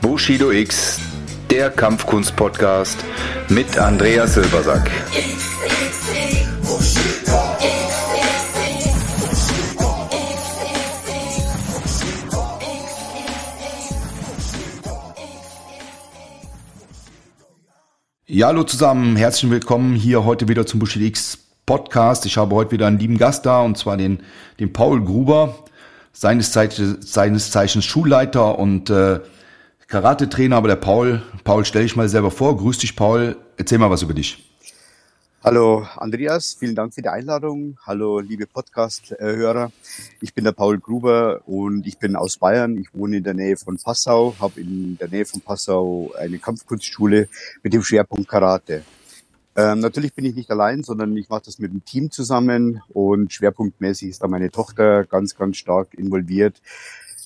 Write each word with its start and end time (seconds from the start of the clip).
Bushido 0.00 0.50
X, 0.50 1.00
der 1.50 1.70
Kampfkunst-Podcast 1.70 2.98
mit 3.48 3.78
Andreas 3.78 4.34
Silbersack. 4.34 4.90
Ja, 18.26 18.48
hallo 18.48 18.64
zusammen, 18.64 19.16
herzlich 19.16 19.50
willkommen 19.50 19.94
hier 19.94 20.24
heute 20.24 20.48
wieder 20.48 20.66
zum 20.66 20.80
Bushido 20.80 21.06
X 21.06 21.47
Podcast. 21.68 22.24
Ich 22.24 22.38
habe 22.38 22.54
heute 22.54 22.70
wieder 22.70 22.86
einen 22.86 22.98
lieben 22.98 23.18
Gast 23.18 23.44
da 23.44 23.60
und 23.60 23.76
zwar 23.76 23.98
den, 23.98 24.22
den 24.58 24.72
Paul 24.72 25.04
Gruber, 25.04 25.54
seines, 26.14 26.50
Zeichens, 26.50 27.12
seines 27.12 27.50
Zeichens 27.50 27.84
Schulleiter 27.84 28.58
und 28.58 28.88
äh, 28.88 29.20
Karate-Trainer, 29.86 30.56
aber 30.56 30.68
der 30.68 30.76
Paul, 30.76 31.20
Paul, 31.44 31.66
stell 31.66 31.82
dich 31.82 31.94
mal 31.94 32.08
selber 32.08 32.30
vor. 32.30 32.56
Grüß 32.56 32.78
dich, 32.78 32.96
Paul. 32.96 33.36
Erzähl 33.58 33.76
mal 33.76 33.90
was 33.90 34.00
über 34.00 34.14
dich. 34.14 34.50
Hallo 35.44 35.86
Andreas, 35.96 36.56
vielen 36.58 36.74
Dank 36.74 36.94
für 36.94 37.02
die 37.02 37.10
Einladung. 37.10 37.76
Hallo 37.84 38.20
liebe 38.20 38.46
Podcast-Hörer. 38.46 39.70
Ich 40.22 40.32
bin 40.32 40.44
der 40.44 40.52
Paul 40.52 40.78
Gruber 40.78 41.42
und 41.44 41.86
ich 41.86 41.98
bin 41.98 42.16
aus 42.16 42.38
Bayern. 42.38 42.78
Ich 42.78 42.94
wohne 42.94 43.18
in 43.18 43.24
der 43.24 43.34
Nähe 43.34 43.58
von 43.58 43.76
Passau, 43.76 44.34
habe 44.40 44.58
in 44.58 44.96
der 44.96 45.08
Nähe 45.08 45.26
von 45.26 45.42
Passau 45.42 46.12
eine 46.18 46.38
Kampfkunstschule 46.38 47.28
mit 47.62 47.74
dem 47.74 47.82
Schwerpunkt 47.82 48.26
Karate. 48.26 48.84
Ähm, 49.58 49.80
natürlich 49.80 50.14
bin 50.14 50.24
ich 50.24 50.36
nicht 50.36 50.52
allein, 50.52 50.84
sondern 50.84 51.16
ich 51.16 51.28
mache 51.28 51.42
das 51.46 51.58
mit 51.58 51.72
einem 51.72 51.84
Team 51.84 52.12
zusammen 52.12 52.80
und 52.90 53.32
schwerpunktmäßig 53.32 54.10
ist 54.10 54.22
da 54.22 54.28
meine 54.28 54.52
Tochter 54.52 55.04
ganz, 55.04 55.34
ganz 55.34 55.56
stark 55.56 55.94
involviert. 55.94 56.62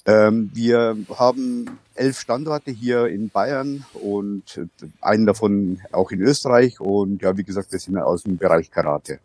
Ähm, 0.06 0.50
wir 0.54 0.96
haben 1.14 1.66
elf 1.94 2.18
Standorte 2.18 2.70
hier 2.70 3.08
in 3.08 3.28
Bayern 3.28 3.84
und 3.92 4.66
einen 5.02 5.26
davon 5.26 5.80
auch 5.92 6.10
in 6.10 6.22
Österreich. 6.22 6.80
Und 6.80 7.20
ja, 7.20 7.36
wie 7.36 7.44
gesagt, 7.44 7.70
wir 7.70 7.78
sind 7.78 7.98
aus 7.98 8.22
dem 8.22 8.38
Bereich 8.38 8.70
Karate. 8.70 9.18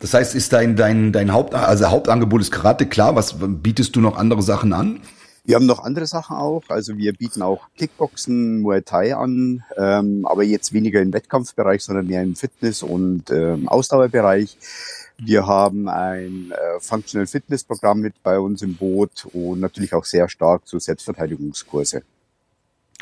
Das 0.00 0.12
heißt, 0.12 0.34
ist 0.34 0.52
dein, 0.52 0.76
dein, 0.76 1.10
dein 1.12 1.32
Haupt, 1.32 1.54
also 1.54 1.88
Hauptangebot 1.88 2.42
ist 2.42 2.52
Karate, 2.52 2.86
klar. 2.86 3.16
Was 3.16 3.36
bietest 3.40 3.96
du 3.96 4.02
noch 4.02 4.18
andere 4.18 4.42
Sachen 4.42 4.74
an? 4.74 5.00
Wir 5.44 5.56
haben 5.56 5.66
noch 5.66 5.80
andere 5.80 6.06
Sachen 6.06 6.36
auch. 6.36 6.62
Also 6.68 6.96
wir 6.96 7.12
bieten 7.14 7.42
auch 7.42 7.68
Kickboxen, 7.76 8.60
Muay 8.60 8.82
Thai 8.82 9.16
an, 9.16 9.64
ähm, 9.76 10.24
aber 10.24 10.44
jetzt 10.44 10.72
weniger 10.72 11.00
im 11.00 11.12
Wettkampfbereich, 11.12 11.82
sondern 11.82 12.06
mehr 12.06 12.22
im 12.22 12.36
Fitness- 12.36 12.82
und 12.82 13.30
ähm, 13.30 13.68
Ausdauerbereich. 13.68 14.56
Wir 15.18 15.46
haben 15.46 15.88
ein 15.88 16.52
äh, 16.52 16.80
Functional 16.80 17.26
Fitness 17.26 17.64
Programm 17.64 18.00
mit 18.00 18.22
bei 18.22 18.38
uns 18.38 18.62
im 18.62 18.76
Boot 18.76 19.26
und 19.32 19.60
natürlich 19.60 19.94
auch 19.94 20.04
sehr 20.04 20.28
stark 20.28 20.66
zu 20.66 20.78
Selbstverteidigungskurse. 20.78 22.02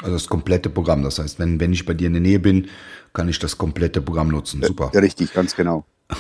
Also 0.03 0.15
das 0.15 0.27
komplette 0.27 0.71
Programm. 0.71 1.03
Das 1.03 1.19
heißt, 1.19 1.39
wenn, 1.39 1.61
wenn 1.61 1.73
ich 1.73 1.85
bei 1.85 1.95
dir 1.95 2.07
in 2.07 2.15
der 2.15 2.23
Nähe 2.23 2.39
bin, 2.39 2.69
kann 3.13 3.29
ich 3.29 3.39
das 3.39 3.59
komplette 3.59 4.01
Programm 4.01 4.29
nutzen. 4.29 4.63
Super. 4.63 4.91
Ja, 4.95 5.01
richtig, 5.01 5.33
ganz 5.33 5.55
genau. 5.55 5.85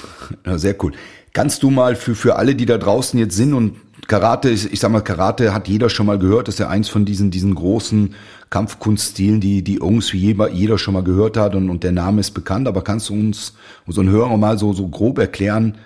Ja, 0.46 0.58
sehr 0.58 0.76
cool. 0.82 0.92
Kannst 1.32 1.62
du 1.62 1.70
mal 1.70 1.94
für, 1.94 2.14
für 2.14 2.36
alle, 2.36 2.56
die 2.56 2.66
da 2.66 2.76
draußen 2.76 3.18
jetzt 3.18 3.36
sind 3.36 3.54
und 3.54 3.76
Karate, 4.08 4.50
ich, 4.50 4.80
sag 4.80 4.90
mal, 4.90 5.02
Karate 5.02 5.54
hat 5.54 5.68
jeder 5.68 5.88
schon 5.88 6.06
mal 6.06 6.18
gehört, 6.18 6.48
das 6.48 6.56
ist 6.56 6.58
ja 6.58 6.68
eins 6.68 6.88
von 6.88 7.04
diesen, 7.04 7.30
diesen 7.30 7.54
großen 7.54 8.14
Kampfkunststilen, 8.50 9.40
die, 9.40 9.62
die 9.62 9.76
irgendwie 9.76 10.18
jeder, 10.18 10.50
jeder 10.50 10.78
schon 10.78 10.94
mal 10.94 11.04
gehört 11.04 11.36
hat 11.36 11.54
und, 11.54 11.70
und 11.70 11.84
der 11.84 11.92
Name 11.92 12.20
ist 12.20 12.32
bekannt, 12.32 12.66
aber 12.66 12.82
kannst 12.82 13.10
du 13.10 13.14
uns, 13.14 13.54
unseren 13.86 14.08
Hörern 14.08 14.40
mal 14.40 14.58
so, 14.58 14.72
so 14.72 14.88
grob 14.88 15.18
erklären, 15.18 15.78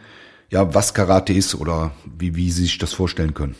ja, 0.50 0.72
was 0.74 0.94
Karate 0.94 1.34
ist 1.34 1.54
oder 1.54 1.90
wie, 2.18 2.34
wie 2.36 2.50
Sie 2.50 2.62
sich 2.62 2.78
das 2.78 2.94
vorstellen 2.94 3.34
können? 3.34 3.56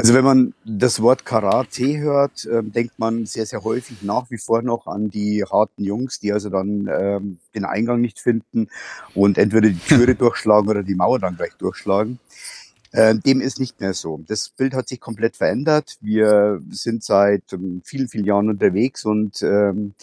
Also 0.00 0.14
wenn 0.14 0.24
man 0.24 0.54
das 0.64 1.02
Wort 1.02 1.26
Karate 1.26 1.98
hört, 1.98 2.46
äh, 2.46 2.62
denkt 2.62 2.98
man 2.98 3.26
sehr, 3.26 3.44
sehr 3.44 3.62
häufig 3.62 4.02
nach 4.02 4.30
wie 4.30 4.38
vor 4.38 4.62
noch 4.62 4.86
an 4.86 5.10
die 5.10 5.44
harten 5.44 5.84
Jungs, 5.84 6.18
die 6.18 6.32
also 6.32 6.48
dann 6.48 6.88
ähm, 6.90 7.38
den 7.54 7.66
Eingang 7.66 8.00
nicht 8.00 8.18
finden 8.18 8.68
und 9.14 9.36
entweder 9.36 9.68
die 9.68 9.78
Türe 9.78 10.14
durchschlagen 10.16 10.70
oder 10.70 10.82
die 10.82 10.94
Mauer 10.94 11.18
dann 11.18 11.36
gleich 11.36 11.52
durchschlagen. 11.58 12.18
Äh, 12.92 13.14
dem 13.14 13.40
ist 13.40 13.60
nicht 13.60 13.80
mehr 13.80 13.94
so. 13.94 14.20
Das 14.26 14.48
Bild 14.48 14.74
hat 14.74 14.88
sich 14.88 14.98
komplett 14.98 15.36
verändert. 15.36 15.96
Wir 16.00 16.60
sind 16.70 17.04
seit 17.04 17.52
ähm, 17.52 17.82
vielen, 17.84 18.08
vielen 18.08 18.24
Jahren 18.24 18.48
unterwegs 18.48 19.04
und 19.04 19.42
ähm, 19.42 19.94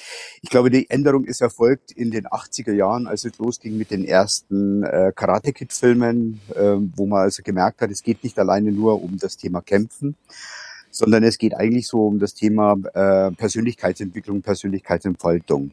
ich 0.41 0.49
glaube, 0.49 0.69
die 0.69 0.89
Änderung 0.89 1.25
ist 1.25 1.41
erfolgt 1.41 1.91
in 1.91 2.11
den 2.11 2.27
80er 2.27 2.71
Jahren, 2.71 3.07
als 3.07 3.25
es 3.25 3.37
losging 3.39 3.77
mit 3.77 3.91
den 3.91 4.05
ersten 4.05 4.83
äh, 4.83 5.11
Karate-Kid-Filmen, 5.13 6.39
äh, 6.55 6.77
wo 6.95 7.05
man 7.07 7.23
also 7.23 7.43
gemerkt 7.43 7.81
hat, 7.81 7.91
es 7.91 8.03
geht 8.03 8.23
nicht 8.23 8.39
alleine 8.39 8.71
nur 8.71 9.03
um 9.03 9.17
das 9.17 9.35
Thema 9.35 9.61
Kämpfen, 9.61 10.15
sondern 10.89 11.23
es 11.23 11.37
geht 11.37 11.55
eigentlich 11.55 11.87
so 11.87 12.07
um 12.07 12.19
das 12.19 12.35
Thema 12.35 12.77
äh, 12.93 13.31
Persönlichkeitsentwicklung, 13.31 14.41
Persönlichkeitsentfaltung. 14.41 15.71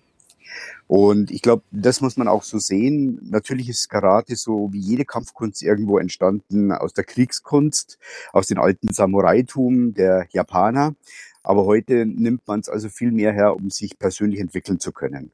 Und 0.87 1.31
ich 1.31 1.43
glaube, 1.43 1.63
das 1.71 2.01
muss 2.01 2.17
man 2.17 2.29
auch 2.29 2.43
so 2.43 2.59
sehen. 2.59 3.19
Natürlich 3.23 3.69
ist 3.69 3.89
Karate 3.89 4.37
so 4.37 4.69
wie 4.73 4.81
jede 4.81 5.05
Kampfkunst 5.05 5.63
irgendwo 5.63 5.99
entstanden 5.99 6.73
aus 6.73 6.93
der 6.93 7.05
Kriegskunst, 7.05 7.99
aus 8.33 8.47
den 8.47 8.59
alten 8.59 8.93
Samurai-Tum 8.93 9.95
der 9.95 10.27
Japaner. 10.31 10.95
Aber 11.43 11.65
heute 11.65 12.07
nimmt 12.07 12.47
man 12.47 12.61
es 12.61 12.69
also 12.69 12.89
viel 12.89 13.13
mehr 13.13 13.33
her, 13.33 13.57
um 13.57 13.71
sich 13.71 13.99
persönlich 13.99 14.41
entwickeln 14.41 14.81
zu 14.81 14.93
können. 14.93 15.31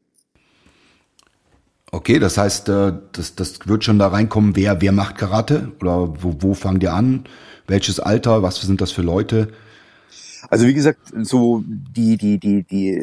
Okay, 1.92 2.20
das 2.20 2.38
heißt, 2.38 2.68
äh, 2.68 2.92
das, 3.12 3.34
das 3.34 3.66
wird 3.66 3.84
schon 3.84 3.98
da 3.98 4.08
reinkommen, 4.08 4.54
wer, 4.54 4.80
wer 4.80 4.92
macht 4.92 5.18
Karate 5.18 5.72
oder 5.80 6.22
wo, 6.22 6.36
wo 6.38 6.54
fangt 6.54 6.82
ihr 6.82 6.92
an? 6.92 7.24
Welches 7.66 7.98
Alter? 7.98 8.42
Was 8.42 8.60
sind 8.60 8.80
das 8.80 8.92
für 8.92 9.02
Leute? 9.02 9.52
Also 10.48 10.66
wie 10.66 10.74
gesagt, 10.74 11.00
so 11.22 11.62
die, 11.66 12.16
die, 12.16 12.38
die, 12.38 12.62
die 12.62 13.02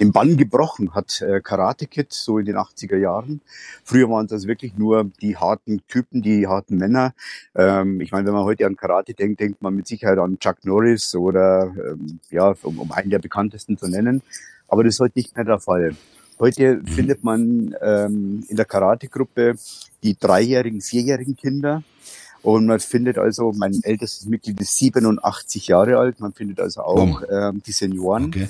den 0.00 0.12
Bann 0.12 0.36
gebrochen 0.36 0.94
hat 0.94 1.20
äh, 1.22 1.40
Karate 1.40 1.86
Kid 1.86 2.12
so 2.12 2.38
in 2.38 2.46
den 2.46 2.56
80er 2.56 2.96
Jahren. 2.96 3.40
Früher 3.84 4.08
waren 4.10 4.26
das 4.26 4.46
wirklich 4.46 4.76
nur 4.76 5.10
die 5.20 5.36
harten 5.36 5.82
Typen, 5.88 6.22
die 6.22 6.46
harten 6.46 6.76
Männer. 6.76 7.14
Ähm, 7.54 8.00
ich 8.00 8.12
meine, 8.12 8.26
wenn 8.26 8.34
man 8.34 8.44
heute 8.44 8.66
an 8.66 8.76
Karate 8.76 9.14
denkt, 9.14 9.40
denkt 9.40 9.62
man 9.62 9.74
mit 9.74 9.86
Sicherheit 9.86 10.18
an 10.18 10.38
Chuck 10.38 10.64
Norris 10.64 11.14
oder 11.14 11.72
ähm, 11.76 12.20
ja, 12.30 12.54
um, 12.62 12.78
um 12.78 12.92
einen 12.92 13.10
der 13.10 13.18
bekanntesten 13.18 13.78
zu 13.78 13.88
nennen. 13.88 14.22
Aber 14.68 14.84
das 14.84 14.94
ist 14.94 15.00
heute 15.00 15.18
nicht 15.18 15.36
mehr 15.36 15.44
der 15.44 15.58
Fall. 15.58 15.96
Heute 16.38 16.82
findet 16.86 17.22
man 17.22 17.74
ähm, 17.80 18.44
in 18.48 18.56
der 18.56 18.64
Karate-Gruppe 18.64 19.54
die 20.02 20.18
dreijährigen, 20.18 20.80
vierjährigen 20.80 21.36
Kinder. 21.36 21.84
Und 22.42 22.66
man 22.66 22.80
findet 22.80 23.18
also, 23.18 23.52
mein 23.52 23.78
ältestes 23.84 24.26
Mitglied 24.26 24.60
ist 24.60 24.76
87 24.76 25.68
Jahre 25.68 25.98
alt. 25.98 26.18
Man 26.18 26.32
findet 26.32 26.58
also 26.58 26.82
auch 26.82 27.22
ähm, 27.30 27.62
die 27.64 27.70
Senioren. 27.70 28.24
Okay. 28.24 28.48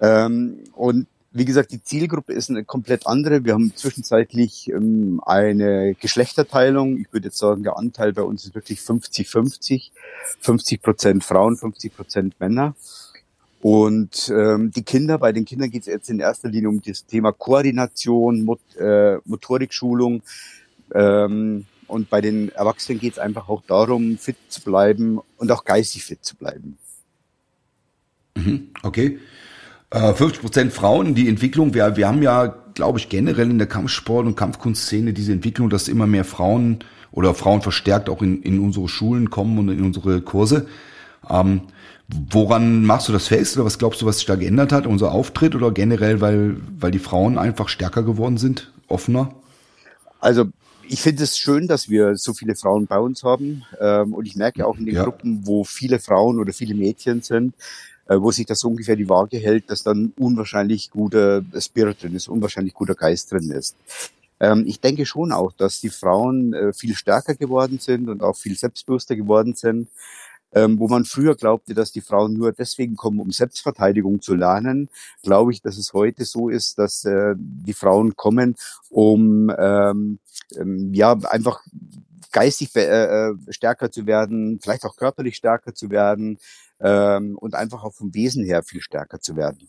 Ähm, 0.00 0.58
und 0.74 1.06
wie 1.32 1.44
gesagt, 1.44 1.72
die 1.72 1.82
Zielgruppe 1.82 2.32
ist 2.32 2.50
eine 2.50 2.64
komplett 2.64 3.06
andere. 3.06 3.44
Wir 3.44 3.52
haben 3.52 3.74
zwischenzeitlich 3.74 4.68
ähm, 4.70 5.20
eine 5.24 5.94
Geschlechterteilung. 5.94 6.98
Ich 6.98 7.12
würde 7.12 7.28
jetzt 7.28 7.38
sagen, 7.38 7.62
der 7.62 7.76
Anteil 7.76 8.12
bei 8.12 8.22
uns 8.22 8.44
ist 8.44 8.54
wirklich 8.54 8.80
50-50. 8.80 9.90
50 10.40 10.82
Prozent 10.82 11.24
Frauen, 11.24 11.56
50 11.56 11.94
Prozent 11.94 12.40
Männer. 12.40 12.74
Und 13.60 14.32
ähm, 14.34 14.70
die 14.70 14.82
Kinder, 14.82 15.18
bei 15.18 15.32
den 15.32 15.44
Kindern 15.44 15.70
geht 15.70 15.82
es 15.82 15.88
jetzt 15.88 16.10
in 16.10 16.20
erster 16.20 16.48
Linie 16.48 16.68
um 16.68 16.80
das 16.80 17.04
Thema 17.06 17.32
Koordination, 17.32 18.44
Mot 18.44 18.60
äh, 18.76 19.18
Motorikschulung. 19.24 20.22
Ähm, 20.94 21.66
und 21.88 22.10
bei 22.10 22.20
den 22.20 22.50
Erwachsenen 22.50 23.00
geht 23.00 23.14
es 23.14 23.18
einfach 23.18 23.48
auch 23.48 23.62
darum, 23.66 24.16
fit 24.18 24.36
zu 24.48 24.62
bleiben 24.62 25.20
und 25.38 25.50
auch 25.50 25.64
geistig 25.64 26.04
fit 26.04 26.24
zu 26.24 26.36
bleiben. 26.36 26.78
Mhm, 28.36 28.70
okay. 29.90 30.14
50 30.14 30.38
äh, 30.38 30.40
Prozent 30.40 30.72
Frauen, 30.72 31.14
die 31.14 31.28
Entwicklung, 31.28 31.74
wir, 31.74 31.96
wir 31.96 32.08
haben 32.08 32.22
ja, 32.22 32.54
glaube 32.74 32.98
ich, 32.98 33.08
generell 33.08 33.50
in 33.50 33.58
der 33.58 33.68
Kampfsport- 33.68 34.26
und 34.26 34.36
Kampfkunstszene 34.36 35.12
diese 35.12 35.32
Entwicklung, 35.32 35.70
dass 35.70 35.88
immer 35.88 36.06
mehr 36.06 36.24
Frauen 36.24 36.80
oder 37.12 37.34
Frauen 37.34 37.62
verstärkt 37.62 38.08
auch 38.08 38.22
in, 38.22 38.42
in 38.42 38.60
unsere 38.60 38.88
Schulen 38.88 39.30
kommen 39.30 39.58
und 39.58 39.68
in 39.68 39.82
unsere 39.82 40.20
Kurse. 40.20 40.66
Ähm, 41.28 41.62
woran 42.08 42.84
machst 42.84 43.08
du 43.08 43.12
das 43.12 43.28
fest 43.28 43.56
oder 43.56 43.66
was 43.66 43.78
glaubst 43.78 44.00
du, 44.00 44.06
was 44.06 44.18
sich 44.18 44.26
da 44.26 44.36
geändert 44.36 44.72
hat, 44.72 44.86
unser 44.86 45.12
Auftritt 45.12 45.54
oder 45.54 45.70
generell, 45.70 46.20
weil, 46.20 46.56
weil 46.78 46.90
die 46.90 46.98
Frauen 46.98 47.38
einfach 47.38 47.68
stärker 47.68 48.02
geworden 48.02 48.38
sind, 48.38 48.72
offener? 48.88 49.34
Also 50.20 50.46
ich 50.88 51.02
finde 51.02 51.24
es 51.24 51.38
schön, 51.38 51.68
dass 51.68 51.88
wir 51.88 52.16
so 52.16 52.32
viele 52.32 52.54
Frauen 52.56 52.86
bei 52.86 52.98
uns 52.98 53.22
haben. 53.22 53.64
Ähm, 53.80 54.14
und 54.14 54.26
ich 54.26 54.36
merke 54.36 54.66
auch 54.66 54.78
in 54.78 54.86
den 54.86 54.94
ja. 54.94 55.04
Gruppen, 55.04 55.42
wo 55.44 55.64
viele 55.64 55.98
Frauen 55.98 56.38
oder 56.38 56.52
viele 56.52 56.74
Mädchen 56.74 57.22
sind, 57.22 57.54
wo 58.16 58.30
sich 58.30 58.46
das 58.46 58.60
so 58.60 58.68
ungefähr 58.68 58.96
die 58.96 59.08
Waage 59.08 59.38
hält, 59.38 59.70
dass 59.70 59.82
dann 59.82 60.12
unwahrscheinlich 60.18 60.90
guter 60.90 61.42
Spirit 61.58 62.02
drin 62.02 62.14
ist, 62.14 62.28
unwahrscheinlich 62.28 62.74
guter 62.74 62.94
Geist 62.94 63.32
drin 63.32 63.50
ist. 63.50 63.76
Ähm, 64.40 64.64
ich 64.66 64.80
denke 64.80 65.06
schon 65.06 65.32
auch, 65.32 65.52
dass 65.52 65.80
die 65.80 65.90
Frauen 65.90 66.52
äh, 66.52 66.72
viel 66.72 66.94
stärker 66.94 67.34
geworden 67.34 67.78
sind 67.78 68.08
und 68.08 68.22
auch 68.22 68.36
viel 68.36 68.56
selbstbewusster 68.56 69.16
geworden 69.16 69.54
sind. 69.54 69.88
Ähm, 70.54 70.78
wo 70.78 70.88
man 70.88 71.04
früher 71.04 71.36
glaubte, 71.36 71.74
dass 71.74 71.92
die 71.92 72.00
Frauen 72.00 72.32
nur 72.32 72.52
deswegen 72.52 72.96
kommen, 72.96 73.20
um 73.20 73.30
Selbstverteidigung 73.30 74.22
zu 74.22 74.34
lernen, 74.34 74.88
glaube 75.22 75.52
ich, 75.52 75.60
dass 75.60 75.76
es 75.76 75.92
heute 75.92 76.24
so 76.24 76.48
ist, 76.48 76.78
dass 76.78 77.04
äh, 77.04 77.34
die 77.36 77.74
Frauen 77.74 78.16
kommen, 78.16 78.56
um 78.88 79.52
ähm, 79.58 80.20
ähm, 80.56 80.94
ja 80.94 81.12
einfach 81.24 81.60
geistig 82.32 82.74
äh, 82.76 83.34
stärker 83.50 83.90
zu 83.90 84.06
werden, 84.06 84.58
vielleicht 84.62 84.86
auch 84.86 84.96
körperlich 84.96 85.36
stärker 85.36 85.74
zu 85.74 85.90
werden 85.90 86.38
ähm, 86.80 87.36
und 87.38 87.54
einfach 87.54 87.84
auch 87.84 87.94
vom 87.94 88.14
Wesen 88.14 88.44
her 88.44 88.62
viel 88.62 88.80
stärker 88.80 89.20
zu 89.20 89.36
werden. 89.36 89.68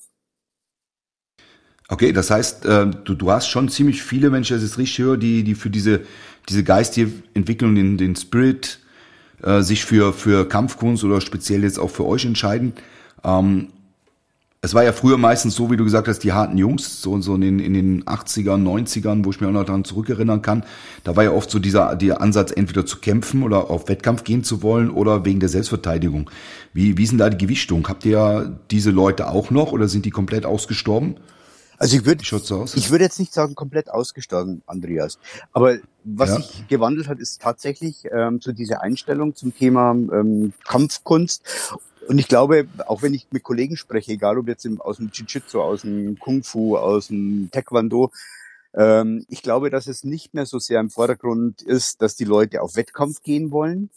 Okay, 1.91 2.11
das 2.13 2.29
heißt, 2.29 2.65
äh, 2.65 2.87
du, 2.87 3.15
du 3.15 3.31
hast 3.31 3.47
schon 3.47 3.67
ziemlich 3.67 4.03
viele 4.03 4.29
Menschen, 4.29 4.55
das 4.55 4.63
ist 4.63 4.77
richtig 4.77 4.99
höre, 4.99 5.17
die, 5.17 5.43
die 5.43 5.55
für 5.55 5.71
diese, 5.71 6.01
diese 6.47 6.63
geistige 6.63 7.11
Entwicklung, 7.33 7.73
den, 7.73 7.97
den 7.97 8.15
Spirit, 8.15 8.79
äh, 9.41 9.61
sich 9.61 9.85
für, 9.85 10.13
für 10.13 10.47
Kampfkunst 10.47 11.03
oder 11.03 11.19
speziell 11.19 11.63
jetzt 11.63 11.79
auch 11.79 11.89
für 11.89 12.05
euch 12.05 12.25
entscheiden. 12.25 12.73
Ähm, 13.23 13.69
es 14.61 14.73
war 14.73 14.83
ja 14.83 14.91
früher 14.91 15.17
meistens 15.17 15.55
so, 15.55 15.71
wie 15.71 15.77
du 15.77 15.85
gesagt 15.85 16.09
hast, 16.09 16.19
die 16.19 16.33
harten 16.33 16.57
Jungs, 16.57 17.01
so, 17.01 17.19
so 17.21 17.35
in, 17.35 17.41
den, 17.41 17.59
in 17.59 17.73
den 17.73 18.03
80ern, 18.03 18.61
90ern, 18.61 19.23
wo 19.23 19.29
ich 19.29 19.39
mir 19.39 19.47
auch 19.47 19.53
noch 19.53 19.63
daran 19.63 19.85
zurückerinnern 19.85 20.41
kann. 20.41 20.65
Da 21.05 21.15
war 21.15 21.23
ja 21.23 21.31
oft 21.31 21.49
so 21.49 21.59
dieser, 21.59 21.95
der 21.95 22.19
Ansatz, 22.19 22.51
entweder 22.51 22.85
zu 22.85 22.97
kämpfen 22.97 23.43
oder 23.43 23.69
auf 23.69 23.87
Wettkampf 23.87 24.25
gehen 24.25 24.43
zu 24.43 24.61
wollen 24.61 24.89
oder 24.89 25.23
wegen 25.23 25.39
der 25.39 25.47
Selbstverteidigung. 25.47 26.29
Wie, 26.73 26.97
wie 26.97 27.03
ist 27.03 27.11
denn 27.11 27.19
da 27.19 27.29
die 27.29 27.37
Gewichtung? 27.37 27.87
Habt 27.87 28.03
ihr 28.03 28.59
diese 28.69 28.91
Leute 28.91 29.29
auch 29.29 29.49
noch 29.49 29.71
oder 29.71 29.87
sind 29.87 30.05
die 30.05 30.11
komplett 30.11 30.45
ausgestorben? 30.45 31.15
Also 31.77 31.95
ich 31.95 32.05
würde, 32.05 32.21
ich 32.21 32.91
würde 32.91 33.03
jetzt 33.05 33.19
nicht 33.19 33.33
sagen 33.33 33.55
komplett 33.55 33.89
ausgestorben, 33.89 34.61
Andreas. 34.67 35.17
Aber 35.53 35.77
was 36.03 36.29
ja. 36.29 36.35
sich 36.35 36.67
gewandelt 36.67 37.07
hat, 37.07 37.19
ist 37.19 37.41
tatsächlich 37.41 38.03
ähm, 38.11 38.39
so 38.41 38.51
diese 38.51 38.81
Einstellung 38.81 39.33
zum 39.33 39.55
Thema 39.55 39.91
ähm, 39.91 40.51
Kampfkunst 40.65 41.77
und 42.09 42.17
ich 42.17 42.27
glaube, 42.27 42.67
auch 42.87 43.03
wenn 43.03 43.13
ich 43.13 43.27
mit 43.29 43.43
Kollegen 43.43 43.77
spreche, 43.77 44.13
egal 44.13 44.39
ob 44.39 44.47
jetzt 44.47 44.67
aus 44.79 44.97
dem 44.97 45.11
Jiu-Jitsu, 45.13 45.61
aus 45.61 45.83
dem 45.83 46.17
Kung 46.17 46.41
Fu, 46.41 46.75
aus 46.75 47.09
dem 47.09 47.49
Taekwondo, 47.51 48.11
ähm, 48.73 49.25
ich 49.29 49.43
glaube, 49.43 49.69
dass 49.69 49.85
es 49.85 50.03
nicht 50.03 50.33
mehr 50.33 50.47
so 50.47 50.57
sehr 50.57 50.79
im 50.79 50.89
Vordergrund 50.89 51.61
ist, 51.61 52.01
dass 52.01 52.15
die 52.15 52.25
Leute 52.25 52.63
auf 52.63 52.75
Wettkampf 52.75 53.21
gehen 53.21 53.51
wollen. 53.51 53.91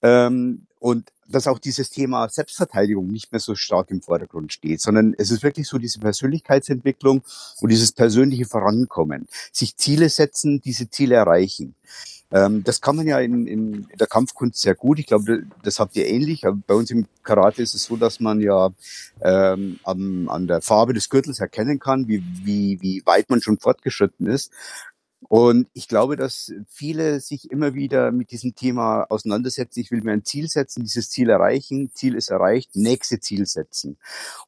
Ähm, 0.00 0.66
und 0.78 1.10
dass 1.26 1.48
auch 1.48 1.58
dieses 1.58 1.90
Thema 1.90 2.28
Selbstverteidigung 2.28 3.08
nicht 3.08 3.32
mehr 3.32 3.40
so 3.40 3.56
stark 3.56 3.90
im 3.90 4.00
Vordergrund 4.00 4.52
steht, 4.52 4.80
sondern 4.80 5.16
es 5.18 5.32
ist 5.32 5.42
wirklich 5.42 5.66
so 5.66 5.78
diese 5.78 5.98
Persönlichkeitsentwicklung 5.98 7.22
und 7.60 7.68
dieses 7.68 7.90
persönliche 7.90 8.44
Vorankommen, 8.44 9.26
sich 9.50 9.76
Ziele 9.76 10.08
setzen, 10.08 10.60
diese 10.60 10.88
Ziele 10.88 11.16
erreichen. 11.16 11.74
Ähm, 12.32 12.64
das 12.64 12.80
kann 12.80 12.96
man 12.96 13.06
ja 13.06 13.20
in, 13.20 13.46
in 13.46 13.88
der 13.98 14.06
Kampfkunst 14.06 14.60
sehr 14.60 14.74
gut. 14.74 14.98
Ich 14.98 15.06
glaube, 15.06 15.44
das 15.62 15.78
habt 15.78 15.96
ihr 15.96 16.06
ähnlich. 16.06 16.42
Bei 16.66 16.74
uns 16.74 16.90
im 16.90 17.06
Karate 17.22 17.62
ist 17.62 17.74
es 17.74 17.84
so, 17.84 17.96
dass 17.96 18.20
man 18.20 18.40
ja 18.40 18.70
ähm, 19.20 19.78
an, 19.84 20.28
an 20.28 20.46
der 20.46 20.60
Farbe 20.60 20.92
des 20.92 21.08
Gürtels 21.08 21.40
erkennen 21.40 21.78
kann, 21.78 22.08
wie, 22.08 22.22
wie, 22.42 22.78
wie 22.80 23.02
weit 23.06 23.30
man 23.30 23.40
schon 23.40 23.58
fortgeschritten 23.58 24.26
ist. 24.26 24.52
Und 25.20 25.68
ich 25.72 25.88
glaube, 25.88 26.16
dass 26.16 26.52
viele 26.68 27.20
sich 27.20 27.50
immer 27.50 27.74
wieder 27.74 28.12
mit 28.12 28.30
diesem 28.30 28.54
Thema 28.54 29.04
auseinandersetzen. 29.08 29.80
Ich 29.80 29.90
will 29.90 30.02
mir 30.02 30.12
ein 30.12 30.24
Ziel 30.24 30.48
setzen, 30.48 30.84
dieses 30.84 31.10
Ziel 31.10 31.30
erreichen, 31.30 31.90
Ziel 31.94 32.14
ist 32.14 32.28
erreicht, 32.28 32.76
nächste 32.76 33.18
Ziel 33.18 33.46
setzen. 33.46 33.96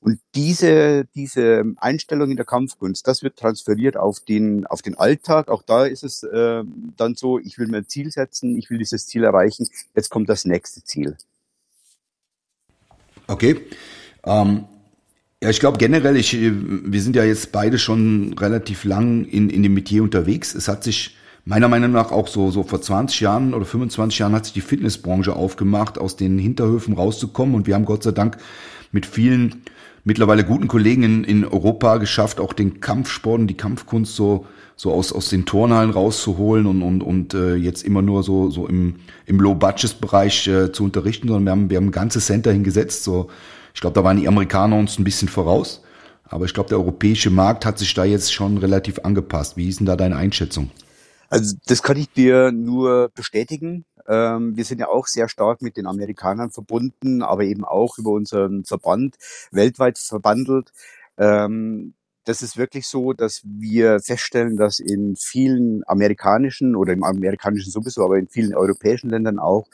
Und 0.01 0.21
diese, 0.35 1.07
diese 1.15 1.65
Einstellung 1.79 2.31
in 2.31 2.37
der 2.37 2.47
Kampfkunst, 2.47 3.09
das 3.09 3.23
wird 3.23 3.37
transferiert 3.37 3.97
auf 3.97 4.21
den, 4.21 4.67
auf 4.67 4.83
den 4.83 4.97
Alltag. 4.97 5.49
Auch 5.49 5.63
da 5.63 5.85
ist 5.85 6.05
es 6.05 6.23
äh, 6.23 6.63
dann 6.97 7.15
so, 7.17 7.39
ich 7.39 7.59
will 7.59 7.67
mir 7.67 7.79
ein 7.79 7.89
Ziel 7.89 8.13
setzen, 8.13 8.57
ich 8.57 8.71
will 8.71 8.79
dieses 8.79 9.07
Ziel 9.07 9.25
erreichen, 9.25 9.67
jetzt 9.95 10.11
kommt 10.11 10.29
das 10.29 10.45
nächste 10.45 10.85
Ziel. 10.85 11.17
Okay. 13.27 13.61
Ähm 14.25 14.67
ja, 15.43 15.51
ich 15.51 15.61
glaube 15.61 15.79
generell, 15.79 16.17
ich, 16.17 16.37
wir 16.41 17.01
sind 17.01 17.15
ja 17.15 17.25
jetzt 17.25 17.53
beide 17.53 17.79
schon 17.79 18.35
relativ 18.35 18.85
lang 18.85 19.25
in, 19.25 19.51
in 19.51 19.63
dem 19.63 19.75
Metier 19.75 20.03
unterwegs. 20.03 20.55
Es 20.55 20.67
hat 20.67 20.83
sich 20.83 21.17
meiner 21.45 21.69
Meinung 21.69 21.93
nach 21.93 22.11
auch 22.11 22.27
so, 22.27 22.51
so 22.51 22.65
vor 22.65 22.83
20 22.83 23.21
Jahren 23.21 23.55
oder 23.55 23.65
25 23.65 24.19
Jahren 24.19 24.35
hat 24.35 24.47
sich 24.47 24.55
die 24.55 24.61
Fitnessbranche 24.61 25.35
aufgemacht, 25.35 25.97
aus 25.97 26.17
den 26.17 26.39
Hinterhöfen 26.39 26.95
rauszukommen. 26.95 27.55
Und 27.55 27.67
wir 27.69 27.77
haben 27.77 27.85
Gott 27.85 28.03
sei 28.03 28.11
Dank 28.11 28.37
mit 28.91 29.07
vielen 29.07 29.63
mittlerweile 30.03 30.45
guten 30.45 30.67
Kollegen 30.67 31.05
in, 31.05 31.25
in 31.25 31.45
Europa 31.45 31.99
geschafft, 31.99 32.41
auch 32.41 32.53
den 32.53 32.81
Kampfsport 32.81 33.41
und 33.41 33.47
die 33.47 33.57
Kampfkunst 33.57 34.17
so, 34.17 34.47
so 34.75 34.93
aus, 34.93 35.13
aus 35.13 35.29
den 35.29 35.47
Turnhallen 35.47 35.91
rauszuholen 35.91 36.67
und, 36.67 36.83
und, 36.83 37.03
und 37.03 37.35
äh, 37.35 37.55
jetzt 37.55 37.85
immer 37.85 38.03
nur 38.03 38.25
so, 38.25 38.51
so 38.51 38.67
im, 38.67 38.97
im 39.27 39.41
Low-Budget-Bereich 39.41 40.49
äh, 40.49 40.73
zu 40.73 40.83
unterrichten, 40.83 41.29
sondern 41.29 41.45
wir 41.45 41.51
haben, 41.53 41.71
wir 41.71 41.77
haben 41.77 41.89
ein 41.89 41.93
ganzes 41.93 42.27
Center 42.27 42.51
hingesetzt, 42.51 43.05
so 43.05 43.29
ich 43.79 43.81
glaube, 43.81 43.95
da 43.95 44.03
waren 44.03 44.17
die 44.17 44.27
Amerikaner 44.27 44.75
uns 44.75 44.99
ein 44.99 45.05
bisschen 45.05 45.29
voraus. 45.29 45.83
Aber 46.25 46.47
ich 46.47 46.53
glaube, 46.53 46.69
der 46.69 46.79
europäische 46.79 47.31
Markt 47.31 47.65
hat 47.65 47.79
sich 47.79 47.95
da 47.95 48.03
jetzt 48.03 48.35
schon 48.35 48.59
relativ 48.59 48.99
angepasst. 49.05 49.57
Wie 49.57 49.69
ist 49.69 49.79
denn 49.79 49.87
da 49.87 49.95
deine 49.95 50.17
Einschätzung? 50.17 50.73
Also 51.29 51.55
das 51.65 51.81
kann 51.85 51.97
ich 51.97 52.11
dir 52.11 52.51
nur 52.51 53.13
bestätigen. 53.15 53.85
Ähm, 54.09 54.57
wir 54.57 54.65
sind 54.65 54.81
ja 54.81 54.89
auch 54.89 55.07
sehr 55.07 55.29
stark 55.29 55.63
mit 55.63 55.77
den 55.77 55.87
Amerikanern 55.87 56.51
verbunden, 56.51 57.23
aber 57.23 57.45
eben 57.45 57.65
auch 57.65 57.99
über 57.99 58.11
unseren 58.11 58.65
Verband 58.65 59.15
weltweit 59.53 59.97
verbandelt. 59.97 60.73
Ähm, 61.17 61.95
das 62.29 62.43
ist 62.43 62.59
wirklich 62.59 62.87
so, 62.87 63.13
dass 63.13 63.43
wir 63.45 64.01
feststellen, 64.01 64.57
dass 64.57 64.81
in 64.81 65.15
vielen 65.17 65.83
amerikanischen 65.87 66.77
oder 66.77 66.93
im 66.93 67.05
amerikanischen 67.05 67.71
sowieso, 67.71 68.05
aber 68.05 68.19
in 68.19 68.29
vielen 68.29 68.55
europäischen 68.55 69.09
Ländern 69.09 69.39
auch 69.39 69.69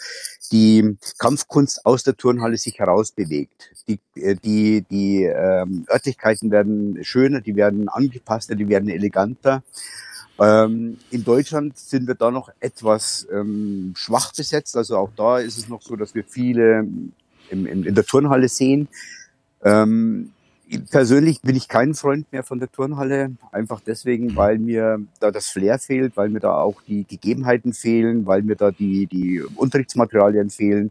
die 0.55 0.97
Kampfkunst 1.19 1.85
aus 1.85 2.05
der 2.05 2.17
Turnhalle 2.17 2.57
sich 2.57 2.79
herausbewegt. 2.79 3.73
Die, 3.89 3.99
äh, 4.15 4.37
die, 4.37 4.83
die 4.89 5.25
ähm, 5.25 5.85
Örtlichkeiten 5.93 6.53
werden 6.53 7.03
schöner, 7.03 7.41
die 7.41 7.57
werden 7.57 7.89
angepasster, 7.89 8.55
die 8.55 8.69
werden 8.69 8.89
eleganter. 8.89 9.65
Ähm, 10.39 10.99
in 11.11 11.25
Deutschland 11.25 11.77
sind 11.77 12.07
wir 12.07 12.15
da 12.15 12.31
noch 12.31 12.51
etwas 12.61 13.27
ähm, 13.33 13.95
schwach 13.97 14.33
besetzt. 14.33 14.77
Also 14.77 14.97
auch 14.97 15.11
da 15.17 15.41
ist 15.41 15.59
es 15.59 15.69
noch 15.69 15.83
so, 15.83 15.97
dass 15.97 16.15
wir 16.15 16.23
viele 16.23 16.87
im, 17.51 17.67
im, 17.67 17.83
in 17.85 17.95
der 17.97 18.05
Turnhalle 18.05 18.49
sehen. 18.49 18.87
Ähm, 19.65 20.31
persönlich 20.91 21.43
bin 21.43 21.57
ich 21.57 21.69
kein 21.69 21.95
Freund 21.95 22.31
mehr 22.33 22.43
von 22.43 22.59
der 22.59 22.71
Turnhalle, 22.71 23.33
einfach 23.53 23.81
deswegen, 23.81 24.37
weil 24.37 24.59
mir 24.59 25.01
da 25.21 25.31
das 25.31 25.47
Flair 25.47 25.79
fehlt, 25.79 26.17
weil 26.17 26.29
mir 26.29 26.41
da 26.41 26.59
auch 26.59 26.81
die 26.83 27.05
Gegebenheiten 27.05 27.73
fehlen, 27.73 28.27
weil 28.27 28.43
mir 28.43 28.57
da 28.57 28.71
die, 28.71 29.07
die 29.07 29.43
Unterrichtsmaterialien 29.57 30.51
fehlen 30.51 30.91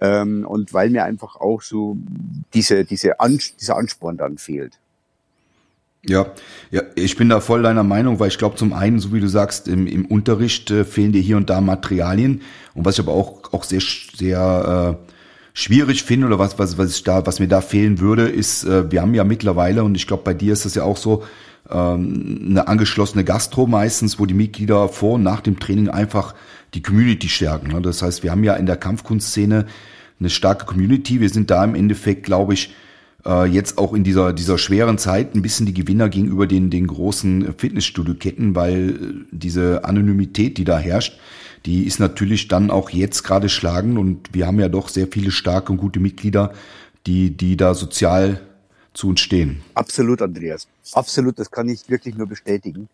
ähm, 0.00 0.46
und 0.46 0.72
weil 0.72 0.90
mir 0.90 1.04
einfach 1.04 1.36
auch 1.36 1.62
so 1.62 1.96
diese, 2.54 2.84
diese 2.84 3.20
An 3.20 3.38
dieser 3.60 3.76
Ansporn 3.76 4.16
dann 4.16 4.38
fehlt. 4.38 4.78
Ja, 6.06 6.32
ja, 6.70 6.82
ich 6.94 7.16
bin 7.16 7.28
da 7.28 7.40
voll 7.40 7.62
deiner 7.62 7.82
Meinung, 7.82 8.20
weil 8.20 8.28
ich 8.28 8.38
glaube, 8.38 8.56
zum 8.56 8.72
einen, 8.72 9.00
so 9.00 9.12
wie 9.12 9.20
du 9.20 9.26
sagst, 9.26 9.66
im, 9.66 9.86
im 9.86 10.06
Unterricht 10.06 10.70
äh, 10.70 10.84
fehlen 10.84 11.12
dir 11.12 11.20
hier 11.20 11.36
und 11.36 11.50
da 11.50 11.60
Materialien 11.60 12.42
und 12.74 12.84
was 12.84 12.94
ich 12.94 13.00
aber 13.04 13.12
auch, 13.12 13.52
auch 13.52 13.64
sehr, 13.64 13.82
sehr 14.14 14.96
äh, 14.96 15.12
schwierig 15.54 16.04
finde 16.04 16.26
oder 16.26 16.38
was, 16.38 16.58
was, 16.58 16.78
was 16.78 16.96
ich 16.96 17.04
da, 17.04 17.26
was 17.26 17.40
mir 17.40 17.48
da 17.48 17.60
fehlen 17.60 18.00
würde, 18.00 18.28
ist, 18.28 18.64
äh, 18.64 18.90
wir 18.90 19.02
haben 19.02 19.14
ja 19.14 19.24
mittlerweile, 19.24 19.84
und 19.84 19.94
ich 19.94 20.06
glaube, 20.06 20.22
bei 20.24 20.34
dir 20.34 20.52
ist 20.52 20.64
das 20.64 20.74
ja 20.74 20.84
auch 20.84 20.96
so, 20.96 21.24
ähm, 21.70 22.46
eine 22.50 22.68
angeschlossene 22.68 23.24
Gastro 23.24 23.66
meistens, 23.66 24.18
wo 24.18 24.26
die 24.26 24.34
Mitglieder 24.34 24.88
vor 24.88 25.14
und 25.14 25.22
nach 25.22 25.40
dem 25.40 25.58
Training 25.58 25.88
einfach 25.88 26.34
die 26.74 26.82
Community 26.82 27.28
stärken. 27.28 27.68
Ne? 27.68 27.82
Das 27.82 28.02
heißt, 28.02 28.22
wir 28.22 28.30
haben 28.30 28.44
ja 28.44 28.54
in 28.54 28.66
der 28.66 28.76
Kampfkunstszene 28.76 29.66
eine 30.20 30.30
starke 30.30 30.66
Community. 30.66 31.20
Wir 31.20 31.28
sind 31.28 31.50
da 31.50 31.62
im 31.64 31.74
Endeffekt, 31.74 32.24
glaube 32.24 32.54
ich, 32.54 32.74
äh, 33.26 33.46
jetzt 33.46 33.78
auch 33.78 33.92
in 33.92 34.04
dieser, 34.04 34.32
dieser 34.32 34.58
schweren 34.58 34.98
Zeit 34.98 35.34
ein 35.34 35.42
bisschen 35.42 35.66
die 35.66 35.74
Gewinner 35.74 36.08
gegenüber 36.08 36.46
den, 36.46 36.70
den 36.70 36.86
großen 36.86 37.54
Fitnessstudio-Ketten, 37.56 38.54
weil 38.54 39.26
diese 39.30 39.84
Anonymität, 39.84 40.58
die 40.58 40.64
da 40.64 40.78
herrscht, 40.78 41.18
die 41.66 41.86
ist 41.86 42.00
natürlich 42.00 42.48
dann 42.48 42.70
auch 42.70 42.90
jetzt 42.90 43.22
gerade 43.22 43.48
schlagen 43.48 43.98
und 43.98 44.34
wir 44.34 44.46
haben 44.46 44.60
ja 44.60 44.68
doch 44.68 44.88
sehr 44.88 45.08
viele 45.08 45.30
starke 45.30 45.72
und 45.72 45.78
gute 45.78 46.00
Mitglieder, 46.00 46.52
die, 47.06 47.36
die 47.36 47.56
da 47.56 47.74
sozial 47.74 48.40
zu 48.94 49.08
uns 49.08 49.20
stehen. 49.20 49.62
Absolut, 49.74 50.22
Andreas. 50.22 50.66
Absolut, 50.92 51.38
das 51.38 51.50
kann 51.50 51.68
ich 51.68 51.88
wirklich 51.88 52.16
nur 52.16 52.26
bestätigen. 52.26 52.88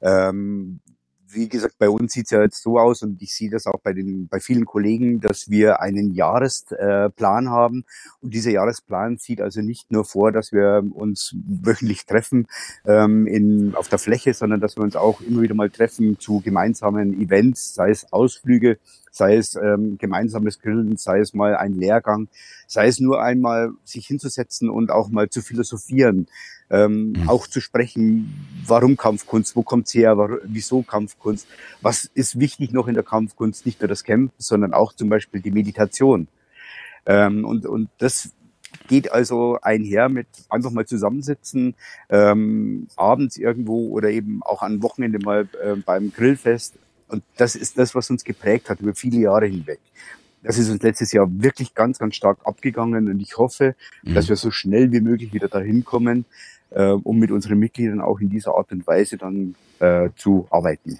Ähm, 0.00 0.80
wie 1.28 1.48
gesagt, 1.48 1.76
bei 1.78 1.88
uns 1.88 2.12
sieht's 2.12 2.30
ja 2.30 2.42
jetzt 2.42 2.62
so 2.62 2.78
aus 2.78 3.02
und 3.02 3.20
ich 3.22 3.34
sehe 3.34 3.50
das 3.50 3.66
auch 3.66 3.80
bei 3.80 3.92
den 3.92 4.28
bei 4.28 4.40
vielen 4.40 4.64
Kollegen, 4.64 5.20
dass 5.20 5.50
wir 5.50 5.80
einen 5.80 6.12
Jahresplan 6.12 7.50
haben. 7.50 7.84
Und 8.20 8.34
dieser 8.34 8.50
Jahresplan 8.50 9.18
sieht 9.18 9.40
also 9.40 9.60
nicht 9.60 9.90
nur 9.90 10.04
vor, 10.04 10.32
dass 10.32 10.52
wir 10.52 10.84
uns 10.92 11.34
wöchentlich 11.46 12.06
treffen 12.06 12.46
ähm, 12.86 13.26
in 13.26 13.74
auf 13.74 13.88
der 13.88 13.98
Fläche, 13.98 14.34
sondern 14.34 14.60
dass 14.60 14.76
wir 14.76 14.84
uns 14.84 14.96
auch 14.96 15.20
immer 15.20 15.42
wieder 15.42 15.54
mal 15.54 15.70
treffen 15.70 16.18
zu 16.18 16.40
gemeinsamen 16.40 17.20
Events, 17.20 17.74
sei 17.74 17.90
es 17.90 18.12
Ausflüge, 18.12 18.78
sei 19.14 19.36
es 19.36 19.54
ähm, 19.54 19.96
gemeinsames 19.96 20.58
Grillen, 20.58 20.96
sei 20.96 21.20
es 21.20 21.34
mal 21.34 21.56
ein 21.56 21.74
Lehrgang, 21.74 22.26
sei 22.66 22.88
es 22.88 22.98
nur 22.98 23.22
einmal 23.22 23.70
sich 23.84 24.08
hinzusetzen 24.08 24.68
und 24.68 24.90
auch 24.90 25.08
mal 25.08 25.30
zu 25.30 25.40
philosophieren, 25.40 26.26
ähm, 26.68 27.12
mhm. 27.12 27.28
auch 27.28 27.46
zu 27.46 27.60
sprechen, 27.60 28.34
warum 28.66 28.96
Kampfkunst, 28.96 29.54
wo 29.54 29.62
kommt's 29.62 29.94
her, 29.94 30.18
warum, 30.18 30.38
wieso 30.42 30.82
Kampfkunst, 30.82 31.46
was 31.80 32.10
ist 32.14 32.40
wichtig 32.40 32.72
noch 32.72 32.88
in 32.88 32.94
der 32.94 33.04
Kampfkunst, 33.04 33.64
nicht 33.66 33.80
nur 33.80 33.88
das 33.88 34.02
Kämpfen, 34.02 34.34
sondern 34.38 34.74
auch 34.74 34.92
zum 34.92 35.08
Beispiel 35.08 35.40
die 35.40 35.52
Meditation. 35.52 36.26
Ähm, 37.06 37.44
und, 37.44 37.66
und 37.66 37.90
das 37.98 38.30
geht 38.88 39.12
also 39.12 39.58
einher 39.62 40.08
mit 40.08 40.26
einfach 40.48 40.72
mal 40.72 40.86
zusammensitzen, 40.86 41.76
ähm, 42.10 42.88
abends 42.96 43.36
irgendwo 43.36 43.90
oder 43.90 44.10
eben 44.10 44.42
auch 44.42 44.62
am 44.62 44.82
Wochenende 44.82 45.20
mal 45.20 45.48
äh, 45.62 45.76
beim 45.76 46.12
Grillfest 46.12 46.74
und 47.08 47.22
das 47.36 47.54
ist 47.54 47.78
das, 47.78 47.94
was 47.94 48.10
uns 48.10 48.24
geprägt 48.24 48.70
hat 48.70 48.80
über 48.80 48.94
viele 48.94 49.18
Jahre 49.18 49.46
hinweg. 49.46 49.80
Das 50.42 50.58
ist 50.58 50.68
uns 50.70 50.82
letztes 50.82 51.12
Jahr 51.12 51.26
wirklich 51.30 51.74
ganz, 51.74 51.98
ganz 51.98 52.16
stark 52.16 52.38
abgegangen 52.44 53.08
und 53.08 53.20
ich 53.20 53.38
hoffe, 53.38 53.74
mhm. 54.02 54.14
dass 54.14 54.28
wir 54.28 54.36
so 54.36 54.50
schnell 54.50 54.92
wie 54.92 55.00
möglich 55.00 55.32
wieder 55.32 55.48
dahin 55.48 55.84
kommen, 55.84 56.26
äh, 56.70 56.88
um 56.90 57.18
mit 57.18 57.30
unseren 57.30 57.58
Mitgliedern 57.58 58.00
auch 58.00 58.20
in 58.20 58.28
dieser 58.28 58.54
Art 58.54 58.70
und 58.70 58.86
Weise 58.86 59.16
dann 59.16 59.54
äh, 59.80 60.10
zu 60.16 60.46
arbeiten. 60.50 60.98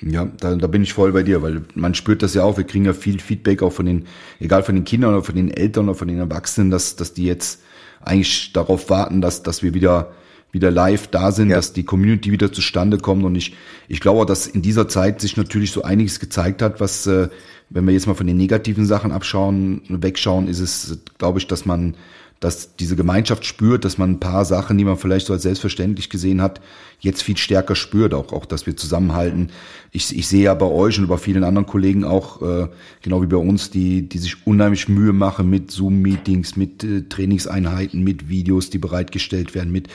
Ja, 0.00 0.26
da, 0.40 0.54
da 0.54 0.66
bin 0.66 0.82
ich 0.82 0.92
voll 0.92 1.12
bei 1.12 1.22
dir, 1.22 1.42
weil 1.42 1.62
man 1.74 1.94
spürt 1.94 2.22
das 2.22 2.34
ja 2.34 2.42
auch. 2.42 2.56
Wir 2.56 2.64
kriegen 2.64 2.84
ja 2.84 2.92
viel 2.92 3.18
Feedback 3.18 3.62
auch 3.62 3.72
von 3.72 3.86
den, 3.86 4.06
egal 4.40 4.62
von 4.62 4.74
den 4.74 4.84
Kindern 4.84 5.14
oder 5.14 5.24
von 5.24 5.34
den 5.34 5.50
Eltern 5.50 5.88
oder 5.88 5.96
von 5.96 6.08
den 6.08 6.18
Erwachsenen, 6.18 6.70
dass, 6.70 6.96
dass 6.96 7.14
die 7.14 7.24
jetzt 7.24 7.62
eigentlich 8.02 8.52
darauf 8.52 8.90
warten, 8.90 9.20
dass, 9.20 9.42
dass 9.42 9.62
wir 9.62 9.74
wieder, 9.74 10.12
wieder 10.56 10.70
live 10.70 11.06
da 11.08 11.30
sind, 11.30 11.50
ja. 11.50 11.56
dass 11.56 11.72
die 11.72 11.84
Community 11.84 12.32
wieder 12.32 12.50
zustande 12.50 12.98
kommt. 12.98 13.24
Und 13.24 13.36
ich, 13.36 13.54
ich 13.86 14.00
glaube, 14.00 14.26
dass 14.26 14.46
in 14.46 14.62
dieser 14.62 14.88
Zeit 14.88 15.20
sich 15.20 15.36
natürlich 15.36 15.70
so 15.70 15.82
einiges 15.82 16.18
gezeigt 16.18 16.62
hat, 16.62 16.80
was, 16.80 17.06
äh, 17.06 17.28
wenn 17.70 17.86
wir 17.86 17.92
jetzt 17.92 18.06
mal 18.06 18.14
von 18.14 18.26
den 18.26 18.36
negativen 18.36 18.86
Sachen 18.86 19.12
abschauen, 19.12 19.82
wegschauen, 19.88 20.48
ist 20.48 20.60
es, 20.60 20.98
glaube 21.18 21.38
ich, 21.38 21.46
dass 21.46 21.66
man 21.66 21.94
dass 22.40 22.76
diese 22.76 22.96
Gemeinschaft 22.96 23.46
spürt, 23.46 23.84
dass 23.84 23.96
man 23.96 24.12
ein 24.12 24.20
paar 24.20 24.44
Sachen, 24.44 24.76
die 24.76 24.84
man 24.84 24.98
vielleicht 24.98 25.26
so 25.26 25.32
als 25.32 25.42
selbstverständlich 25.42 26.10
gesehen 26.10 26.42
hat, 26.42 26.60
jetzt 27.00 27.22
viel 27.22 27.36
stärker 27.36 27.74
spürt, 27.74 28.12
auch, 28.12 28.32
auch 28.32 28.44
dass 28.44 28.66
wir 28.66 28.76
zusammenhalten. 28.76 29.50
Ich, 29.90 30.16
ich 30.16 30.28
sehe 30.28 30.44
ja 30.44 30.54
bei 30.54 30.66
euch 30.66 30.98
und 30.98 31.08
bei 31.08 31.16
vielen 31.16 31.44
anderen 31.44 31.66
Kollegen 31.66 32.04
auch, 32.04 32.42
äh, 32.42 32.68
genau 33.02 33.22
wie 33.22 33.26
bei 33.26 33.36
uns, 33.36 33.70
die, 33.70 34.08
die 34.08 34.18
sich 34.18 34.46
unheimlich 34.46 34.88
Mühe 34.88 35.12
machen 35.12 35.48
mit 35.48 35.70
Zoom-Meetings, 35.70 36.56
mit 36.56 36.84
äh, 36.84 37.02
Trainingseinheiten, 37.08 38.04
mit 38.04 38.28
Videos, 38.28 38.68
die 38.68 38.78
bereitgestellt 38.78 39.54
werden, 39.54 39.72
mit, 39.72 39.88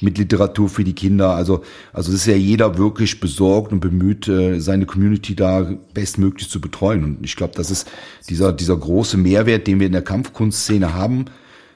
mit 0.00 0.18
Literatur 0.18 0.68
für 0.68 0.84
die 0.84 0.94
Kinder. 0.94 1.30
Also, 1.30 1.62
also 1.92 2.10
es 2.10 2.18
ist 2.18 2.26
ja 2.26 2.36
jeder 2.36 2.76
wirklich 2.76 3.20
besorgt 3.20 3.72
und 3.72 3.80
bemüht, 3.80 4.26
äh, 4.26 4.60
seine 4.60 4.86
Community 4.86 5.36
da 5.36 5.74
bestmöglich 5.92 6.48
zu 6.50 6.60
betreuen. 6.60 7.04
Und 7.04 7.24
ich 7.24 7.36
glaube, 7.36 7.54
das 7.56 7.70
ist 7.70 7.88
dieser, 8.28 8.52
dieser 8.52 8.76
große 8.76 9.16
Mehrwert, 9.16 9.68
den 9.68 9.78
wir 9.78 9.86
in 9.86 9.92
der 9.92 10.02
Kampfkunstszene 10.02 10.94
haben, 10.94 11.26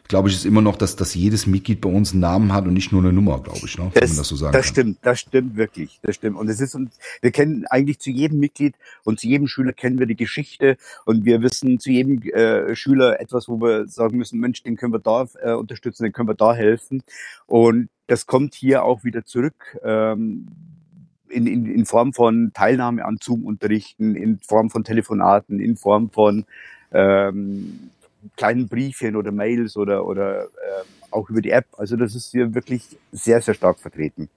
glaube 0.09 0.31
ich, 0.31 0.37
ist 0.37 0.47
immer 0.47 0.63
noch, 0.63 0.77
dass, 0.77 0.97
dass 0.97 1.15
jedes 1.15 1.47
Mitglied 1.47 1.83
bei 1.83 1.91
uns 1.91 2.13
einen 2.13 2.21
Namen 2.21 2.53
hat 2.55 2.67
und 2.67 2.73
nicht 2.73 2.93
nur 2.93 3.03
eine 3.03 3.13
Nummer, 3.13 3.41
glaube 3.41 3.61
ich, 3.65 3.79
ne? 3.79 3.91
Das, 3.93 4.03
wenn 4.03 4.09
man 4.09 4.17
das 4.19 4.29
so 4.29 4.37
sagen 4.37 4.53
Das 4.53 4.67
kann. 4.67 4.73
stimmt, 4.75 4.99
das 5.03 5.21
stimmt 5.21 5.57
wirklich, 5.57 6.01
das 6.03 6.15
stimmt. 6.17 6.37
Und 6.39 6.49
es 6.49 6.61
ist 6.61 6.75
uns, 6.75 6.99
wir 7.21 7.31
kennen 7.31 7.67
eigentlich 7.67 7.99
zu 7.99 8.11
jedem 8.11 8.39
Mitglied 8.41 8.75
und 9.05 9.21
zu 9.21 9.29
jedem 9.29 9.47
Schüler 9.47 9.73
kennen 9.75 9.99
wir 9.99 10.07
die 10.07 10.17
Geschichte 10.17 10.77
und 11.05 11.25
wir 11.27 11.43
wissen 11.43 11.79
zu 11.79 11.91
jedem 11.91 12.23
äh, 12.23 12.75
Schüler 12.75 13.21
etwas, 13.21 13.49
wo 13.49 13.61
wir 13.61 13.87
sagen 13.87 14.17
müssen, 14.17 14.41
Mensch, 14.41 14.63
den 14.63 14.77
können 14.77 14.95
wir 14.95 14.99
da 14.99 15.29
äh, 15.43 15.53
unterstützen, 15.53 16.05
den 16.05 16.13
können 16.13 16.29
wir 16.29 16.35
da 16.35 16.55
helfen. 16.55 17.03
Und 17.47 17.91
das 18.07 18.27
kommt 18.27 18.55
hier 18.55 18.85
auch 18.85 19.05
wieder 19.05 19.25
zurück. 19.25 19.79
Ähm, 19.85 20.47
in, 21.31 21.47
in, 21.47 21.67
in 21.67 21.85
Form 21.85 22.15
von 22.15 22.53
Teilnahme 22.55 23.05
an 23.05 23.19
Zoom-Unterrichten, 23.23 24.17
in 24.17 24.39
Form 24.39 24.71
von 24.71 24.85
Telefonaten, 24.85 25.61
in 25.61 25.77
Form 25.77 26.11
von 26.11 26.47
ähm, 26.93 27.91
kleinen 28.37 28.69
Briefchen 28.69 29.17
oder 29.17 29.33
Mails 29.33 29.77
oder, 29.77 30.05
oder 30.07 30.45
äh, 30.45 30.47
auch 31.11 31.29
über 31.31 31.41
die 31.41 31.51
App. 31.51 31.67
Also 31.77 31.97
das 31.97 32.15
ist 32.15 32.31
hier 32.31 32.55
wirklich 32.55 32.83
sehr, 33.13 33.41
sehr 33.41 33.55
stark 33.55 33.79
vertreten. 33.79 34.29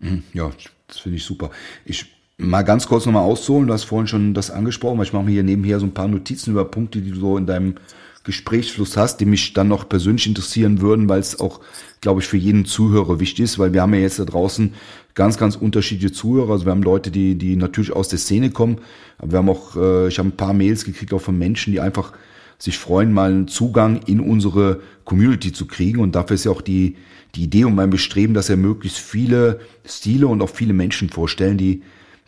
Mhm, 0.00 0.22
ja, 0.32 0.50
das 0.88 0.98
finde 0.98 1.16
ich 1.16 1.24
super. 1.24 1.50
Ich 1.84 2.16
mal 2.38 2.62
ganz 2.62 2.86
kurz 2.86 3.06
nochmal 3.06 3.24
ausholen. 3.24 3.66
Du 3.66 3.72
hast 3.72 3.84
vorhin 3.84 4.06
schon 4.06 4.34
das 4.34 4.50
angesprochen, 4.50 4.98
weil 4.98 5.06
ich 5.06 5.12
mache 5.12 5.24
mir 5.24 5.32
hier 5.32 5.42
nebenher 5.42 5.80
so 5.80 5.86
ein 5.86 5.94
paar 5.94 6.08
Notizen 6.08 6.50
über 6.50 6.64
Punkte, 6.64 7.00
die 7.00 7.10
du 7.10 7.20
so 7.20 7.36
in 7.38 7.46
deinem 7.46 7.76
Gesprächsfluss 8.24 8.96
hast, 8.96 9.18
die 9.18 9.24
mich 9.24 9.52
dann 9.52 9.68
noch 9.68 9.88
persönlich 9.88 10.26
interessieren 10.26 10.80
würden, 10.80 11.08
weil 11.08 11.20
es 11.20 11.38
auch, 11.38 11.60
glaube 12.00 12.20
ich, 12.20 12.26
für 12.26 12.36
jeden 12.36 12.64
Zuhörer 12.64 13.20
wichtig 13.20 13.44
ist, 13.44 13.58
weil 13.58 13.72
wir 13.72 13.82
haben 13.82 13.94
ja 13.94 14.00
jetzt 14.00 14.18
da 14.18 14.24
draußen 14.24 14.74
ganz, 15.14 15.38
ganz 15.38 15.54
unterschiedliche 15.54 16.12
Zuhörer. 16.12 16.50
Also 16.52 16.66
wir 16.66 16.72
haben 16.72 16.82
Leute, 16.82 17.12
die, 17.12 17.36
die 17.36 17.54
natürlich 17.54 17.92
aus 17.92 18.08
der 18.08 18.18
Szene 18.18 18.50
kommen, 18.50 18.80
aber 19.18 19.32
wir 19.32 19.38
haben 19.38 19.48
auch, 19.48 19.76
äh, 19.76 20.08
ich 20.08 20.18
habe 20.18 20.28
ein 20.28 20.36
paar 20.36 20.54
Mails 20.54 20.84
gekriegt 20.84 21.14
auch 21.14 21.20
von 21.20 21.38
Menschen, 21.38 21.72
die 21.72 21.80
einfach 21.80 22.12
sich 22.58 22.78
freuen, 22.78 23.12
mal 23.12 23.30
einen 23.30 23.48
Zugang 23.48 24.00
in 24.06 24.20
unsere 24.20 24.80
Community 25.04 25.52
zu 25.52 25.66
kriegen. 25.66 26.00
Und 26.00 26.14
dafür 26.14 26.34
ist 26.34 26.44
ja 26.44 26.50
auch 26.50 26.62
die, 26.62 26.96
die 27.34 27.44
Idee 27.44 27.64
und 27.64 27.74
mein 27.74 27.90
Bestreben, 27.90 28.34
dass 28.34 28.48
er 28.48 28.56
möglichst 28.56 28.98
viele 28.98 29.60
Stile 29.84 30.26
und 30.26 30.42
auch 30.42 30.50
viele 30.50 30.72
Menschen 30.72 31.10
vorstellen, 31.10 31.58
die, 31.58 31.82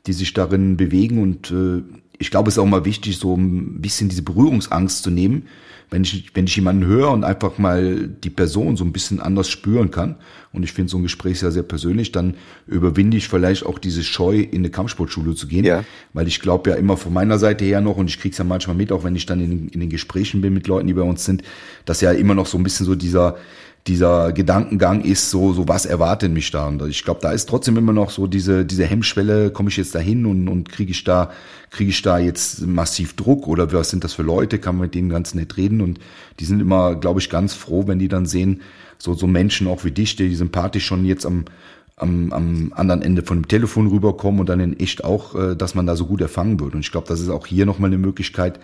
die 0.06 0.12
sich 0.12 0.34
darin 0.34 0.76
bewegen. 0.76 1.22
Und 1.22 1.50
äh, 1.50 1.82
ich 2.18 2.30
glaube, 2.30 2.48
es 2.48 2.54
ist 2.54 2.58
auch 2.58 2.66
mal 2.66 2.84
wichtig, 2.84 3.16
so 3.18 3.34
ein 3.34 3.80
bisschen 3.80 4.08
diese 4.08 4.22
Berührungsangst 4.22 5.02
zu 5.02 5.10
nehmen, 5.10 5.44
wenn 5.90 6.02
ich, 6.02 6.30
wenn 6.34 6.46
ich 6.46 6.56
jemanden 6.56 6.84
höre 6.84 7.10
und 7.10 7.24
einfach 7.24 7.58
mal 7.58 8.08
die 8.08 8.30
Person 8.30 8.76
so 8.76 8.84
ein 8.84 8.92
bisschen 8.92 9.20
anders 9.20 9.48
spüren 9.48 9.90
kann, 9.90 10.16
und 10.52 10.62
ich 10.62 10.72
finde 10.72 10.90
so 10.90 10.96
ein 10.96 11.02
Gespräch 11.02 11.38
sehr, 11.40 11.52
sehr 11.52 11.62
persönlich, 11.62 12.10
dann 12.10 12.34
überwinde 12.66 13.16
ich 13.16 13.28
vielleicht 13.28 13.66
auch 13.66 13.78
diese 13.78 14.02
Scheu, 14.02 14.38
in 14.38 14.58
eine 14.58 14.70
Kampfsportschule 14.70 15.34
zu 15.34 15.46
gehen. 15.46 15.64
Ja. 15.64 15.84
Weil 16.14 16.26
ich 16.26 16.40
glaube 16.40 16.70
ja 16.70 16.76
immer 16.76 16.96
von 16.96 17.12
meiner 17.12 17.38
Seite 17.38 17.64
her 17.64 17.80
noch, 17.80 17.96
und 17.96 18.08
ich 18.08 18.18
krieg's 18.18 18.38
ja 18.38 18.44
manchmal 18.44 18.76
mit, 18.76 18.90
auch 18.90 19.04
wenn 19.04 19.14
ich 19.14 19.26
dann 19.26 19.40
in, 19.40 19.68
in 19.68 19.80
den 19.80 19.90
Gesprächen 19.90 20.40
bin 20.40 20.54
mit 20.54 20.66
Leuten, 20.66 20.86
die 20.86 20.94
bei 20.94 21.02
uns 21.02 21.24
sind, 21.24 21.42
dass 21.84 22.00
ja 22.00 22.12
immer 22.12 22.34
noch 22.34 22.46
so 22.46 22.56
ein 22.56 22.62
bisschen 22.62 22.86
so 22.86 22.94
dieser, 22.94 23.36
dieser 23.88 24.32
Gedankengang 24.32 25.00
ist 25.00 25.30
so, 25.30 25.52
so 25.54 25.66
was 25.66 25.86
erwartet 25.86 26.30
mich 26.30 26.50
da? 26.50 26.68
Und 26.68 26.86
ich 26.86 27.04
glaube, 27.04 27.20
da 27.22 27.32
ist 27.32 27.48
trotzdem 27.48 27.76
immer 27.76 27.94
noch 27.94 28.10
so 28.10 28.26
diese, 28.26 28.64
diese 28.64 28.84
Hemmschwelle, 28.84 29.50
komme 29.50 29.70
ich 29.70 29.78
jetzt 29.78 29.94
dahin 29.94 30.26
und, 30.26 30.46
und 30.48 30.68
kriege 30.68 30.90
ich 30.90 31.04
da, 31.04 31.30
kriege 31.70 31.90
ich 31.90 32.02
da 32.02 32.18
jetzt 32.18 32.66
massiv 32.66 33.16
Druck 33.16 33.48
oder 33.48 33.72
was 33.72 33.90
sind 33.90 34.04
das 34.04 34.12
für 34.12 34.22
Leute? 34.22 34.58
Kann 34.58 34.76
man 34.76 34.86
mit 34.86 34.94
denen 34.94 35.08
ganz 35.08 35.34
nett 35.34 35.56
reden? 35.56 35.80
Und 35.80 35.98
die 36.38 36.44
sind 36.44 36.60
immer, 36.60 36.96
glaube 36.96 37.20
ich, 37.20 37.30
ganz 37.30 37.54
froh, 37.54 37.84
wenn 37.86 37.98
die 37.98 38.08
dann 38.08 38.26
sehen, 38.26 38.60
so, 38.98 39.14
so 39.14 39.26
Menschen 39.26 39.66
auch 39.66 39.84
wie 39.84 39.90
dich, 39.90 40.16
die 40.16 40.34
sympathisch 40.34 40.84
schon 40.84 41.04
jetzt 41.06 41.24
am, 41.24 41.46
am, 41.96 42.32
am 42.32 42.72
anderen 42.76 43.00
Ende 43.00 43.22
von 43.22 43.38
dem 43.38 43.48
Telefon 43.48 43.86
rüberkommen 43.86 44.40
und 44.40 44.48
dann 44.48 44.60
in 44.60 44.78
echt 44.78 45.02
auch, 45.02 45.34
äh, 45.34 45.56
dass 45.56 45.74
man 45.74 45.86
da 45.86 45.96
so 45.96 46.06
gut 46.06 46.20
erfangen 46.20 46.60
wird. 46.60 46.74
Und 46.74 46.80
ich 46.80 46.92
glaube, 46.92 47.08
das 47.08 47.20
ist 47.20 47.30
auch 47.30 47.46
hier 47.46 47.64
nochmal 47.64 47.88
eine 47.88 47.98
Möglichkeit, 47.98 48.60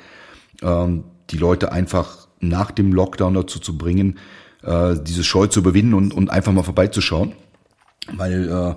ähm, 0.62 1.04
die 1.30 1.38
Leute 1.38 1.72
einfach 1.72 2.28
nach 2.40 2.70
dem 2.70 2.92
Lockdown 2.92 3.32
dazu 3.32 3.58
zu 3.58 3.78
bringen, 3.78 4.18
äh, 4.64 4.96
diese 5.02 5.24
Scheu 5.24 5.46
zu 5.46 5.60
überwinden 5.60 5.94
und, 5.94 6.12
und 6.12 6.30
einfach 6.30 6.52
mal 6.52 6.62
vorbeizuschauen. 6.62 7.32
Weil 8.12 8.48
äh, 8.48 8.74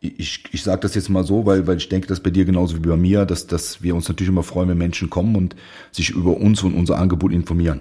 ich, 0.00 0.44
ich 0.52 0.62
sage 0.62 0.80
das 0.80 0.94
jetzt 0.94 1.08
mal 1.08 1.24
so, 1.24 1.46
weil, 1.46 1.66
weil 1.66 1.76
ich 1.76 1.88
denke, 1.88 2.06
dass 2.06 2.20
bei 2.20 2.30
dir 2.30 2.44
genauso 2.44 2.76
wie 2.76 2.88
bei 2.88 2.96
mir, 2.96 3.24
dass, 3.24 3.46
dass 3.46 3.82
wir 3.82 3.94
uns 3.94 4.08
natürlich 4.08 4.30
immer 4.30 4.42
freuen, 4.42 4.68
wenn 4.68 4.78
Menschen 4.78 5.10
kommen 5.10 5.36
und 5.36 5.56
sich 5.90 6.10
über 6.10 6.36
uns 6.36 6.62
und 6.62 6.74
unser 6.74 6.98
Angebot 6.98 7.32
informieren. 7.32 7.80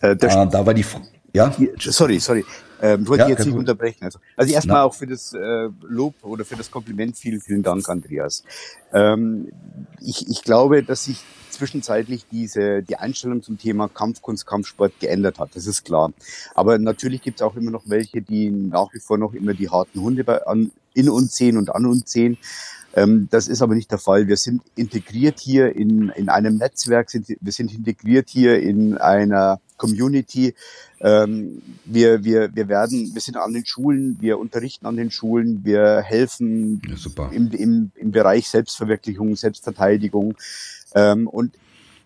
Äh, 0.00 0.12
äh, 0.12 0.16
da 0.18 0.64
war 0.64 0.74
die 0.74 0.84
ja. 1.34 1.54
Sorry, 1.78 2.18
sorry. 2.18 2.44
Ähm, 2.80 3.08
wollte 3.08 3.24
ja, 3.24 3.30
jetzt 3.30 3.46
nicht 3.46 3.56
unterbrechen. 3.56 4.04
Also, 4.04 4.18
also 4.36 4.52
erstmal 4.52 4.82
auch 4.82 4.94
für 4.94 5.06
das 5.06 5.32
äh, 5.32 5.68
Lob 5.82 6.14
oder 6.22 6.44
für 6.44 6.56
das 6.56 6.70
Kompliment 6.70 7.16
vielen, 7.16 7.40
vielen 7.40 7.62
Dank, 7.62 7.88
Andreas. 7.88 8.44
Ähm, 8.92 9.48
ich, 10.00 10.28
ich 10.28 10.42
glaube, 10.42 10.82
dass 10.82 11.04
sich 11.04 11.24
zwischenzeitlich 11.50 12.26
diese 12.30 12.82
die 12.82 12.96
Einstellung 12.96 13.42
zum 13.42 13.58
Thema 13.58 13.88
Kampfkunst, 13.88 14.46
Kampfsport 14.46 14.92
geändert 15.00 15.38
hat. 15.38 15.50
Das 15.54 15.66
ist 15.66 15.84
klar. 15.84 16.12
Aber 16.54 16.78
natürlich 16.78 17.22
gibt 17.22 17.40
es 17.40 17.46
auch 17.46 17.56
immer 17.56 17.70
noch 17.70 17.82
welche, 17.86 18.22
die 18.22 18.50
nach 18.50 18.92
wie 18.92 19.00
vor 19.00 19.18
noch 19.18 19.34
immer 19.34 19.54
die 19.54 19.68
harten 19.68 20.00
Hunde 20.00 20.22
bei, 20.22 20.46
an, 20.46 20.70
in 20.94 21.08
uns 21.08 21.34
sehen 21.34 21.56
und 21.56 21.74
an 21.74 21.86
uns 21.86 22.10
sehen. 22.10 22.38
Ähm, 22.98 23.28
das 23.30 23.48
ist 23.48 23.62
aber 23.62 23.74
nicht 23.74 23.90
der 23.90 23.98
Fall. 23.98 24.26
Wir 24.26 24.36
sind 24.36 24.62
integriert 24.74 25.38
hier 25.38 25.74
in, 25.74 26.08
in 26.10 26.28
einem 26.28 26.56
Netzwerk, 26.56 27.10
sind, 27.10 27.28
wir 27.40 27.52
sind 27.52 27.72
integriert 27.72 28.28
hier 28.28 28.60
in 28.60 28.96
einer 28.98 29.60
Community. 29.76 30.54
Ähm, 31.00 31.62
wir, 31.84 32.24
wir, 32.24 32.54
wir 32.54 32.68
werden, 32.68 33.14
wir 33.14 33.20
sind 33.20 33.36
an 33.36 33.52
den 33.52 33.64
Schulen, 33.64 34.16
wir 34.20 34.38
unterrichten 34.38 34.86
an 34.86 34.96
den 34.96 35.12
Schulen, 35.12 35.64
wir 35.64 36.00
helfen 36.00 36.82
ja, 36.88 37.28
im, 37.28 37.52
im, 37.52 37.92
im 37.94 38.10
Bereich 38.10 38.48
Selbstverwirklichung, 38.48 39.36
Selbstverteidigung. 39.36 40.34
Ähm, 40.94 41.28
und 41.28 41.54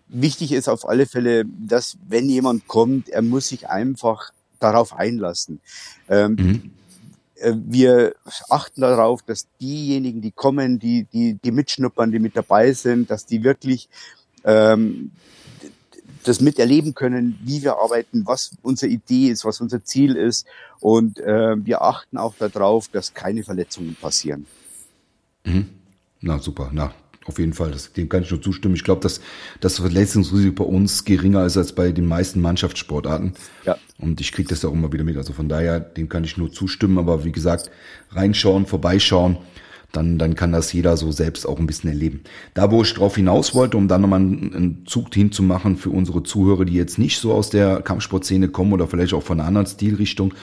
wichtig 0.09 0.51
ist 0.51 0.69
auf 0.69 0.87
alle 0.87 1.07
Fälle, 1.07 1.45
dass 1.45 1.97
wenn 2.07 2.29
jemand 2.29 2.67
kommt, 2.67 3.09
er 3.09 3.23
muss 3.23 3.47
sich 3.47 3.67
einfach 3.67 4.31
darauf 4.59 4.93
einlassen. 4.93 5.59
Ähm, 6.07 6.35
mhm. 6.39 6.71
Äh, 7.35 7.53
wir 7.55 8.15
achten 8.49 8.81
darauf, 8.81 9.21
dass 9.21 9.47
diejenigen, 9.59 10.21
die 10.21 10.31
kommen, 10.31 10.79
die, 10.79 11.05
die, 11.11 11.35
die 11.35 11.51
mitschnuppern, 11.51 12.11
die 12.11 12.19
mit 12.19 12.35
dabei 12.35 12.73
sind, 12.73 13.09
dass 13.09 13.25
die 13.25 13.43
wirklich 13.43 13.89
ähm, 14.43 15.11
das 16.23 16.39
miterleben 16.39 16.93
können, 16.93 17.37
wie 17.43 17.63
wir 17.63 17.77
arbeiten, 17.77 18.25
was 18.25 18.55
unsere 18.61 18.91
Idee 18.91 19.27
ist, 19.29 19.45
was 19.45 19.59
unser 19.61 19.83
Ziel 19.83 20.15
ist. 20.15 20.45
Und 20.79 21.19
äh, 21.19 21.55
wir 21.65 21.81
achten 21.81 22.17
auch 22.17 22.35
darauf, 22.35 22.87
dass 22.87 23.13
keine 23.13 23.43
Verletzungen 23.43 23.95
passieren. 23.99 24.45
Mhm. 25.43 25.69
Na 26.21 26.39
super, 26.39 26.69
na 26.71 26.93
auf 27.25 27.39
jeden 27.39 27.53
Fall, 27.53 27.71
das, 27.71 27.93
dem 27.93 28.09
kann 28.09 28.23
ich 28.23 28.31
nur 28.31 28.41
zustimmen. 28.41 28.75
Ich 28.75 28.83
glaube, 28.83 29.01
dass 29.01 29.21
das 29.61 29.77
Verletzungsrisiko 29.77 30.65
bei 30.65 30.69
uns 30.69 31.05
geringer 31.05 31.45
ist 31.45 31.57
als 31.57 31.73
bei 31.73 31.91
den 31.91 32.05
meisten 32.05 32.41
Mannschaftssportarten. 32.41 33.33
Ja. 33.65 33.77
Und 33.97 34.19
ich 34.19 34.31
kriege 34.31 34.49
das 34.49 34.65
auch 34.65 34.73
immer 34.73 34.91
wieder 34.91 35.03
mit. 35.03 35.15
Also 35.15 35.33
von 35.33 35.47
daher, 35.47 35.79
dem 35.79 36.09
kann 36.09 36.23
ich 36.23 36.37
nur 36.37 36.51
zustimmen. 36.51 36.97
Aber 36.97 37.23
wie 37.23 37.31
gesagt, 37.31 37.71
reinschauen, 38.11 38.65
vorbeischauen, 38.65 39.37
dann, 39.93 40.17
dann 40.17 40.35
kann 40.35 40.51
das 40.51 40.73
jeder 40.73 40.97
so 40.97 41.11
selbst 41.11 41.47
auch 41.47 41.59
ein 41.59 41.67
bisschen 41.67 41.89
erleben. 41.89 42.21
Da, 42.55 42.71
wo 42.71 42.81
ich 42.81 42.93
drauf 42.93 43.15
hinaus 43.15 43.53
wollte, 43.53 43.77
um 43.77 43.87
dann 43.87 44.01
nochmal 44.01 44.19
einen, 44.19 44.53
einen 44.53 44.85
Zug 44.85 45.13
hinzumachen 45.13 45.77
für 45.77 45.91
unsere 45.91 46.23
Zuhörer, 46.23 46.65
die 46.65 46.73
jetzt 46.73 46.97
nicht 46.97 47.19
so 47.19 47.31
aus 47.31 47.49
der 47.49 47.81
Kampfsportszene 47.81 48.49
kommen 48.49 48.73
oder 48.73 48.87
vielleicht 48.87 49.13
auch 49.13 49.23
von 49.23 49.39
einer 49.39 49.47
anderen 49.47 49.67
Stilrichtung 49.67 50.33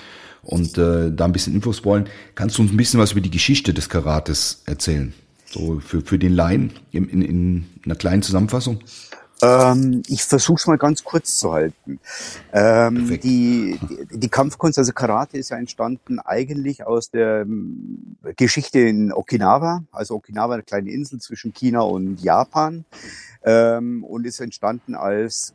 und 0.43 0.79
äh, 0.79 1.13
da 1.13 1.25
ein 1.25 1.33
bisschen 1.33 1.55
Infos 1.55 1.85
wollen, 1.85 2.07
kannst 2.37 2.57
du 2.57 2.63
uns 2.63 2.73
ein 2.73 2.77
bisschen 2.77 3.01
was 3.01 3.13
über 3.13 3.21
die 3.21 3.31
Geschichte 3.31 3.75
des 3.75 3.89
Karates 3.89 4.63
erzählen? 4.67 5.13
So 5.51 5.81
für, 5.81 6.01
für 6.01 6.19
den 6.19 6.33
Laien 6.33 6.73
in, 6.93 7.09
in, 7.09 7.23
in 7.23 7.67
einer 7.85 7.97
kleinen 7.97 8.23
Zusammenfassung? 8.23 8.79
Ähm, 9.43 10.03
ich 10.07 10.23
versuche 10.23 10.61
es 10.61 10.67
mal 10.69 10.79
ganz 10.79 11.03
kurz 11.03 11.39
zu 11.39 11.53
halten. 11.53 11.99
Ähm, 12.53 13.09
die, 13.21 13.81
die, 13.83 14.19
die, 14.19 14.29
Kampfkunst, 14.29 14.79
also 14.79 14.93
Karate, 14.93 15.39
ist 15.39 15.51
ja 15.51 15.57
entstanden 15.57 16.21
eigentlich 16.21 16.87
aus 16.87 17.11
der 17.11 17.41
ähm, 17.41 18.17
Geschichte 18.37 18.79
in 18.79 19.13
Okinawa. 19.13 19.83
Also 19.91 20.15
Okinawa, 20.15 20.55
eine 20.55 20.63
kleine 20.63 20.91
Insel 20.91 21.19
zwischen 21.19 21.53
China 21.53 21.81
und 21.81 22.21
Japan. 22.23 22.85
Ähm, 23.43 24.05
und 24.05 24.27
ist 24.27 24.41
entstanden 24.41 24.95
als 24.95 25.55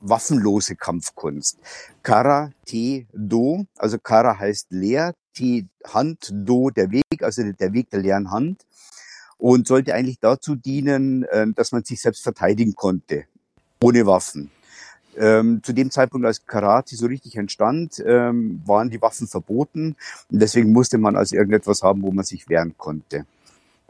waffenlose 0.00 0.74
Kampfkunst. 0.74 1.58
Kara, 2.02 2.50
Te, 2.64 3.06
Do. 3.12 3.66
Also 3.76 3.98
Kara 3.98 4.36
heißt 4.36 4.68
leer, 4.70 5.14
Te, 5.32 5.66
Hand, 5.86 6.30
Do, 6.32 6.70
der 6.70 6.90
Weg, 6.90 7.22
also 7.22 7.42
der 7.44 7.72
Weg 7.72 7.90
der 7.90 8.00
leeren 8.00 8.32
Hand 8.32 8.64
und 9.38 9.66
sollte 9.66 9.94
eigentlich 9.94 10.18
dazu 10.20 10.56
dienen, 10.56 11.24
ähm, 11.32 11.54
dass 11.54 11.72
man 11.72 11.84
sich 11.84 12.00
selbst 12.00 12.22
verteidigen 12.22 12.74
konnte, 12.74 13.24
ohne 13.80 14.04
Waffen. 14.06 14.50
Ähm, 15.16 15.62
zu 15.62 15.72
dem 15.72 15.90
Zeitpunkt, 15.90 16.26
als 16.26 16.46
Karate 16.46 16.94
so 16.94 17.06
richtig 17.06 17.36
entstand, 17.36 18.02
ähm, 18.06 18.62
waren 18.66 18.90
die 18.90 19.02
Waffen 19.02 19.26
verboten 19.26 19.96
und 20.30 20.40
deswegen 20.40 20.72
musste 20.72 20.98
man 20.98 21.16
also 21.16 21.34
irgendetwas 21.34 21.82
haben, 21.82 22.02
wo 22.02 22.12
man 22.12 22.24
sich 22.24 22.48
wehren 22.48 22.74
konnte. 22.76 23.24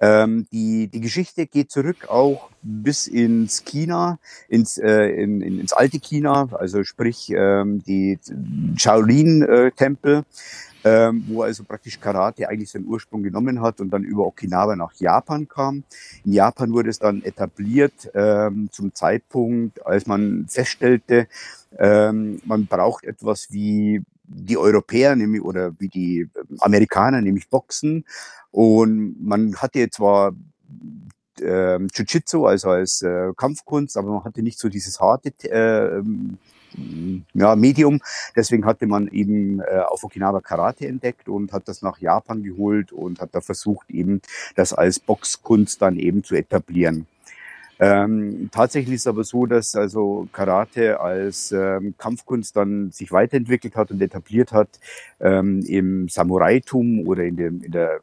Ähm, 0.00 0.46
die, 0.52 0.86
die 0.86 1.00
Geschichte 1.00 1.46
geht 1.46 1.72
zurück 1.72 2.08
auch 2.08 2.50
bis 2.62 3.08
ins 3.08 3.64
China, 3.64 4.20
ins, 4.48 4.78
äh, 4.78 5.08
in, 5.08 5.40
in, 5.40 5.58
ins 5.58 5.72
alte 5.72 5.98
China, 5.98 6.48
also 6.52 6.84
sprich 6.84 7.32
ähm, 7.34 7.82
die 7.82 8.18
Shaolin-Tempel. 8.76 10.24
Äh, 10.88 10.98
ähm, 11.08 11.24
wo 11.28 11.42
also 11.42 11.64
praktisch 11.64 12.00
Karate 12.00 12.48
eigentlich 12.48 12.70
seinen 12.70 12.86
Ursprung 12.86 13.22
genommen 13.22 13.60
hat 13.60 13.80
und 13.80 13.90
dann 13.90 14.04
über 14.04 14.26
Okinawa 14.26 14.76
nach 14.76 14.92
Japan 14.94 15.48
kam. 15.48 15.84
In 16.24 16.32
Japan 16.32 16.72
wurde 16.72 16.90
es 16.90 16.98
dann 16.98 17.22
etabliert 17.22 18.10
ähm, 18.14 18.68
zum 18.72 18.94
Zeitpunkt, 18.94 19.84
als 19.84 20.06
man 20.06 20.46
feststellte, 20.48 21.28
ähm, 21.78 22.40
man 22.44 22.66
braucht 22.66 23.04
etwas 23.04 23.48
wie 23.50 24.02
die 24.24 24.58
Europäer 24.58 25.16
nämlich 25.16 25.42
oder 25.42 25.72
wie 25.78 25.88
die 25.88 26.28
Amerikaner, 26.60 27.20
nämlich 27.20 27.48
Boxen. 27.48 28.04
Und 28.50 29.16
man 29.24 29.56
hatte 29.56 29.88
zwar 29.90 30.32
äh, 31.40 31.78
Jiu-Jitsu, 31.78 32.46
also 32.46 32.70
als 32.70 33.02
äh, 33.02 33.32
Kampfkunst, 33.36 33.96
aber 33.96 34.10
man 34.10 34.24
hatte 34.24 34.42
nicht 34.42 34.58
so 34.58 34.68
dieses 34.68 35.00
harte 35.00 35.30
äh, 35.50 36.02
ja, 37.34 37.56
Medium. 37.56 38.00
Deswegen 38.36 38.64
hatte 38.64 38.86
man 38.86 39.08
eben 39.08 39.60
äh, 39.60 39.80
auf 39.86 40.04
Okinawa 40.04 40.40
Karate 40.40 40.86
entdeckt 40.86 41.28
und 41.28 41.52
hat 41.52 41.68
das 41.68 41.82
nach 41.82 41.98
Japan 41.98 42.42
geholt 42.42 42.92
und 42.92 43.20
hat 43.20 43.30
da 43.32 43.40
versucht, 43.40 43.90
eben 43.90 44.20
das 44.54 44.72
als 44.72 45.00
Boxkunst 45.00 45.80
dann 45.82 45.96
eben 45.96 46.24
zu 46.24 46.34
etablieren. 46.34 47.06
Ähm, 47.80 48.48
tatsächlich 48.50 48.96
ist 48.96 49.06
aber 49.06 49.22
so, 49.22 49.46
dass 49.46 49.76
also 49.76 50.28
Karate 50.32 50.98
als 51.00 51.52
ähm, 51.52 51.94
Kampfkunst 51.96 52.56
dann 52.56 52.90
sich 52.90 53.12
weiterentwickelt 53.12 53.76
hat 53.76 53.92
und 53.92 54.02
etabliert 54.02 54.52
hat 54.52 54.68
ähm, 55.20 55.60
im 55.60 56.08
Samuraitum 56.08 57.06
oder 57.06 57.22
in, 57.22 57.36
dem, 57.36 57.62
in 57.62 57.70
der 57.70 58.00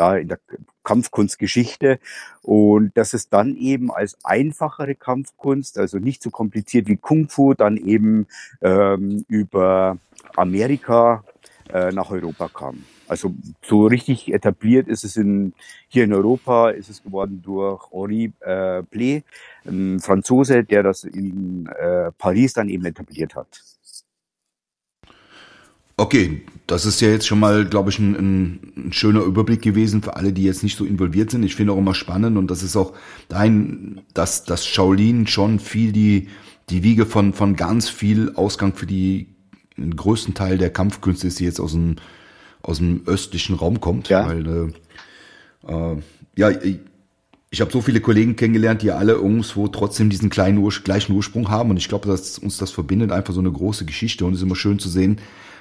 ja, 0.00 0.16
in 0.16 0.28
der 0.28 0.38
Kampfkunstgeschichte 0.82 1.98
und 2.40 2.96
dass 2.96 3.12
es 3.12 3.28
dann 3.28 3.54
eben 3.56 3.92
als 3.92 4.16
einfachere 4.24 4.94
Kampfkunst, 4.94 5.78
also 5.78 5.98
nicht 5.98 6.22
so 6.22 6.30
kompliziert 6.30 6.88
wie 6.88 6.96
Kung 6.96 7.28
Fu, 7.28 7.52
dann 7.52 7.76
eben 7.76 8.26
ähm, 8.62 9.26
über 9.28 9.98
Amerika 10.36 11.22
äh, 11.70 11.92
nach 11.92 12.10
Europa 12.10 12.48
kam. 12.48 12.84
Also 13.08 13.34
so 13.62 13.86
richtig 13.86 14.32
etabliert 14.32 14.88
ist 14.88 15.04
es 15.04 15.16
in, 15.16 15.52
hier 15.88 16.04
in 16.04 16.14
Europa, 16.14 16.70
ist 16.70 16.88
es 16.88 17.02
geworden 17.02 17.42
durch 17.42 17.82
Henri 17.92 18.32
äh, 18.40 18.82
Blé, 18.90 19.22
ein 19.66 20.00
Franzose, 20.00 20.64
der 20.64 20.82
das 20.82 21.04
in 21.04 21.66
äh, 21.66 22.10
Paris 22.16 22.54
dann 22.54 22.70
eben 22.70 22.86
etabliert 22.86 23.34
hat. 23.34 23.62
Okay, 26.00 26.40
das 26.66 26.86
ist 26.86 27.02
ja 27.02 27.10
jetzt 27.10 27.26
schon 27.26 27.38
mal, 27.40 27.66
glaube 27.66 27.90
ich, 27.90 27.98
ein, 27.98 28.14
ein, 28.14 28.90
schöner 28.90 29.20
Überblick 29.20 29.60
gewesen 29.60 30.00
für 30.00 30.16
alle, 30.16 30.32
die 30.32 30.44
jetzt 30.44 30.62
nicht 30.62 30.78
so 30.78 30.86
involviert 30.86 31.30
sind. 31.30 31.42
Ich 31.42 31.56
finde 31.56 31.74
auch 31.74 31.76
immer 31.76 31.94
spannend 31.94 32.38
und 32.38 32.50
das 32.50 32.62
ist 32.62 32.74
auch 32.74 32.94
dein, 33.28 34.00
dass 34.14 34.44
das 34.44 34.66
Shaolin 34.66 35.26
schon 35.26 35.58
viel 35.58 35.92
die 35.92 36.28
die 36.70 36.82
Wiege 36.82 37.04
von 37.04 37.34
von 37.34 37.54
ganz 37.54 37.90
viel 37.90 38.32
Ausgang 38.34 38.74
für 38.74 38.86
die 38.86 39.26
den 39.76 39.94
größten 39.94 40.32
Teil 40.32 40.56
der 40.56 40.70
Kampfkünste 40.70 41.26
ist, 41.26 41.38
die 41.38 41.44
jetzt 41.44 41.60
aus 41.60 41.72
dem 41.72 41.96
aus 42.62 42.78
dem 42.78 43.02
östlichen 43.04 43.56
Raum 43.56 43.82
kommt, 43.82 44.08
ja. 44.08 44.26
weil 44.26 44.72
äh, 45.66 45.70
äh, 45.70 45.96
ja 46.34 46.48
ich, 46.48 46.78
ich 47.50 47.60
habe 47.60 47.72
so 47.72 47.82
viele 47.82 48.00
Kollegen 48.00 48.36
kennengelernt, 48.36 48.80
die 48.80 48.90
alle 48.90 49.12
irgendwo 49.12 49.68
trotzdem 49.68 50.08
diesen 50.08 50.30
kleinen 50.30 50.56
Ur 50.56 50.72
gleichen 50.82 51.12
Ursprung 51.12 51.50
haben 51.50 51.68
und 51.68 51.76
ich 51.76 51.88
glaube, 51.88 52.08
dass 52.08 52.38
uns 52.38 52.56
das 52.56 52.70
verbindet 52.70 53.12
einfach 53.12 53.34
so 53.34 53.40
eine 53.40 53.52
große 53.52 53.84
Geschichte 53.84 54.24
und 54.24 54.32
es 54.32 54.38
ist 54.38 54.44
immer 54.44 54.56
schön 54.56 54.78
zu 54.78 54.88
sehen, 54.88 55.20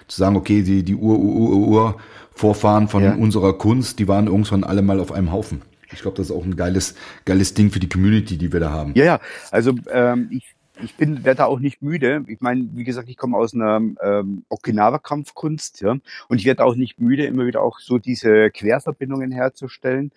zu 0.10 0.18
sagen, 0.18 0.36
okay, 0.36 0.62
die, 0.62 0.84
die 0.84 0.96
Ur, 0.96 1.18
Ur, 1.18 1.50
Ur, 1.50 1.68
Ur 1.68 1.96
Vorfahren 2.32 2.88
von 2.88 3.04
ja. 3.04 3.16
unserer 3.16 3.54
Kunst, 3.58 4.00
die 4.00 4.08
waren 4.08 4.28
irgendwann 4.28 4.64
alle 4.64 4.82
mal 4.82 5.00
auf 5.00 5.12
einem 5.12 5.32
Haufen. 5.32 5.62
Ich 5.92 6.02
glaube, 6.02 6.18
das 6.18 6.28
ist 6.28 6.36
auch 6.36 6.44
ein 6.44 6.56
geiles, 6.56 6.96
geiles 7.26 7.54
Ding 7.54 7.72
für 7.72 7.80
die 7.80 7.90
Community, 7.90 8.38
die 8.38 8.54
wir 8.54 8.60
da 8.60 8.72
haben. 8.72 8.94
Ja, 8.96 9.06
ja. 9.06 9.20
Also 9.52 9.74
ähm, 9.92 10.30
ich 10.32 10.56
ich 10.84 10.96
bin 10.96 11.24
werde 11.24 11.40
da 11.40 11.46
auch 11.46 11.60
nicht 11.60 11.82
müde. 11.82 12.24
Ich 12.28 12.42
meine, 12.42 12.68
wie 12.74 12.84
gesagt, 12.84 13.10
ich 13.10 13.18
komme 13.18 13.38
aus 13.38 13.54
einer 13.54 13.82
ähm, 14.02 14.44
Okinawa-Kampfkunst, 14.50 15.82
ja, 15.82 15.98
und 16.28 16.38
ich 16.38 16.46
werde 16.46 16.64
auch 16.64 16.76
nicht 16.76 17.00
müde, 17.00 17.26
immer 17.26 17.46
wieder 17.46 17.62
auch 17.62 17.80
so 17.80 17.98
diese 17.98 18.50
Querverbindungen 18.52 19.32
herzustellen. 19.32 20.12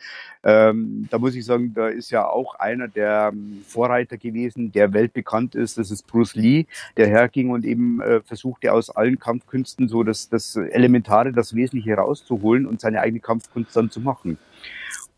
Ähm, 0.44 1.08
da 1.10 1.18
muss 1.18 1.34
ich 1.34 1.44
sagen, 1.44 1.72
da 1.74 1.88
ist 1.88 2.10
ja 2.10 2.28
auch 2.28 2.54
einer 2.56 2.88
der 2.88 3.30
ähm, 3.32 3.62
Vorreiter 3.66 4.16
gewesen, 4.16 4.72
der 4.72 4.92
weltbekannt 4.92 5.54
ist. 5.54 5.78
Das 5.78 5.90
ist 5.90 6.06
Bruce 6.06 6.34
Lee, 6.34 6.66
der 6.96 7.08
herging 7.08 7.50
und 7.50 7.64
eben 7.64 8.00
äh, 8.00 8.20
versuchte 8.20 8.72
aus 8.72 8.90
allen 8.90 9.18
Kampfkünsten 9.18 9.88
so 9.88 10.02
das, 10.02 10.28
das 10.28 10.56
Elementare, 10.56 11.32
das 11.32 11.54
Wesentliche 11.54 11.94
rauszuholen 11.94 12.66
und 12.66 12.80
seine 12.80 13.00
eigene 13.00 13.20
Kampfkunst 13.20 13.74
dann 13.76 13.90
zu 13.90 14.00
machen. 14.00 14.38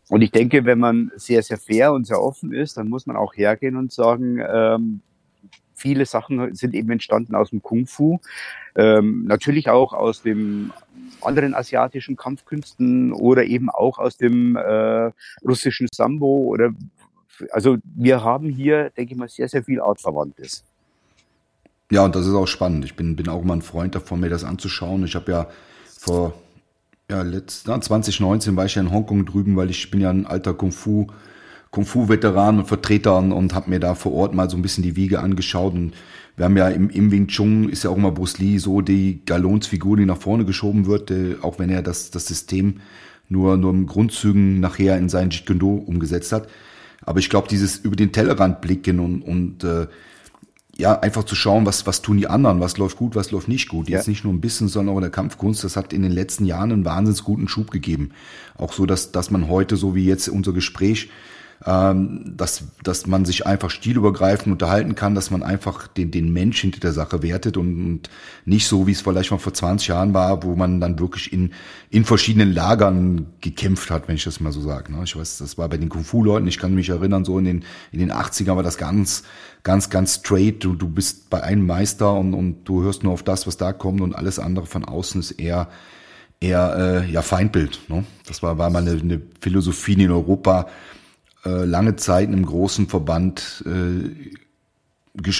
Und 0.07 0.21
ich 0.21 0.31
denke, 0.31 0.65
wenn 0.65 0.77
man 0.79 1.11
sehr, 1.15 1.41
sehr 1.41 1.57
fair 1.57 1.91
und 1.93 2.05
sehr 2.05 2.21
offen 2.21 2.53
ist, 2.53 2.77
dann 2.77 2.89
muss 2.89 3.07
man 3.07 3.15
auch 3.15 3.35
hergehen 3.35 3.75
und 3.75 3.91
sagen, 3.91 4.39
ähm, 4.39 5.01
viele 5.75 6.05
Sachen 6.05 6.55
sind 6.55 6.73
eben 6.73 6.89
entstanden 6.91 7.35
aus 7.35 7.51
dem 7.51 7.61
Kung 7.61 7.85
Fu, 7.85 8.19
ähm, 8.75 9.25
natürlich 9.25 9.69
auch 9.69 9.93
aus 9.93 10.21
dem 10.21 10.71
anderen 11.21 11.53
asiatischen 11.53 12.15
Kampfkünsten 12.15 13.13
oder 13.13 13.45
eben 13.45 13.69
auch 13.69 13.99
aus 13.99 14.17
dem 14.17 14.55
äh, 14.55 15.11
russischen 15.43 15.87
Sambo 15.91 16.27
oder 16.27 16.71
also 17.51 17.77
wir 17.83 18.23
haben 18.23 18.49
hier, 18.49 18.91
denke 18.91 19.13
ich 19.13 19.19
mal, 19.19 19.27
sehr, 19.27 19.49
sehr 19.49 19.63
viel 19.63 19.81
Artverwandtes. 19.81 20.63
Ja, 21.91 22.05
und 22.05 22.15
das 22.15 22.25
ist 22.25 22.33
auch 22.33 22.47
spannend. 22.47 22.85
Ich 22.85 22.95
bin, 22.95 23.15
bin 23.15 23.27
auch 23.27 23.41
immer 23.41 23.55
ein 23.55 23.61
Freund 23.61 23.93
davon, 23.93 24.21
mir 24.21 24.29
das 24.29 24.43
anzuschauen. 24.43 25.03
Ich 25.03 25.15
habe 25.15 25.31
ja 25.31 25.47
vor 25.99 26.33
ja, 27.09 27.21
letzt, 27.21 27.65
2019 27.65 28.55
war 28.55 28.65
ich 28.65 28.75
ja 28.75 28.81
in 28.81 28.91
Hongkong 28.91 29.25
drüben, 29.25 29.55
weil 29.55 29.69
ich 29.69 29.91
bin 29.91 30.01
ja 30.01 30.09
ein 30.09 30.25
alter 30.25 30.53
Kung 30.53 30.71
Fu 30.71 31.07
Kung-Fu-Veteranen 31.75 32.61
und 32.61 32.67
Vertretern 32.67 33.33
und 33.33 33.53
habe 33.53 33.69
mir 33.69 33.81
da 33.81 33.95
vor 33.95 34.13
Ort 34.13 34.33
mal 34.33 34.49
so 34.49 34.55
ein 34.55 34.61
bisschen 34.61 34.81
die 34.81 34.95
Wiege 34.95 35.19
angeschaut. 35.19 35.73
Und 35.73 35.93
wir 36.37 36.45
haben 36.45 36.55
ja 36.55 36.69
im, 36.69 36.89
im 36.89 37.11
Wing 37.11 37.27
Chun 37.27 37.67
ist 37.67 37.83
ja 37.83 37.89
auch 37.89 37.97
immer 37.97 38.11
Bruce 38.11 38.39
Lee 38.39 38.59
so 38.59 38.79
die 38.79 39.19
Galonsfigur, 39.25 39.97
die 39.97 40.05
nach 40.05 40.17
vorne 40.17 40.45
geschoben 40.45 40.85
wird, 40.85 41.11
äh, 41.11 41.35
auch 41.41 41.59
wenn 41.59 41.69
er 41.69 41.81
das, 41.81 42.11
das 42.11 42.27
System 42.27 42.79
nur, 43.27 43.57
nur 43.57 43.71
im 43.71 43.87
Grundzügen 43.87 44.61
nachher 44.61 44.97
in 44.97 45.09
seinen 45.09 45.31
Jeet 45.31 45.47
Kune 45.47 45.65
umgesetzt 45.65 46.31
hat. 46.31 46.47
Aber 47.01 47.19
ich 47.19 47.29
glaube, 47.29 47.49
dieses 47.49 47.75
über 47.77 47.97
den 47.97 48.13
Tellerrand 48.13 48.61
blicken 48.61 49.01
und, 49.01 49.21
und 49.21 49.65
äh, 49.65 49.87
ja, 50.77 50.97
einfach 50.97 51.25
zu 51.25 51.35
schauen, 51.35 51.65
was, 51.65 51.85
was 51.85 52.01
tun 52.01 52.17
die 52.17 52.27
anderen, 52.27 52.61
was 52.61 52.77
läuft 52.77 52.95
gut, 52.95 53.15
was 53.15 53.31
läuft 53.31 53.49
nicht 53.49 53.67
gut. 53.67 53.89
Jetzt 53.89 54.07
nicht 54.07 54.23
nur 54.23 54.33
ein 54.33 54.41
bisschen, 54.41 54.69
sondern 54.69 54.93
auch 54.93 54.99
in 54.99 55.03
der 55.03 55.11
Kampfkunst. 55.11 55.61
Das 55.65 55.75
hat 55.75 55.91
in 55.91 56.03
den 56.03 56.11
letzten 56.13 56.45
Jahren 56.45 56.71
einen 56.71 56.85
wahnsinnig 56.85 57.23
guten 57.23 57.49
Schub 57.49 57.69
gegeben. 57.69 58.11
Auch 58.57 58.71
so, 58.71 58.85
dass, 58.85 59.11
dass 59.11 59.29
man 59.29 59.49
heute, 59.49 59.75
so 59.75 59.93
wie 59.93 60.05
jetzt 60.05 60.29
unser 60.29 60.53
Gespräch, 60.53 61.09
dass, 61.61 62.63
dass 62.83 63.07
man 63.07 63.25
sich 63.25 63.47
einfach 63.47 63.69
stilübergreifend 63.69 64.51
unterhalten 64.51 64.93
kann, 64.93 65.15
dass 65.15 65.31
man 65.31 65.41
einfach 65.41 65.87
den, 65.87 66.11
den 66.11 66.31
Mensch 66.33 66.61
hinter 66.61 66.79
der 66.79 66.91
Sache 66.91 67.23
wertet 67.23 67.57
und, 67.57 67.85
und 67.85 68.09
nicht 68.45 68.67
so, 68.67 68.87
wie 68.87 68.91
es 68.91 69.01
vielleicht 69.01 69.31
mal 69.31 69.37
vor 69.37 69.53
20 69.53 69.87
Jahren 69.87 70.13
war, 70.13 70.43
wo 70.43 70.55
man 70.55 70.81
dann 70.81 70.99
wirklich 70.99 71.31
in, 71.31 71.53
in 71.89 72.05
verschiedenen 72.05 72.53
Lagern 72.53 73.27
gekämpft 73.41 73.89
hat, 73.89 74.07
wenn 74.07 74.15
ich 74.15 74.25
das 74.25 74.39
mal 74.41 74.51
so 74.51 74.61
sage. 74.61 74.91
Ne? 74.91 75.01
Ich 75.05 75.15
weiß, 75.15 75.37
das 75.37 75.57
war 75.57 75.69
bei 75.69 75.77
den 75.77 75.89
Kung-Fu-Leuten, 75.89 76.47
ich 76.47 76.59
kann 76.59 76.75
mich 76.75 76.89
erinnern, 76.89 77.25
so 77.25 77.39
in 77.39 77.45
den, 77.45 77.63
in 77.91 77.99
den 77.99 78.11
80ern 78.11 78.57
war 78.57 78.63
das 78.63 78.77
ganz, 78.77 79.23
ganz, 79.63 79.89
ganz 79.89 80.15
straight. 80.15 80.63
Du, 80.63 80.75
du 80.75 80.89
bist 80.89 81.29
bei 81.29 81.41
einem 81.41 81.65
Meister 81.65 82.13
und, 82.13 82.33
und 82.33 82.65
du 82.65 82.83
hörst 82.83 83.03
nur 83.03 83.13
auf 83.13 83.23
das, 83.23 83.47
was 83.47 83.57
da 83.57 83.71
kommt 83.71 84.01
und 84.01 84.13
alles 84.13 84.39
andere 84.39 84.65
von 84.65 84.83
außen 84.83 85.21
ist 85.21 85.31
eher 85.31 85.69
eher 86.41 87.03
äh, 87.07 87.11
ja 87.11 87.21
Feindbild. 87.21 87.79
Ne? 87.87 88.03
Das 88.27 88.43
war, 88.43 88.57
war 88.57 88.69
mal 88.69 88.81
eine, 88.81 88.99
eine 88.99 89.21
Philosophie 89.39 89.93
in 89.93 90.11
Europa, 90.11 90.67
äh, 91.45 91.65
lange 91.65 91.95
Zeit 91.95 92.27
in 92.27 92.33
einem 92.33 92.45
großen 92.45 92.87
Verband 92.87 93.63
äh, 93.65 94.35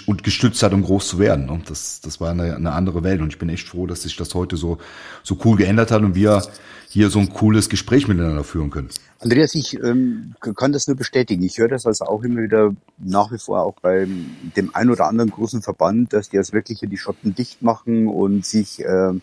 und 0.05 0.23
gestützt 0.23 0.63
hat, 0.63 0.73
um 0.73 0.83
groß 0.83 1.07
zu 1.07 1.19
werden. 1.19 1.49
Und 1.49 1.69
das, 1.69 1.99
das 1.99 2.21
war 2.21 2.31
eine, 2.31 2.55
eine 2.55 2.71
andere 2.71 3.03
Welt. 3.03 3.21
Und 3.21 3.29
ich 3.29 3.39
bin 3.39 3.49
echt 3.49 3.67
froh, 3.67 3.87
dass 3.87 4.03
sich 4.03 4.15
das 4.15 4.33
heute 4.33 4.55
so, 4.55 4.77
so 5.23 5.37
cool 5.43 5.57
geändert 5.57 5.91
hat 5.91 6.01
und 6.01 6.15
wir 6.15 6.43
hier 6.89 7.09
so 7.09 7.19
ein 7.19 7.29
cooles 7.29 7.67
Gespräch 7.67 8.07
miteinander 8.07 8.45
führen 8.45 8.69
können. 8.69 8.89
Andreas, 9.19 9.53
ich 9.55 9.73
ähm, 9.81 10.35
kann 10.55 10.71
das 10.71 10.87
nur 10.87 10.95
bestätigen. 10.95 11.43
Ich 11.43 11.57
höre 11.57 11.67
das 11.67 11.85
also 11.85 12.05
auch 12.05 12.23
immer 12.23 12.43
wieder 12.43 12.73
nach 12.97 13.31
wie 13.31 13.37
vor 13.37 13.63
auch 13.63 13.75
bei 13.81 14.07
dem 14.55 14.73
ein 14.73 14.89
oder 14.89 15.07
anderen 15.07 15.31
großen 15.31 15.61
Verband, 15.61 16.13
dass 16.13 16.29
die 16.29 16.37
jetzt 16.37 16.53
wirklich 16.53 16.79
die 16.81 16.97
Schotten 16.97 17.35
dicht 17.35 17.61
machen 17.61 18.07
und 18.07 18.45
sich 18.45 18.81
ähm, 18.85 19.21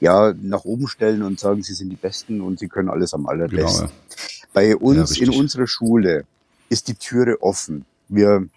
ja 0.00 0.34
nach 0.40 0.64
oben 0.64 0.88
stellen 0.88 1.22
und 1.22 1.38
sagen, 1.38 1.62
sie 1.62 1.74
sind 1.74 1.90
die 1.90 1.96
Besten 1.96 2.40
und 2.40 2.58
sie 2.58 2.68
können 2.68 2.88
alles 2.88 3.14
am 3.14 3.26
allerbesten. 3.26 3.66
Genau, 3.66 3.82
ja. 3.82 3.90
Bei 4.52 4.76
uns 4.76 5.18
ja, 5.18 5.26
in 5.26 5.30
unserer 5.30 5.66
Schule 5.66 6.24
ist 6.68 6.88
die 6.88 6.94
Türe 6.94 7.42
offen. 7.42 7.84
Wir 8.08 8.48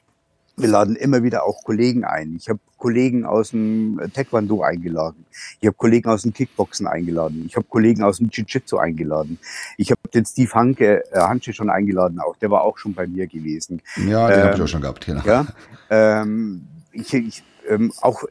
wir 0.60 0.68
laden 0.68 0.96
immer 0.96 1.24
wieder 1.24 1.46
auch 1.46 1.64
Kollegen 1.64 2.04
ein. 2.04 2.36
Ich 2.36 2.50
habe 2.50 2.60
Kollegen 2.78 3.26
aus 3.26 3.52
dem 3.52 4.00
Taekwondo 4.14 4.62
eingeladen. 4.62 5.26
Ich 5.60 5.68
habe 5.68 5.76
Kollegen 5.78 6.10
aus 6.10 6.24
dem 6.24 6.34
Kickboxen 6.34 6.88
eingeladen. 6.88 7.46
Ich 7.48 7.56
habe 7.56 7.66
Kollegen 7.68 8.04
aus 8.04 8.18
dem 8.18 8.30
Jiu-Jitsu 8.30 8.78
eingeladen. 8.78 9.40
Ich 9.78 9.92
habe 9.92 10.02
den 10.14 10.26
Steve 10.26 10.52
Hanke, 10.54 11.04
äh, 11.12 11.20
Hanche 11.20 11.54
schon 11.54 11.70
eingeladen 11.70 12.20
auch. 12.20 12.36
Der 12.38 12.52
war 12.52 12.64
auch 12.64 12.78
schon 12.78 12.94
bei 12.94 13.08
mir 13.08 13.28
gewesen. 13.28 13.82
Ja, 14.06 14.28
den 14.28 14.40
ähm, 14.40 14.46
habe 14.46 14.56
ich 14.56 14.62
auch 14.62 14.68
schon 14.68 14.82
gehabt. 14.82 15.06
Genau. 15.06 15.22
Ja, 15.26 15.48
ähm, 15.90 16.68
ich, 16.92 17.14
ich, 17.14 17.44
ähm, 17.68 17.92
auch 18.02 18.24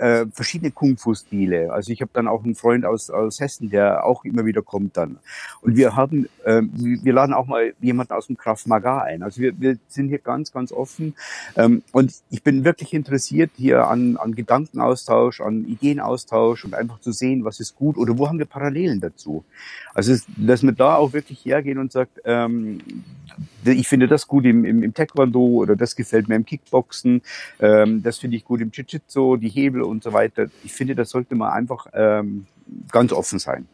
äh, 0.00 0.26
verschiedene 0.32 0.70
Kung-Fu-Stile. 0.70 1.72
Also 1.72 1.92
ich 1.92 2.00
habe 2.00 2.10
dann 2.14 2.26
auch 2.26 2.42
einen 2.42 2.54
Freund 2.54 2.86
aus, 2.86 3.10
aus 3.10 3.38
Hessen, 3.38 3.70
der 3.70 4.06
auch 4.06 4.24
immer 4.24 4.46
wieder 4.46 4.62
kommt 4.62 4.96
dann. 4.96 5.18
Und 5.60 5.76
wir 5.76 5.94
haben, 5.94 6.26
äh, 6.44 6.62
wir 6.62 7.12
laden 7.12 7.34
auch 7.34 7.46
mal 7.46 7.74
jemanden 7.80 8.14
aus 8.14 8.26
dem 8.26 8.38
Kraft 8.38 8.66
Maga 8.66 9.02
ein. 9.02 9.22
Also 9.22 9.42
wir, 9.42 9.60
wir 9.60 9.76
sind 9.88 10.08
hier 10.08 10.18
ganz, 10.18 10.52
ganz 10.52 10.72
offen. 10.72 11.14
Ähm, 11.56 11.82
und 11.92 12.14
ich 12.30 12.42
bin 12.42 12.64
wirklich 12.64 12.94
interessiert 12.94 13.50
hier 13.56 13.88
an, 13.88 14.16
an 14.16 14.34
Gedankenaustausch, 14.34 15.42
an 15.42 15.66
Ideenaustausch 15.66 16.64
und 16.64 16.74
einfach 16.74 17.00
zu 17.00 17.12
sehen, 17.12 17.44
was 17.44 17.60
ist 17.60 17.76
gut 17.76 17.98
oder 17.98 18.16
wo 18.16 18.26
haben 18.26 18.38
wir 18.38 18.46
Parallelen 18.46 19.00
dazu. 19.00 19.44
Also 19.92 20.16
dass 20.36 20.62
wir 20.62 20.72
da 20.72 20.96
auch 20.96 21.12
wirklich 21.12 21.44
hergehen 21.44 21.78
und 21.78 21.92
sagt, 21.92 22.20
ähm, 22.24 22.80
ich 23.64 23.88
finde 23.88 24.08
das 24.08 24.26
gut 24.26 24.44
im, 24.44 24.64
im, 24.64 24.82
im 24.82 24.94
Taekwondo 24.94 25.40
oder 25.40 25.76
das 25.76 25.96
gefällt 25.96 26.28
mir 26.28 26.36
im 26.36 26.44
Kickboxen, 26.44 27.22
ähm, 27.58 28.02
das 28.02 28.18
finde 28.18 28.36
ich 28.36 28.44
gut 28.44 28.60
im 28.60 28.70
Jiu-Jitsu, 28.70 29.36
die 29.36 29.48
Hebel 29.48 29.82
und 29.82 30.02
so 30.02 30.12
weiter. 30.12 30.46
Ich 30.64 30.72
finde, 30.72 30.94
das 30.94 31.10
sollte 31.10 31.34
man 31.34 31.52
einfach 31.52 31.86
ähm, 31.92 32.46
ganz 32.90 33.12
offen 33.12 33.38
sein. 33.38 33.66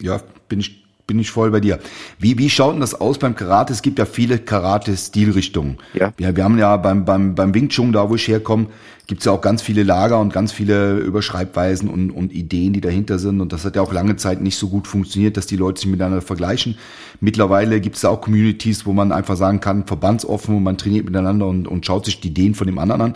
Ja, 0.00 0.20
bin 0.48 0.60
ich 0.60 0.87
bin 1.08 1.18
ich 1.18 1.30
voll 1.30 1.50
bei 1.50 1.58
dir. 1.58 1.80
Wie, 2.18 2.38
wie 2.38 2.50
schaut 2.50 2.74
denn 2.74 2.80
das 2.80 2.94
aus 2.94 3.18
beim 3.18 3.34
Karate? 3.34 3.72
Es 3.72 3.80
gibt 3.80 3.98
ja 3.98 4.04
viele 4.04 4.38
Karate-Stilrichtungen. 4.38 5.78
Ja. 5.94 6.12
Wir, 6.18 6.36
wir 6.36 6.44
haben 6.44 6.58
ja 6.58 6.76
beim, 6.76 7.06
beim, 7.06 7.34
beim 7.34 7.54
Wing 7.54 7.70
Chun, 7.70 7.92
da 7.92 8.10
wo 8.10 8.14
ich 8.14 8.28
herkomme, 8.28 8.66
gibt 9.06 9.22
es 9.22 9.24
ja 9.24 9.32
auch 9.32 9.40
ganz 9.40 9.62
viele 9.62 9.84
Lager 9.84 10.20
und 10.20 10.34
ganz 10.34 10.52
viele 10.52 10.98
Überschreibweisen 10.98 11.88
und, 11.88 12.10
und 12.10 12.30
Ideen, 12.34 12.74
die 12.74 12.82
dahinter 12.82 13.18
sind. 13.18 13.40
Und 13.40 13.54
das 13.54 13.64
hat 13.64 13.74
ja 13.74 13.82
auch 13.82 13.92
lange 13.92 14.16
Zeit 14.16 14.42
nicht 14.42 14.58
so 14.58 14.68
gut 14.68 14.86
funktioniert, 14.86 15.38
dass 15.38 15.46
die 15.46 15.56
Leute 15.56 15.80
sich 15.80 15.90
miteinander 15.90 16.20
vergleichen. 16.20 16.76
Mittlerweile 17.20 17.80
gibt 17.80 17.96
es 17.96 18.04
auch 18.04 18.20
Communities, 18.20 18.84
wo 18.84 18.92
man 18.92 19.10
einfach 19.10 19.36
sagen 19.36 19.60
kann, 19.60 19.86
verbandsoffen 19.86 20.54
und 20.56 20.62
man 20.62 20.76
trainiert 20.76 21.06
miteinander 21.06 21.46
und, 21.46 21.66
und 21.66 21.86
schaut 21.86 22.04
sich 22.04 22.20
die 22.20 22.28
Ideen 22.28 22.54
von 22.54 22.66
dem 22.66 22.78
anderen 22.78 23.00
an. 23.00 23.14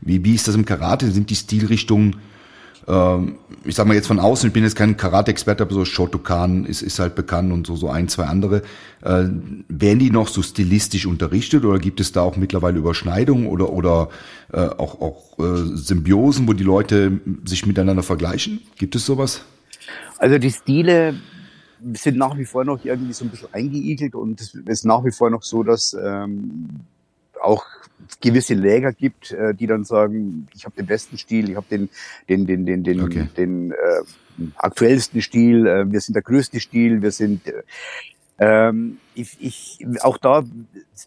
Wie, 0.00 0.24
wie 0.24 0.34
ist 0.34 0.48
das 0.48 0.56
im 0.56 0.64
Karate? 0.64 1.08
Sind 1.12 1.30
die 1.30 1.36
Stilrichtungen 1.36 2.16
ich 3.64 3.74
sag 3.74 3.86
mal 3.86 3.94
jetzt 3.94 4.06
von 4.06 4.18
außen, 4.18 4.48
ich 4.48 4.52
bin 4.54 4.62
jetzt 4.62 4.76
kein 4.76 4.96
Karate-Experte, 4.96 5.62
aber 5.62 5.74
so 5.74 5.84
Shotokan 5.84 6.64
ist, 6.64 6.80
ist 6.80 6.98
halt 6.98 7.14
bekannt 7.14 7.52
und 7.52 7.66
so, 7.66 7.76
so 7.76 7.90
ein, 7.90 8.08
zwei 8.08 8.24
andere. 8.24 8.62
Äh, 9.02 9.26
werden 9.68 9.98
die 9.98 10.10
noch 10.10 10.28
so 10.28 10.42
stilistisch 10.42 11.04
unterrichtet 11.04 11.64
oder 11.64 11.78
gibt 11.78 12.00
es 12.00 12.12
da 12.12 12.22
auch 12.22 12.36
mittlerweile 12.36 12.78
Überschneidungen 12.78 13.46
oder, 13.46 13.70
oder 13.70 14.08
äh, 14.52 14.60
auch, 14.60 15.00
auch 15.02 15.38
äh, 15.38 15.76
Symbiosen, 15.76 16.48
wo 16.48 16.54
die 16.54 16.64
Leute 16.64 17.20
sich 17.44 17.66
miteinander 17.66 18.02
vergleichen? 18.02 18.60
Gibt 18.78 18.96
es 18.96 19.04
sowas? 19.04 19.42
Also 20.18 20.38
die 20.38 20.50
Stile 20.50 21.14
sind 21.92 22.16
nach 22.16 22.38
wie 22.38 22.46
vor 22.46 22.64
noch 22.64 22.84
irgendwie 22.84 23.12
so 23.12 23.24
ein 23.24 23.30
bisschen 23.30 23.52
eingeigelt 23.52 24.14
und 24.14 24.40
es 24.40 24.54
ist 24.54 24.84
nach 24.86 25.04
wie 25.04 25.12
vor 25.12 25.28
noch 25.28 25.42
so, 25.42 25.62
dass 25.62 25.94
ähm, 25.94 26.68
auch 27.40 27.64
gewisse 28.20 28.54
Läger 28.54 28.92
gibt, 28.92 29.32
äh, 29.32 29.54
die 29.54 29.66
dann 29.66 29.84
sagen, 29.84 30.48
ich 30.54 30.64
habe 30.64 30.76
den 30.76 30.86
besten 30.86 31.18
Stil, 31.18 31.50
ich 31.50 31.56
habe 31.56 31.66
den, 31.70 31.88
den, 32.28 32.46
den, 32.46 32.66
den, 32.66 32.84
den, 32.84 33.02
okay. 33.02 33.28
den 33.36 33.72
äh, 33.72 33.76
aktuellsten 34.56 35.20
Stil, 35.22 35.66
äh, 35.66 35.90
wir 35.90 36.00
sind 36.00 36.14
der 36.14 36.22
größte 36.22 36.60
Stil, 36.60 37.02
wir 37.02 37.12
sind 37.12 37.46
äh, 37.46 37.62
ähm, 38.40 38.98
ich, 39.16 39.36
ich, 39.40 39.84
auch 40.02 40.16
da 40.16 40.44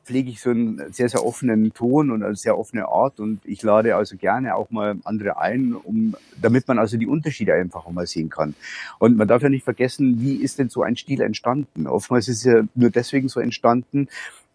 pflege 0.04 0.30
ich 0.30 0.42
so 0.42 0.50
einen 0.50 0.92
sehr, 0.92 1.08
sehr 1.08 1.26
offenen 1.26 1.74
Ton 1.74 2.12
und 2.12 2.24
eine 2.24 2.36
sehr 2.36 2.58
offene 2.58 2.90
Art 2.90 3.22
und 3.22 3.40
ich 3.46 3.64
lade 3.64 3.96
also 3.96 4.18
gerne 4.18 4.54
auch 4.56 4.70
mal 4.70 4.98
andere 5.06 5.40
ein, 5.40 5.74
um, 5.74 6.16
damit 6.42 6.68
man 6.68 6.78
also 6.78 6.98
die 6.98 7.08
Unterschiede 7.08 7.54
einfach 7.54 7.86
auch 7.86 7.92
mal 7.92 8.06
sehen 8.06 8.30
kann. 8.30 8.54
Und 9.00 9.16
man 9.16 9.30
darf 9.30 9.42
ja 9.44 9.48
nicht 9.48 9.64
vergessen, 9.64 10.20
wie 10.20 10.36
ist 10.36 10.60
denn 10.60 10.68
so 10.68 10.84
ein 10.84 10.98
Stil 10.98 11.22
entstanden? 11.22 11.88
Oftmals 11.88 12.28
ist 12.28 12.40
es 12.40 12.44
ja 12.44 12.64
nur 12.76 12.90
deswegen 12.90 13.30
so 13.30 13.40
entstanden, 13.40 14.10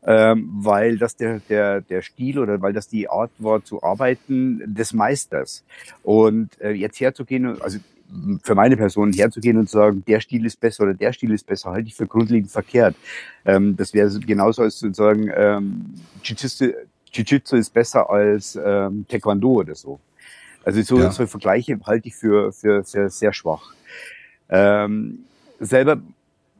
ähm, 0.06 0.48
weil 0.52 0.98
das 0.98 1.16
der, 1.16 1.40
der, 1.48 1.80
der 1.80 2.00
Stil 2.02 2.38
oder 2.38 2.62
weil 2.62 2.72
das 2.72 2.88
die 2.88 3.10
Art 3.10 3.32
war 3.38 3.64
zu 3.64 3.82
arbeiten 3.82 4.62
des 4.74 4.92
Meisters. 4.92 5.64
Und 6.02 6.60
äh, 6.60 6.70
jetzt 6.70 7.00
herzugehen, 7.00 7.60
also 7.60 7.78
für 8.44 8.54
meine 8.54 8.76
Person 8.76 9.12
herzugehen 9.12 9.58
und 9.58 9.68
zu 9.68 9.78
sagen, 9.78 10.04
der 10.06 10.20
Stil 10.20 10.46
ist 10.46 10.60
besser 10.60 10.84
oder 10.84 10.94
der 10.94 11.12
Stil 11.12 11.32
ist 11.32 11.44
besser, 11.44 11.72
halte 11.72 11.88
ich 11.88 11.96
für 11.96 12.06
grundlegend 12.06 12.52
verkehrt. 12.52 12.94
Ähm, 13.44 13.76
das 13.76 13.92
wäre 13.94 14.08
genauso 14.20 14.62
als 14.62 14.78
zu 14.78 14.92
sagen, 14.94 15.28
ähm, 15.34 15.94
Jiu-Jitsu 16.22 17.56
ist 17.56 17.74
besser 17.74 18.08
als 18.08 18.58
ähm, 18.62 19.06
Taekwondo 19.08 19.48
oder 19.54 19.74
so. 19.74 19.98
Also 20.64 20.82
so, 20.82 20.98
ja. 20.98 21.10
so 21.10 21.26
Vergleiche 21.26 21.78
halte 21.84 22.08
ich 22.08 22.14
für, 22.14 22.52
für, 22.52 22.84
für 22.84 23.10
sehr 23.10 23.32
schwach. 23.32 23.74
Ähm, 24.48 25.24
selber 25.58 26.00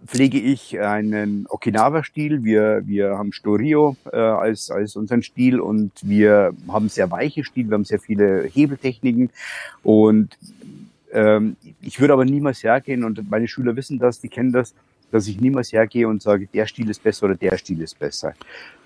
pflege 0.06 0.38
ich 0.38 0.80
einen 0.80 1.46
Okinawa-Stil. 1.48 2.44
Wir, 2.44 2.82
wir 2.86 3.18
haben 3.18 3.32
Storio 3.32 3.96
äh, 4.12 4.16
als, 4.16 4.70
als 4.70 4.96
unseren 4.96 5.22
Stil 5.22 5.60
und 5.60 5.92
wir 6.02 6.54
haben 6.68 6.88
sehr 6.88 7.10
weiche 7.10 7.44
Stil, 7.44 7.68
wir 7.68 7.74
haben 7.74 7.84
sehr 7.84 8.00
viele 8.00 8.44
Hebeltechniken 8.44 9.30
und 9.82 10.36
ähm, 11.12 11.56
ich 11.82 12.00
würde 12.00 12.12
aber 12.12 12.24
niemals 12.24 12.62
hergehen 12.62 13.04
und 13.04 13.30
meine 13.30 13.48
Schüler 13.48 13.76
wissen 13.76 13.98
das, 13.98 14.20
die 14.20 14.28
kennen 14.28 14.52
das, 14.52 14.74
dass 15.10 15.28
ich 15.28 15.40
niemals 15.40 15.72
hergehe 15.72 16.08
und 16.08 16.22
sage, 16.22 16.48
der 16.52 16.66
Stil 16.66 16.90
ist 16.90 17.02
besser 17.02 17.26
oder 17.26 17.36
der 17.36 17.56
Stil 17.58 17.80
ist 17.80 17.98
besser. 17.98 18.34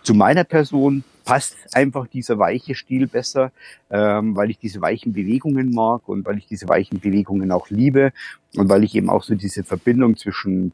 Zu 0.03 0.15
meiner 0.15 0.45
Person 0.45 1.05
passt 1.25 1.57
einfach 1.73 2.07
dieser 2.07 2.39
weiche 2.39 2.75
Stil 2.75 3.07
besser, 3.07 3.53
ähm, 3.91 4.37
weil 4.37 4.51
ich 4.51 4.59
diese 4.59 4.81
weichen 4.81 5.13
Bewegungen 5.13 5.73
mag 5.73 6.09
und 6.09 6.25
weil 6.27 6.39
ich 6.39 6.47
diese 6.47 6.69
weichen 6.69 7.01
Bewegungen 7.01 7.53
auch 7.53 7.69
liebe 7.71 8.13
und 8.57 8.69
weil 8.69 8.85
ich 8.85 8.95
eben 8.95 9.11
auch 9.11 9.23
so 9.23 9.35
diese 9.35 9.63
Verbindung 9.65 10.17
zwischen 10.17 10.73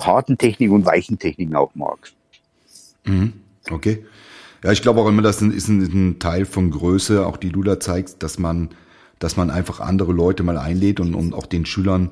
harten 0.00 0.38
Techniken 0.38 0.74
und 0.74 0.86
weichen 0.86 1.18
Techniken 1.18 1.54
auch 1.54 1.74
mag. 1.74 2.12
Mhm. 3.04 3.34
Okay. 3.70 4.04
Ja, 4.62 4.72
ich 4.72 4.82
glaube 4.82 5.00
auch 5.00 5.08
immer, 5.08 5.22
das 5.22 5.40
ist 5.40 5.68
ein, 5.68 5.80
ein, 5.80 6.18
Teil 6.18 6.44
von 6.44 6.70
Größe, 6.70 7.26
auch 7.26 7.36
die 7.36 7.50
du 7.50 7.62
da 7.62 7.80
zeigst, 7.80 8.22
dass 8.22 8.38
man, 8.38 8.70
dass 9.18 9.36
man 9.36 9.50
einfach 9.50 9.80
andere 9.80 10.12
Leute 10.12 10.42
mal 10.42 10.58
einlädt 10.58 11.00
und, 11.00 11.14
und 11.14 11.34
auch 11.34 11.46
den 11.46 11.64
Schülern 11.64 12.10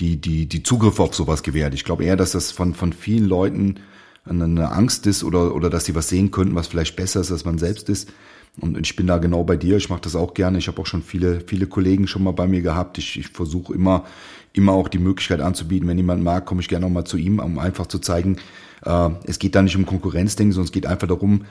die, 0.00 0.20
die, 0.20 0.46
die 0.46 0.62
Zugriff 0.62 1.00
auf 1.00 1.14
sowas 1.14 1.42
gewährt. 1.42 1.74
Ich 1.74 1.84
glaube 1.84 2.04
eher, 2.04 2.16
dass 2.16 2.32
das 2.32 2.52
von, 2.52 2.74
von 2.74 2.92
vielen 2.92 3.24
Leuten 3.24 3.80
eine 4.24 4.70
Angst 4.70 5.06
ist 5.06 5.24
oder, 5.24 5.54
oder 5.54 5.70
dass 5.70 5.86
sie 5.86 5.94
was 5.94 6.08
sehen 6.08 6.30
könnten, 6.30 6.54
was 6.54 6.68
vielleicht 6.68 6.96
besser 6.96 7.20
ist, 7.20 7.32
als 7.32 7.44
man 7.44 7.58
selbst 7.58 7.88
ist. 7.88 8.12
Und 8.60 8.78
ich 8.78 8.96
bin 8.96 9.06
da 9.06 9.18
genau 9.18 9.44
bei 9.44 9.56
dir. 9.56 9.76
Ich 9.76 9.88
mache 9.88 10.00
das 10.00 10.16
auch 10.16 10.34
gerne. 10.34 10.58
Ich 10.58 10.68
habe 10.68 10.80
auch 10.80 10.86
schon 10.86 11.02
viele, 11.02 11.40
viele 11.46 11.66
Kollegen 11.66 12.06
schon 12.06 12.24
mal 12.24 12.32
bei 12.32 12.46
mir 12.46 12.60
gehabt. 12.60 12.98
Ich, 12.98 13.18
ich 13.18 13.28
versuche 13.28 13.72
immer, 13.72 14.04
immer 14.52 14.72
auch 14.72 14.88
die 14.88 14.98
Möglichkeit 14.98 15.40
anzubieten, 15.40 15.88
wenn 15.88 15.98
jemand 15.98 16.22
mag, 16.22 16.46
komme 16.46 16.60
ich 16.60 16.68
gerne 16.68 16.86
noch 16.86 16.92
mal 16.92 17.04
zu 17.04 17.16
ihm, 17.16 17.38
um 17.38 17.58
einfach 17.58 17.86
zu 17.86 17.98
zeigen, 17.98 18.38
äh, 18.84 19.10
es 19.24 19.38
geht 19.38 19.54
da 19.54 19.62
nicht 19.62 19.76
um 19.76 19.86
Konkurrenzdenken, 19.86 20.52
sondern 20.52 20.66
es 20.66 20.72
geht 20.72 20.86
einfach 20.86 21.08
darum, 21.08 21.44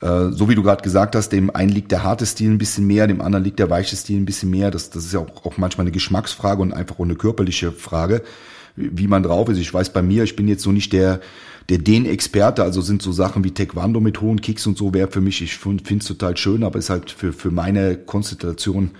äh, 0.00 0.30
so 0.30 0.48
wie 0.48 0.54
du 0.54 0.62
gerade 0.62 0.82
gesagt 0.82 1.16
hast, 1.16 1.30
dem 1.30 1.54
einen 1.54 1.70
liegt 1.70 1.92
der 1.92 2.04
harte 2.04 2.26
Stil 2.26 2.50
ein 2.50 2.58
bisschen 2.58 2.86
mehr, 2.86 3.06
dem 3.06 3.20
anderen 3.20 3.44
liegt 3.44 3.58
der 3.58 3.70
weiche 3.70 3.96
Stil 3.96 4.20
ein 4.20 4.26
bisschen 4.26 4.50
mehr. 4.50 4.70
Das, 4.70 4.90
das 4.90 5.04
ist 5.04 5.12
ja 5.12 5.20
auch, 5.20 5.44
auch 5.44 5.56
manchmal 5.56 5.84
eine 5.84 5.92
Geschmacksfrage 5.92 6.62
und 6.62 6.72
einfach 6.72 6.98
auch 6.98 7.04
eine 7.04 7.14
körperliche 7.14 7.72
Frage, 7.72 8.22
wie 8.76 9.08
man 9.08 9.22
drauf 9.22 9.48
ist. 9.48 9.58
Ich 9.58 9.72
weiß 9.72 9.92
bei 9.92 10.02
mir, 10.02 10.24
ich 10.24 10.36
bin 10.36 10.48
jetzt 10.48 10.62
so 10.62 10.72
nicht 10.72 10.92
der, 10.92 11.20
der 11.68 11.78
den 11.78 12.06
Experte, 12.06 12.62
also 12.62 12.80
sind 12.80 13.02
so 13.02 13.12
Sachen 13.12 13.44
wie 13.44 13.52
Taekwondo 13.52 14.00
mit 14.00 14.20
hohen 14.20 14.40
Kicks 14.40 14.66
und 14.66 14.76
so, 14.76 14.92
wäre 14.92 15.10
für 15.10 15.20
mich, 15.20 15.40
ich 15.40 15.56
finde 15.56 15.96
es 15.98 16.04
total 16.04 16.36
schön, 16.36 16.64
aber 16.64 16.78
ist 16.78 16.90
halt 16.90 17.10
für, 17.10 17.32
für 17.32 17.50
meine 17.50 17.96
Konstellation 17.96 18.90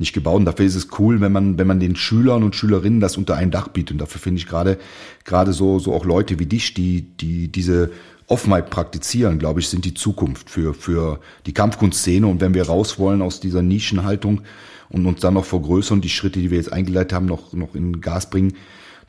nicht 0.00 0.12
gebaut. 0.12 0.38
Und 0.38 0.46
dafür 0.46 0.66
ist 0.66 0.74
es 0.74 0.88
cool, 0.98 1.20
wenn 1.20 1.30
man, 1.30 1.58
wenn 1.58 1.66
man 1.66 1.78
den 1.78 1.94
Schülern 1.94 2.42
und 2.42 2.56
Schülerinnen 2.56 3.00
das 3.00 3.16
unter 3.16 3.36
ein 3.36 3.50
Dach 3.50 3.68
bietet. 3.68 3.92
Und 3.92 3.98
dafür 3.98 4.20
finde 4.20 4.38
ich 4.38 4.48
gerade, 4.48 4.78
gerade 5.24 5.52
so, 5.52 5.78
so 5.78 5.94
auch 5.94 6.04
Leute 6.04 6.38
wie 6.38 6.46
dich, 6.46 6.74
die, 6.74 7.02
die 7.02 7.48
diese 7.48 7.90
Offenheit 8.26 8.70
praktizieren, 8.70 9.38
glaube 9.38 9.60
ich, 9.60 9.68
sind 9.68 9.84
die 9.84 9.94
Zukunft 9.94 10.50
für, 10.50 10.74
für 10.74 11.20
die 11.46 11.52
Kampfkunstszene. 11.52 12.26
Und 12.26 12.40
wenn 12.40 12.54
wir 12.54 12.64
raus 12.64 12.98
wollen 12.98 13.22
aus 13.22 13.40
dieser 13.40 13.62
Nischenhaltung 13.62 14.40
und 14.88 15.06
uns 15.06 15.20
dann 15.20 15.34
noch 15.34 15.44
vergrößern, 15.44 16.00
die 16.00 16.08
Schritte, 16.08 16.40
die 16.40 16.50
wir 16.50 16.58
jetzt 16.58 16.72
eingeleitet 16.72 17.12
haben, 17.12 17.26
noch, 17.26 17.52
noch 17.52 17.74
in 17.74 18.00
Gas 18.00 18.30
bringen, 18.30 18.54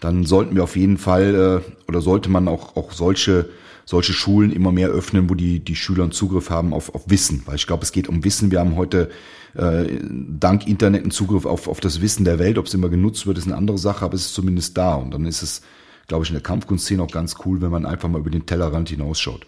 dann 0.02 0.26
sollten 0.26 0.56
wir 0.56 0.64
auf 0.64 0.76
jeden 0.76 0.98
Fall 0.98 1.64
äh, 1.64 1.88
oder 1.88 2.02
sollte 2.02 2.30
man 2.30 2.50
auch, 2.50 2.76
auch 2.76 2.92
solche 2.92 3.50
solche 3.86 4.14
Schulen 4.14 4.52
immer 4.52 4.72
mehr 4.72 4.90
öffnen, 4.90 5.30
wo 5.30 5.36
die, 5.36 5.60
die 5.60 5.76
Schüler 5.76 6.04
einen 6.04 6.12
Zugriff 6.12 6.50
haben 6.50 6.74
auf, 6.74 6.94
auf 6.96 7.10
Wissen. 7.10 7.44
Weil 7.46 7.56
ich 7.56 7.68
glaube, 7.68 7.84
es 7.84 7.92
geht 7.92 8.08
um 8.08 8.24
Wissen. 8.24 8.50
Wir 8.52 8.60
haben 8.60 8.76
heute 8.76 9.10
äh, 9.54 9.86
dank 10.02 10.68
Internet 10.68 11.02
einen 11.02 11.12
Zugriff 11.12 11.46
auf, 11.46 11.68
auf 11.68 11.80
das 11.82 12.02
Wissen 12.02 12.24
der 12.24 12.40
Welt. 12.40 12.58
Ob 12.58 12.68
es 12.68 12.74
immer 12.74 12.90
genutzt 12.90 13.28
wird, 13.28 13.38
ist 13.38 13.48
eine 13.48 13.58
andere 13.58 13.78
Sache, 13.78 14.06
aber 14.06 14.14
es 14.14 14.28
ist 14.28 14.34
zumindest 14.34 14.78
da. 14.78 14.96
Und 14.96 15.14
dann 15.14 15.26
ist 15.26 15.42
es, 15.42 15.62
glaube 16.08 16.24
ich, 16.24 16.30
in 16.30 16.36
der 16.36 16.44
Kampfkunstszene 16.44 17.04
auch 17.04 17.12
ganz 17.12 17.36
cool, 17.46 17.62
wenn 17.62 17.72
man 17.72 17.86
einfach 17.86 18.08
mal 18.08 18.20
über 18.20 18.30
den 18.30 18.46
Tellerrand 18.46 18.90
hinausschaut. 18.90 19.46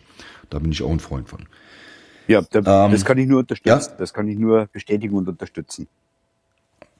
Da 0.49 0.59
bin 0.59 0.71
ich 0.71 0.83
auch 0.83 0.91
ein 0.91 0.99
Freund 0.99 1.29
von. 1.29 1.45
Ja, 2.27 2.41
da, 2.41 2.85
ähm, 2.85 2.91
das 2.91 3.05
kann 3.05 3.17
ich 3.17 3.27
nur 3.27 3.39
unterstützen. 3.39 3.91
Ja? 3.91 3.97
Das 3.97 4.13
kann 4.13 4.27
ich 4.27 4.37
nur 4.37 4.67
bestätigen 4.71 5.15
und 5.15 5.27
unterstützen. 5.27 5.87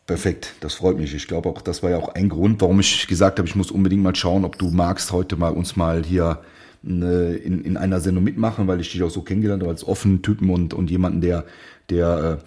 Perfekt, 0.06 0.56
das 0.60 0.74
freut 0.76 0.98
mich. 0.98 1.14
Ich 1.14 1.28
glaube 1.28 1.50
auch, 1.50 1.62
das 1.62 1.82
war 1.82 1.92
ja 1.92 1.98
auch 1.98 2.10
ein 2.10 2.28
Grund, 2.28 2.60
warum 2.62 2.80
ich 2.82 3.08
gesagt 3.08 3.40
habe, 3.40 3.48
ich 3.48 3.56
muss 3.56 3.72
unbedingt 3.72 4.04
mal 4.04 4.16
schauen, 4.16 4.44
ob 4.44 4.58
du 4.58 4.70
magst, 4.70 5.14
heute 5.14 5.38
mal 5.38 5.54
uns 5.54 5.78
mal 5.78 6.04
hier 6.04 6.42
eine, 6.86 7.36
in, 7.36 7.64
in 7.64 7.78
einer 7.78 8.02
Sendung 8.02 8.26
mitmachen, 8.26 8.68
weil 8.68 8.82
ich 8.82 8.92
dich 8.92 9.02
auch 9.02 9.10
so 9.10 9.22
kennengelernt 9.22 9.64
habe 9.64 9.72
als 9.72 9.88
offenen 9.88 10.22
Typen 10.22 10.50
und, 10.50 10.74
und 10.74 10.92
jemanden, 10.92 11.22
der, 11.22 11.46
der 11.90 12.40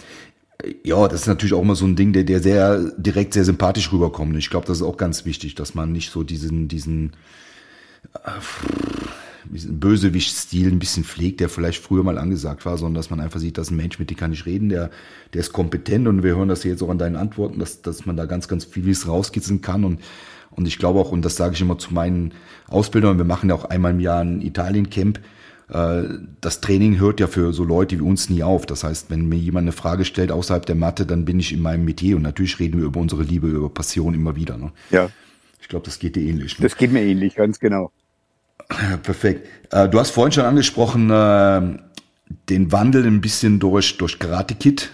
äh, 0.62 0.75
ja, 0.85 1.09
das 1.09 1.23
ist 1.23 1.27
natürlich 1.27 1.55
auch 1.55 1.62
immer 1.62 1.77
so 1.77 1.87
ein 1.87 1.97
Ding, 1.97 2.12
der, 2.12 2.25
der 2.25 2.40
sehr 2.40 2.79
direkt 2.99 3.33
sehr 3.35 3.45
sympathisch 3.45 3.90
rüberkommt. 3.90 4.37
Ich 4.37 4.51
glaube, 4.51 4.66
das 4.66 4.79
ist 4.79 4.83
auch 4.83 4.99
ganz 4.99 5.25
wichtig, 5.25 5.55
dass 5.55 5.75
man 5.75 5.92
nicht 5.92 6.11
so 6.11 6.23
diesen, 6.23 6.69
diesen 6.69 7.12
äh, 8.25 8.31
Bösewicht-Stil 9.51 10.69
ein 10.69 10.79
bisschen 10.79 11.05
pflegt, 11.05 11.41
der 11.41 11.49
vielleicht 11.49 11.83
früher 11.83 12.03
mal 12.03 12.19
angesagt 12.19 12.65
war, 12.67 12.79
sondern 12.79 12.95
dass 12.95 13.11
man 13.11 13.21
einfach 13.21 13.41
sieht, 13.41 13.59
dass 13.59 13.71
ein 13.71 13.77
Mensch, 13.77 13.99
mit 13.99 14.11
dem 14.11 14.17
kann 14.17 14.33
ich 14.33 14.47
reden, 14.47 14.69
der, 14.69 14.91
der 15.33 15.41
ist 15.41 15.53
kompetent 15.53 16.09
und 16.09 16.23
wir 16.23 16.37
hören 16.37 16.49
das 16.49 16.65
jetzt 16.65 16.83
auch 16.83 16.91
an 16.91 16.99
deinen 16.99 17.17
Antworten, 17.17 17.59
dass, 17.59 17.83
dass 17.83 18.07
man 18.07 18.17
da 18.17 18.27
ganz, 18.27 18.49
ganz 18.49 18.65
vieles 18.65 19.09
rauskitzeln 19.09 19.61
kann 19.61 19.85
und, 19.85 20.01
und 20.51 20.67
ich 20.67 20.79
glaube 20.79 21.01
auch, 21.01 21.13
und 21.13 21.25
das 21.25 21.37
sage 21.37 21.55
ich 21.55 21.61
immer 21.61 21.79
zu 21.79 21.93
meinen 21.93 22.33
Ausbildern, 22.69 23.19
wir 23.19 23.25
machen 23.25 23.49
ja 23.49 23.55
auch 23.55 23.65
einmal 23.65 23.93
im 23.93 24.01
Jahr 24.01 24.21
ein 24.21 24.41
Italien-Camp, 24.41 25.21
äh, 25.69 26.03
das 26.41 26.61
Training 26.61 26.99
hört 26.99 27.21
ja 27.21 27.27
für 27.27 27.53
so 27.53 27.65
Leute 27.65 27.99
wie 27.99 28.03
uns 28.03 28.31
nie 28.31 28.43
auf. 28.43 28.67
Das 28.67 28.85
heißt, 28.85 29.11
wenn 29.11 29.29
mir 29.29 29.39
jemand 29.39 29.65
eine 29.65 29.73
Frage 29.73 30.05
stellt 30.05 30.31
außerhalb 30.31 30.65
der 30.65 30.77
Mathe, 30.77 31.07
dann 31.07 31.25
bin 31.25 31.41
ich 31.41 31.53
in 31.53 31.61
meinem 31.61 31.85
Metier 31.85 32.17
und 32.17 32.23
natürlich 32.23 32.59
reden 32.59 32.79
wir 32.79 32.87
über 32.87 33.01
unsere 33.01 33.23
Liebe, 33.23 33.49
über 33.49 33.69
Passion 33.69 34.15
immer 34.15 34.37
wieder. 34.37 34.57
Ne? 34.57 34.73
Ja. 34.91 35.11
Ich 35.61 35.69
glaube, 35.69 35.85
das 35.85 35.99
geht 35.99 36.17
dir 36.17 36.23
ähnlich. 36.23 36.59
Ne? 36.59 36.63
Das 36.63 36.77
geht 36.77 36.93
mir 36.93 37.03
ähnlich, 37.03 37.35
ganz 37.35 37.59
genau. 37.59 37.91
Perfekt. 39.02 39.48
Äh, 39.70 39.88
du 39.88 39.98
hast 39.98 40.11
vorhin 40.11 40.33
schon 40.33 40.44
angesprochen, 40.44 41.11
äh, 41.11 41.79
den 42.48 42.72
Wandel 42.72 43.07
ein 43.07 43.20
bisschen 43.20 43.59
durch, 43.59 43.98
durch 43.98 44.18
Karate 44.18 44.55
Kid, 44.55 44.90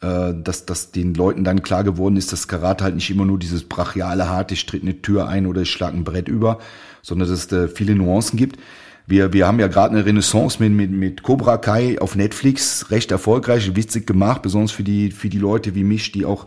äh, 0.00 0.34
dass, 0.34 0.66
dass 0.66 0.90
den 0.92 1.14
Leuten 1.14 1.44
dann 1.44 1.62
klar 1.62 1.84
geworden 1.84 2.16
ist, 2.16 2.32
dass 2.32 2.48
Karate 2.48 2.84
halt 2.84 2.94
nicht 2.94 3.10
immer 3.10 3.24
nur 3.24 3.38
dieses 3.38 3.64
brachiale, 3.64 4.28
harte, 4.28 4.54
ich 4.54 4.66
tritt 4.66 4.82
eine 4.82 5.00
Tür 5.00 5.28
ein 5.28 5.46
oder 5.46 5.62
ich 5.62 5.70
schlag 5.70 5.94
ein 5.94 6.04
Brett 6.04 6.28
über, 6.28 6.58
sondern 7.02 7.28
dass 7.28 7.50
es 7.50 7.72
viele 7.74 7.94
Nuancen 7.94 8.38
gibt. 8.38 8.58
Wir, 9.06 9.34
wir 9.34 9.46
haben 9.46 9.60
ja 9.60 9.66
gerade 9.66 9.94
eine 9.94 10.06
Renaissance 10.06 10.62
mit, 10.62 10.72
mit, 10.72 10.90
mit 10.90 11.22
Cobra 11.22 11.58
Kai 11.58 12.00
auf 12.00 12.16
Netflix, 12.16 12.90
recht 12.90 13.10
erfolgreich, 13.10 13.76
witzig 13.76 14.06
gemacht, 14.06 14.40
besonders 14.40 14.72
für 14.72 14.82
die, 14.82 15.10
für 15.10 15.28
die 15.28 15.38
Leute 15.38 15.74
wie 15.74 15.84
mich, 15.84 16.12
die 16.12 16.24
auch 16.24 16.46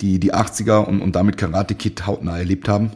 die, 0.00 0.18
die 0.18 0.34
80er 0.34 0.84
und, 0.84 1.00
und 1.00 1.14
damit 1.14 1.36
Karate 1.36 1.76
Kid 1.76 2.04
hautnah 2.04 2.36
erlebt 2.36 2.68
haben. 2.68 2.90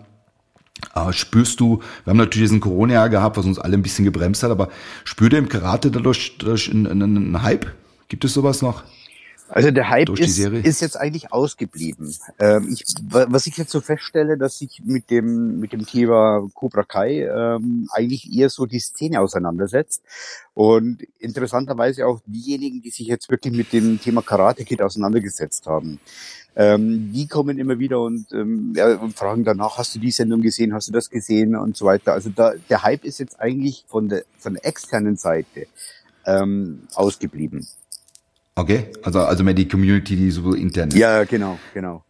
Aber 0.92 1.12
spürst 1.12 1.60
du, 1.60 1.80
wir 2.04 2.10
haben 2.10 2.18
natürlich 2.18 2.48
diesen 2.48 2.60
Corona-Jahr 2.60 3.08
gehabt, 3.08 3.36
was 3.36 3.46
uns 3.46 3.58
alle 3.58 3.74
ein 3.74 3.82
bisschen 3.82 4.04
gebremst 4.04 4.42
hat, 4.42 4.50
aber 4.50 4.68
spürt 5.04 5.32
ihr 5.32 5.38
im 5.38 5.48
Karate 5.48 5.90
dadurch, 5.90 6.36
dadurch 6.38 6.70
einen, 6.70 7.02
einen 7.02 7.42
Hype? 7.42 7.66
Gibt 8.08 8.24
es 8.24 8.34
sowas 8.34 8.62
noch? 8.62 8.84
Also 9.50 9.70
der 9.70 9.88
Hype 9.88 10.10
ist, 10.10 10.38
ist 10.38 10.80
jetzt 10.82 10.96
eigentlich 10.96 11.32
ausgeblieben. 11.32 12.14
Ähm, 12.38 12.68
ich, 12.70 12.84
was 13.08 13.46
ich 13.46 13.56
jetzt 13.56 13.70
so 13.70 13.80
feststelle, 13.80 14.36
dass 14.36 14.58
sich 14.58 14.82
mit 14.84 15.10
dem 15.10 15.58
mit 15.58 15.72
dem 15.72 15.86
Thema 15.86 16.46
Cobra 16.52 16.82
Kai 16.82 17.22
ähm, 17.22 17.88
eigentlich 17.92 18.30
eher 18.30 18.50
so 18.50 18.66
die 18.66 18.78
Szene 18.78 19.20
auseinandersetzt 19.20 20.02
und 20.52 21.02
interessanterweise 21.18 22.06
auch 22.06 22.20
diejenigen, 22.26 22.82
die 22.82 22.90
sich 22.90 23.06
jetzt 23.06 23.30
wirklich 23.30 23.54
mit 23.54 23.72
dem 23.72 24.00
Thema 24.00 24.20
Karate 24.20 24.64
Kid 24.64 24.82
auseinandergesetzt 24.82 25.66
haben. 25.66 25.98
Ähm, 26.60 27.12
die 27.12 27.28
kommen 27.28 27.56
immer 27.56 27.78
wieder 27.78 28.00
und, 28.00 28.32
ähm, 28.32 28.72
ja, 28.76 28.96
und 28.96 29.16
fragen 29.16 29.44
danach, 29.44 29.78
hast 29.78 29.94
du 29.94 30.00
die 30.00 30.10
Sendung 30.10 30.42
gesehen, 30.42 30.74
hast 30.74 30.88
du 30.88 30.92
das 30.92 31.08
gesehen 31.08 31.54
und 31.54 31.76
so 31.76 31.86
weiter. 31.86 32.14
Also 32.14 32.30
da, 32.34 32.52
der 32.68 32.82
Hype 32.82 33.04
ist 33.04 33.20
jetzt 33.20 33.38
eigentlich 33.38 33.84
von 33.86 34.08
der, 34.08 34.24
von 34.40 34.54
der 34.54 34.66
externen 34.66 35.16
Seite 35.16 35.68
ähm, 36.26 36.80
ausgeblieben. 36.94 37.64
Okay, 38.56 38.86
also, 39.02 39.20
also 39.20 39.44
mehr 39.44 39.54
die 39.54 39.68
Community, 39.68 40.16
die 40.16 40.32
so 40.32 40.52
intern 40.52 40.88
ist. 40.88 40.96
Ja, 40.96 41.22
genau, 41.22 41.60
genau. 41.74 42.02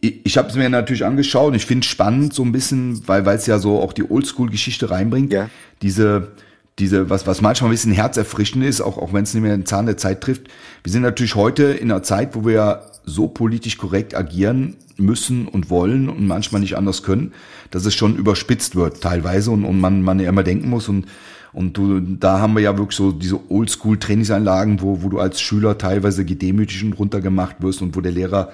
Ich, 0.00 0.24
ich 0.24 0.38
habe 0.38 0.48
es 0.48 0.54
mir 0.54 0.70
natürlich 0.70 1.04
angeschaut 1.04 1.48
und 1.48 1.56
ich 1.56 1.66
finde 1.66 1.84
es 1.84 1.90
spannend 1.90 2.32
so 2.32 2.42
ein 2.42 2.52
bisschen, 2.52 3.06
weil 3.06 3.26
weil 3.26 3.36
es 3.36 3.44
ja 3.44 3.58
so 3.58 3.80
auch 3.80 3.92
die 3.92 4.10
Oldschool-Geschichte 4.10 4.90
reinbringt. 4.90 5.30
Ja. 5.30 5.50
Diese 5.82 6.32
diese, 6.78 7.10
was, 7.10 7.26
was 7.26 7.40
manchmal 7.40 7.70
ein 7.70 7.72
bisschen 7.72 7.92
herzerfrischend 7.92 8.64
ist, 8.64 8.80
auch, 8.80 8.96
auch 8.96 9.12
wenn 9.12 9.24
es 9.24 9.34
nicht 9.34 9.42
mehr 9.42 9.56
den 9.56 9.66
Zahn 9.66 9.86
der 9.86 9.96
Zeit 9.96 10.20
trifft. 10.22 10.48
Wir 10.82 10.92
sind 10.92 11.02
natürlich 11.02 11.34
heute 11.34 11.64
in 11.64 11.90
einer 11.90 12.02
Zeit, 12.02 12.34
wo 12.34 12.44
wir 12.44 12.52
ja 12.54 12.82
so 13.04 13.28
politisch 13.28 13.76
korrekt 13.76 14.14
agieren 14.14 14.76
müssen 14.96 15.48
und 15.48 15.70
wollen 15.70 16.08
und 16.08 16.26
manchmal 16.26 16.60
nicht 16.60 16.76
anders 16.76 17.02
können, 17.02 17.32
dass 17.70 17.84
es 17.86 17.94
schon 17.94 18.16
überspitzt 18.16 18.76
wird 18.76 19.00
teilweise 19.00 19.50
und, 19.50 19.64
und 19.64 19.80
man, 19.80 20.02
man 20.02 20.20
ja 20.20 20.28
immer 20.28 20.42
denken 20.42 20.68
muss 20.68 20.88
und 20.88 21.06
und 21.52 21.76
du, 21.76 21.98
da 21.98 22.38
haben 22.38 22.54
wir 22.54 22.62
ja 22.62 22.78
wirklich 22.78 22.96
so 22.96 23.10
diese 23.10 23.50
Oldschool-Trainingsanlagen, 23.50 24.80
wo, 24.82 25.02
wo 25.02 25.08
du 25.08 25.18
als 25.18 25.40
Schüler 25.40 25.78
teilweise 25.78 26.24
gedemütigt 26.24 26.84
und 26.84 26.92
runtergemacht 26.92 27.56
wirst 27.60 27.82
und 27.82 27.96
wo 27.96 28.00
der 28.00 28.12
Lehrer 28.12 28.52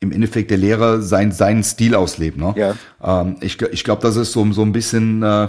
im 0.00 0.12
Endeffekt 0.12 0.50
der 0.50 0.58
Lehrer 0.58 1.02
sein, 1.02 1.32
seinen 1.32 1.64
Stil 1.64 1.94
auslebt. 1.94 2.38
Ne? 2.38 2.54
Ja. 2.56 2.74
Ähm, 3.02 3.36
ich 3.40 3.60
ich 3.60 3.84
glaube, 3.84 4.02
das 4.02 4.16
ist 4.16 4.32
so, 4.32 4.52
so 4.52 4.62
ein 4.62 4.72
bisschen 4.72 5.22
äh, 5.22 5.48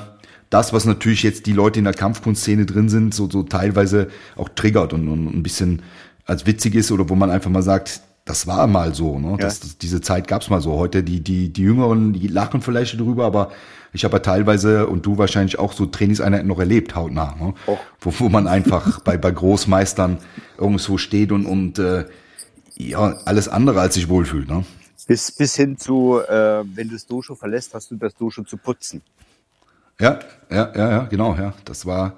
das, 0.49 0.73
was 0.73 0.85
natürlich 0.85 1.23
jetzt 1.23 1.45
die 1.45 1.53
Leute 1.53 1.79
in 1.79 1.85
der 1.85 1.93
Kampfkunstszene 1.93 2.65
drin 2.65 2.89
sind, 2.89 3.13
so, 3.13 3.29
so 3.29 3.43
teilweise 3.43 4.09
auch 4.35 4.49
triggert 4.49 4.93
und, 4.93 5.07
und 5.07 5.27
ein 5.27 5.43
bisschen 5.43 5.81
als 6.25 6.45
witzig 6.45 6.75
ist 6.75 6.91
oder 6.91 7.09
wo 7.09 7.15
man 7.15 7.29
einfach 7.29 7.49
mal 7.49 7.63
sagt, 7.63 8.01
das 8.25 8.47
war 8.47 8.65
mal 8.65 8.95
so, 8.95 9.19
ne? 9.19 9.31
Ja. 9.31 9.37
Das, 9.37 9.59
das, 9.59 9.77
diese 9.77 10.01
Zeit 10.01 10.27
gab's 10.27 10.49
mal 10.49 10.59
so. 10.59 10.73
Heute 10.73 11.03
die 11.03 11.21
die 11.21 11.53
die 11.53 11.61
Jüngeren, 11.61 12.13
die 12.13 12.27
lachen 12.27 12.61
vielleicht 12.61 12.99
drüber, 12.99 13.25
aber 13.25 13.51
ich 13.93 14.03
habe 14.03 14.15
ja 14.15 14.19
teilweise 14.19 14.87
und 14.87 15.05
du 15.05 15.19
wahrscheinlich 15.19 15.59
auch 15.59 15.73
so 15.73 15.85
Trainingseinheiten 15.85 16.47
noch 16.47 16.59
erlebt, 16.59 16.95
hautnah, 16.95 17.35
ne? 17.39 17.53
Oh. 17.67 17.77
wo, 18.01 18.13
wo 18.17 18.29
man 18.29 18.47
einfach 18.47 18.99
bei 19.03 19.17
bei 19.17 19.29
Großmeistern 19.29 20.17
irgendwo 20.57 20.97
steht 20.97 21.31
und 21.31 21.45
und 21.45 21.77
äh, 21.77 22.05
ja 22.75 23.15
alles 23.25 23.47
andere 23.47 23.79
als 23.79 23.93
sich 23.93 24.09
wohlfühlt, 24.09 24.49
ne? 24.49 24.65
Bis 25.07 25.31
bis 25.31 25.55
hin 25.55 25.77
zu, 25.77 26.19
äh, 26.27 26.63
wenn 26.65 26.87
du 26.87 26.95
das 26.95 27.05
Dosho 27.05 27.35
verlässt, 27.35 27.75
hast 27.75 27.91
du 27.91 27.95
das 27.95 28.15
Dosho 28.15 28.43
zu 28.43 28.57
putzen. 28.57 29.03
Ja, 29.99 30.19
ja, 30.49 30.71
ja, 30.75 30.89
ja, 30.89 30.99
genau, 31.05 31.35
ja. 31.35 31.53
Das 31.65 31.85
war 31.85 32.15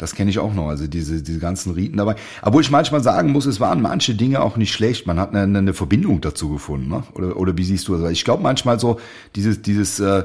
das 0.00 0.14
kenne 0.14 0.30
ich 0.30 0.38
auch 0.38 0.54
noch, 0.54 0.68
also 0.68 0.86
diese, 0.86 1.22
diese 1.22 1.38
ganzen 1.40 1.74
Riten 1.74 1.98
dabei. 1.98 2.16
Obwohl 2.40 2.62
ich 2.62 2.70
manchmal 2.70 3.02
sagen 3.02 3.32
muss, 3.32 3.44
es 3.44 3.60
waren 3.60 3.82
manche 3.82 4.14
Dinge 4.14 4.40
auch 4.40 4.56
nicht 4.56 4.72
schlecht. 4.72 5.06
Man 5.06 5.20
hat 5.20 5.34
eine, 5.34 5.58
eine 5.58 5.74
Verbindung 5.74 6.22
dazu 6.22 6.48
gefunden, 6.48 6.88
ne? 6.88 7.02
Oder, 7.12 7.36
oder 7.36 7.58
wie 7.58 7.64
siehst 7.64 7.86
du 7.86 7.98
das? 7.98 8.10
Ich 8.10 8.24
glaube 8.24 8.42
manchmal 8.42 8.80
so, 8.80 8.98
dieses, 9.36 9.60
dieses 9.60 10.00
äh, 10.00 10.24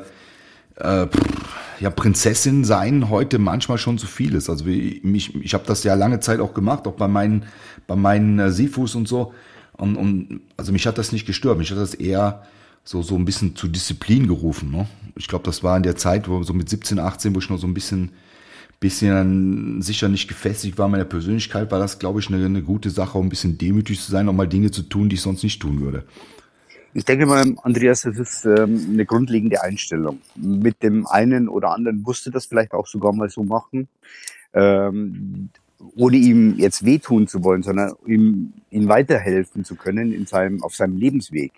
äh, 0.77 1.07
ja, 1.81 1.89
Prinzessin 1.89 2.63
sein 2.63 3.09
heute 3.09 3.37
manchmal 3.37 3.77
schon 3.77 3.97
zu 3.97 4.07
viel 4.07 4.33
ist. 4.33 4.49
Also 4.49 4.65
wie, 4.65 5.01
mich, 5.03 5.35
ich 5.35 5.53
habe 5.53 5.65
das 5.67 5.83
ja 5.83 5.93
lange 5.93 6.21
Zeit 6.21 6.39
auch 6.39 6.53
gemacht, 6.53 6.87
auch 6.87 6.93
bei 6.93 7.09
meinen, 7.09 7.43
bei 7.85 7.97
meinen 7.97 8.39
äh, 8.39 8.51
Sifus 8.51 8.95
und 8.95 9.09
so. 9.09 9.33
Und, 9.73 9.97
und 9.97 10.39
also 10.55 10.71
mich 10.71 10.87
hat 10.87 10.97
das 10.97 11.11
nicht 11.11 11.25
gestört. 11.25 11.57
Mich 11.57 11.69
hat 11.71 11.77
das 11.77 11.95
eher 11.95 12.43
so 12.85 13.01
so 13.01 13.15
ein 13.15 13.25
bisschen 13.25 13.55
zu 13.55 13.67
Disziplin 13.67 14.27
gerufen. 14.27 14.71
Ne? 14.71 14.87
Ich 15.17 15.27
glaube, 15.27 15.43
das 15.43 15.63
war 15.63 15.75
in 15.75 15.83
der 15.83 15.97
Zeit, 15.97 16.29
wo 16.29 16.41
so 16.43 16.53
mit 16.53 16.69
17, 16.69 16.99
18, 16.99 17.35
wo 17.35 17.39
ich 17.39 17.49
noch 17.49 17.57
so 17.57 17.67
ein 17.67 17.73
bisschen 17.73 18.11
bisschen 18.79 19.81
sicher 19.81 20.09
nicht 20.09 20.27
gefestigt 20.27 20.77
war 20.77 20.87
meiner 20.87 21.05
Persönlichkeit, 21.05 21.71
war 21.71 21.79
das, 21.79 21.97
glaube 21.97 22.19
ich, 22.19 22.27
eine, 22.27 22.45
eine 22.45 22.61
gute 22.61 22.89
Sache, 22.89 23.17
um 23.17 23.25
ein 23.25 23.29
bisschen 23.29 23.57
demütig 23.57 23.99
zu 24.01 24.11
sein, 24.11 24.29
auch 24.29 24.33
mal 24.33 24.47
Dinge 24.47 24.69
zu 24.69 24.83
tun, 24.83 25.09
die 25.09 25.15
ich 25.15 25.21
sonst 25.21 25.43
nicht 25.43 25.61
tun 25.61 25.79
würde. 25.81 26.03
Ich 26.93 27.03
denke 27.03 27.25
mal, 27.25 27.43
Andreas, 27.63 28.01
das 28.01 28.17
ist 28.17 28.45
ähm, 28.45 28.87
eine 28.93 29.05
grundlegende 29.05 29.61
Einstellung. 29.61 30.19
Mit 30.35 30.81
dem 30.83 31.05
einen 31.07 31.49
oder 31.49 31.71
anderen 31.71 32.01
musste 32.01 32.31
das 32.31 32.45
vielleicht 32.45 32.73
auch 32.73 32.87
sogar 32.87 33.11
mal 33.11 33.29
so 33.29 33.43
machen, 33.43 33.87
ähm, 34.53 35.49
ohne 35.95 36.17
ihm 36.17 36.55
jetzt 36.57 36.85
wehtun 36.85 37.27
zu 37.27 37.43
wollen, 37.43 37.63
sondern 37.63 37.93
ihm, 38.05 38.53
ihm 38.71 38.87
weiterhelfen 38.87 39.65
zu 39.65 39.75
können 39.75 40.13
in 40.13 40.25
seinem, 40.25 40.63
auf 40.63 40.75
seinem 40.75 40.97
Lebensweg. 40.97 41.51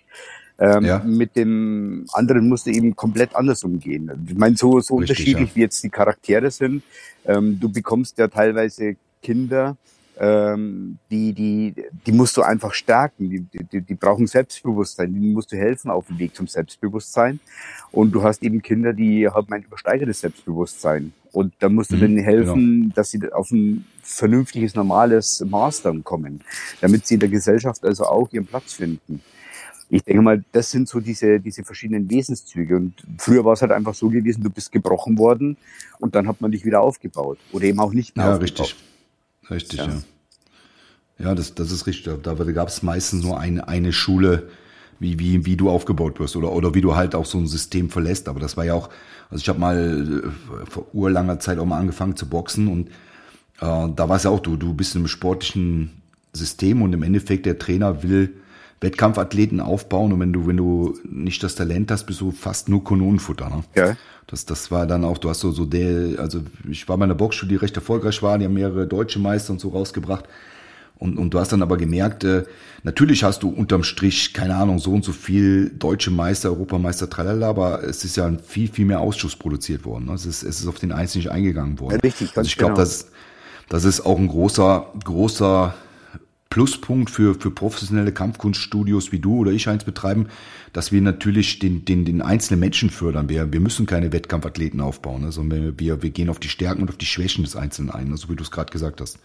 Ähm, 0.58 0.84
ja. 0.84 0.98
Mit 0.98 1.36
dem 1.36 2.06
anderen 2.12 2.48
musste 2.48 2.70
eben 2.70 2.96
komplett 2.96 3.36
anders 3.36 3.62
umgehen. 3.62 4.10
Ich 4.28 4.36
meine, 4.36 4.56
so, 4.56 4.80
so 4.80 4.96
Richtig, 4.96 5.18
unterschiedlich 5.18 5.50
ja. 5.50 5.56
wie 5.56 5.60
jetzt 5.60 5.82
die 5.84 5.90
Charaktere 5.90 6.50
sind. 6.50 6.82
Ähm, 7.24 7.60
du 7.60 7.68
bekommst 7.68 8.18
ja 8.18 8.26
teilweise 8.26 8.96
Kinder, 9.22 9.76
ähm, 10.20 10.98
die, 11.12 11.32
die, 11.32 11.74
die 12.04 12.12
musst 12.12 12.36
du 12.36 12.42
einfach 12.42 12.74
stärken. 12.74 13.30
Die, 13.30 13.46
die, 13.62 13.82
die 13.82 13.94
brauchen 13.94 14.26
Selbstbewusstsein. 14.26 15.14
Die 15.14 15.32
musst 15.32 15.52
du 15.52 15.56
helfen 15.56 15.92
auf 15.92 16.08
dem 16.08 16.18
Weg 16.18 16.34
zum 16.34 16.48
Selbstbewusstsein. 16.48 17.38
Und 17.92 18.10
du 18.10 18.24
hast 18.24 18.42
eben 18.42 18.60
Kinder, 18.60 18.92
die 18.92 19.28
haben 19.28 19.52
ein 19.52 19.62
übersteigertes 19.62 20.20
Selbstbewusstsein. 20.20 21.12
Und 21.30 21.54
da 21.60 21.68
musst 21.68 21.92
du 21.92 21.96
mhm, 21.96 22.00
denen 22.00 22.18
helfen, 22.18 22.80
genau. 22.80 22.94
dass 22.96 23.10
sie 23.10 23.32
auf 23.32 23.52
ein 23.52 23.84
vernünftiges, 24.02 24.74
normales 24.74 25.44
Maß 25.48 25.82
dann 25.82 26.02
kommen, 26.02 26.40
damit 26.80 27.06
sie 27.06 27.14
in 27.14 27.20
der 27.20 27.28
Gesellschaft 27.28 27.84
also 27.84 28.04
auch 28.04 28.32
ihren 28.32 28.46
Platz 28.46 28.72
finden 28.72 29.22
ich 29.90 30.02
denke 30.02 30.22
mal, 30.22 30.44
das 30.52 30.70
sind 30.70 30.88
so 30.88 31.00
diese, 31.00 31.40
diese 31.40 31.64
verschiedenen 31.64 32.10
Wesenszüge. 32.10 32.76
Und 32.76 32.94
früher 33.18 33.44
war 33.44 33.54
es 33.54 33.62
halt 33.62 33.72
einfach 33.72 33.94
so 33.94 34.08
gewesen, 34.08 34.42
du 34.42 34.50
bist 34.50 34.70
gebrochen 34.70 35.18
worden 35.18 35.56
und 35.98 36.14
dann 36.14 36.28
hat 36.28 36.40
man 36.40 36.50
dich 36.50 36.64
wieder 36.64 36.80
aufgebaut. 36.80 37.38
Oder 37.52 37.64
eben 37.64 37.80
auch 37.80 37.92
nicht 37.92 38.16
mehr 38.16 38.26
ja, 38.26 38.32
aufgebaut. 38.34 38.60
Richtig. 38.60 38.76
Richtig, 39.50 39.78
ja. 39.78 39.86
ja. 39.88 40.02
Ja, 41.20 41.34
das, 41.34 41.54
das 41.54 41.72
ist 41.72 41.86
richtig. 41.86 42.22
Da 42.22 42.34
gab 42.34 42.68
es 42.68 42.82
meistens 42.82 43.24
nur 43.24 43.40
eine, 43.40 43.66
eine 43.66 43.92
Schule 43.92 44.50
wie, 45.00 45.18
wie, 45.18 45.46
wie 45.46 45.56
du 45.56 45.70
aufgebaut 45.70 46.20
wirst 46.20 46.36
oder, 46.36 46.52
oder 46.52 46.74
wie 46.74 46.80
du 46.80 46.94
halt 46.94 47.14
auch 47.14 47.26
so 47.26 47.38
ein 47.38 47.46
System 47.46 47.90
verlässt. 47.90 48.28
Aber 48.28 48.40
das 48.40 48.56
war 48.56 48.64
ja 48.64 48.74
auch, 48.74 48.88
also 49.30 49.42
ich 49.42 49.48
habe 49.48 49.58
mal 49.58 50.22
äh, 50.24 50.70
vor 50.70 50.86
urlanger 50.92 51.40
Zeit 51.40 51.58
auch 51.58 51.66
mal 51.66 51.78
angefangen 51.78 52.16
zu 52.16 52.28
boxen 52.28 52.68
und 52.68 52.88
äh, 53.60 53.92
da 53.94 54.08
war 54.08 54.16
es 54.16 54.24
ja 54.24 54.30
auch, 54.30 54.40
du, 54.40 54.56
du 54.56 54.74
bist 54.74 54.94
in 54.94 55.00
einem 55.00 55.08
sportlichen 55.08 56.02
System 56.32 56.82
und 56.82 56.92
im 56.92 57.02
Endeffekt 57.02 57.46
der 57.46 57.58
Trainer 57.58 58.02
will 58.02 58.34
Wettkampfathleten 58.80 59.60
aufbauen 59.60 60.12
und 60.12 60.20
wenn 60.20 60.32
du, 60.32 60.46
wenn 60.46 60.56
du 60.56 60.96
nicht 61.04 61.42
das 61.42 61.56
Talent 61.56 61.90
hast, 61.90 62.04
bist 62.04 62.20
du 62.20 62.30
fast 62.30 62.68
nur 62.68 62.84
Kanonenfutter. 62.84 63.48
Ne? 63.48 63.64
Ja. 63.74 63.96
Das, 64.28 64.44
das 64.44 64.70
war 64.70 64.86
dann 64.86 65.04
auch, 65.04 65.18
du 65.18 65.30
hast 65.30 65.40
so, 65.40 65.50
so 65.50 65.64
der, 65.64 66.20
also 66.20 66.42
ich 66.68 66.88
war 66.88 66.96
bei 66.98 67.04
einer 67.04 67.14
Boxschule, 67.14 67.48
die 67.48 67.56
recht 67.56 67.74
erfolgreich 67.76 68.22
war, 68.22 68.38
die 68.38 68.44
haben 68.44 68.54
mehrere 68.54 68.86
deutsche 68.86 69.18
Meister 69.18 69.52
und 69.52 69.60
so 69.60 69.70
rausgebracht. 69.70 70.26
Und, 70.98 71.16
und 71.16 71.32
du 71.32 71.38
hast 71.38 71.52
dann 71.52 71.62
aber 71.62 71.76
gemerkt, 71.76 72.24
äh, 72.24 72.44
natürlich 72.82 73.22
hast 73.22 73.42
du 73.44 73.48
unterm 73.48 73.84
Strich, 73.84 74.34
keine 74.34 74.56
Ahnung, 74.56 74.80
so 74.80 74.92
und 74.92 75.04
so 75.04 75.12
viel 75.12 75.70
deutsche 75.70 76.10
Meister, 76.10 76.50
Europameister, 76.50 77.08
tralala, 77.08 77.48
aber 77.48 77.84
es 77.84 78.04
ist 78.04 78.16
ja 78.16 78.30
viel, 78.44 78.68
viel 78.68 78.84
mehr 78.84 79.00
Ausschuss 79.00 79.36
produziert 79.36 79.84
worden. 79.84 80.06
Ne? 80.06 80.14
Es, 80.14 80.26
ist, 80.26 80.42
es 80.42 80.60
ist 80.60 80.66
auf 80.66 80.78
den 80.78 80.90
Einzelnen 80.90 81.24
nicht 81.24 81.32
eingegangen 81.32 81.78
worden. 81.78 81.94
Ja, 81.94 82.00
richtig, 82.00 82.28
ganz 82.28 82.38
also 82.38 82.48
ich 82.48 82.56
glaube, 82.56 82.74
genau. 82.74 82.84
das, 82.84 83.10
das 83.68 83.84
ist 83.84 84.00
auch 84.00 84.18
ein 84.18 84.26
großer, 84.26 84.86
großer 85.04 85.74
Pluspunkt 86.50 87.10
für, 87.10 87.34
für 87.34 87.50
professionelle 87.50 88.12
Kampfkunststudios 88.12 89.12
wie 89.12 89.18
du 89.18 89.36
oder 89.38 89.52
ich 89.52 89.68
eins 89.68 89.84
betreiben, 89.84 90.28
dass 90.72 90.92
wir 90.92 91.00
natürlich 91.02 91.58
den, 91.58 91.84
den, 91.84 92.04
den 92.04 92.22
einzelnen 92.22 92.60
Menschen 92.60 92.90
fördern. 92.90 93.28
Wir, 93.28 93.52
wir 93.52 93.60
müssen 93.60 93.86
keine 93.86 94.12
Wettkampfathleten 94.12 94.80
aufbauen, 94.80 95.22
ne, 95.22 95.32
sondern 95.32 95.78
wir, 95.78 96.02
wir 96.02 96.10
gehen 96.10 96.30
auf 96.30 96.38
die 96.38 96.48
Stärken 96.48 96.82
und 96.82 96.88
auf 96.88 96.96
die 96.96 97.06
Schwächen 97.06 97.44
des 97.44 97.54
Einzelnen 97.54 97.90
ein, 97.90 98.06
so 98.06 98.12
also 98.12 98.28
wie 98.30 98.36
du 98.36 98.42
es 98.42 98.50
gerade 98.50 98.72
gesagt 98.72 99.00
hast. 99.00 99.18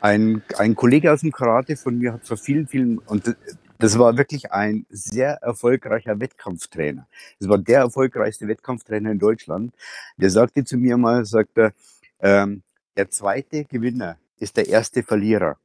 Ein, 0.00 0.42
ein 0.56 0.74
Kollege 0.74 1.12
aus 1.12 1.20
dem 1.20 1.32
Karate 1.32 1.76
von 1.76 1.98
mir 1.98 2.14
hat 2.14 2.26
vor 2.26 2.36
vielen, 2.36 2.66
vielen, 2.66 2.98
und 2.98 3.36
das 3.78 3.98
war 3.98 4.16
wirklich 4.16 4.52
ein 4.52 4.86
sehr 4.88 5.34
erfolgreicher 5.42 6.18
Wettkampftrainer. 6.18 7.06
Das 7.40 7.48
war 7.48 7.58
der 7.58 7.80
erfolgreichste 7.80 8.48
Wettkampftrainer 8.48 9.10
in 9.10 9.18
Deutschland. 9.18 9.74
Der 10.16 10.30
sagte 10.30 10.64
zu 10.64 10.76
mir 10.76 10.96
mal, 10.96 11.24
sagt 11.24 11.58
ähm, 12.20 12.62
der 12.96 13.10
zweite 13.10 13.64
Gewinner 13.64 14.16
ist 14.38 14.56
der 14.56 14.68
erste 14.68 15.02
Verlierer. 15.02 15.56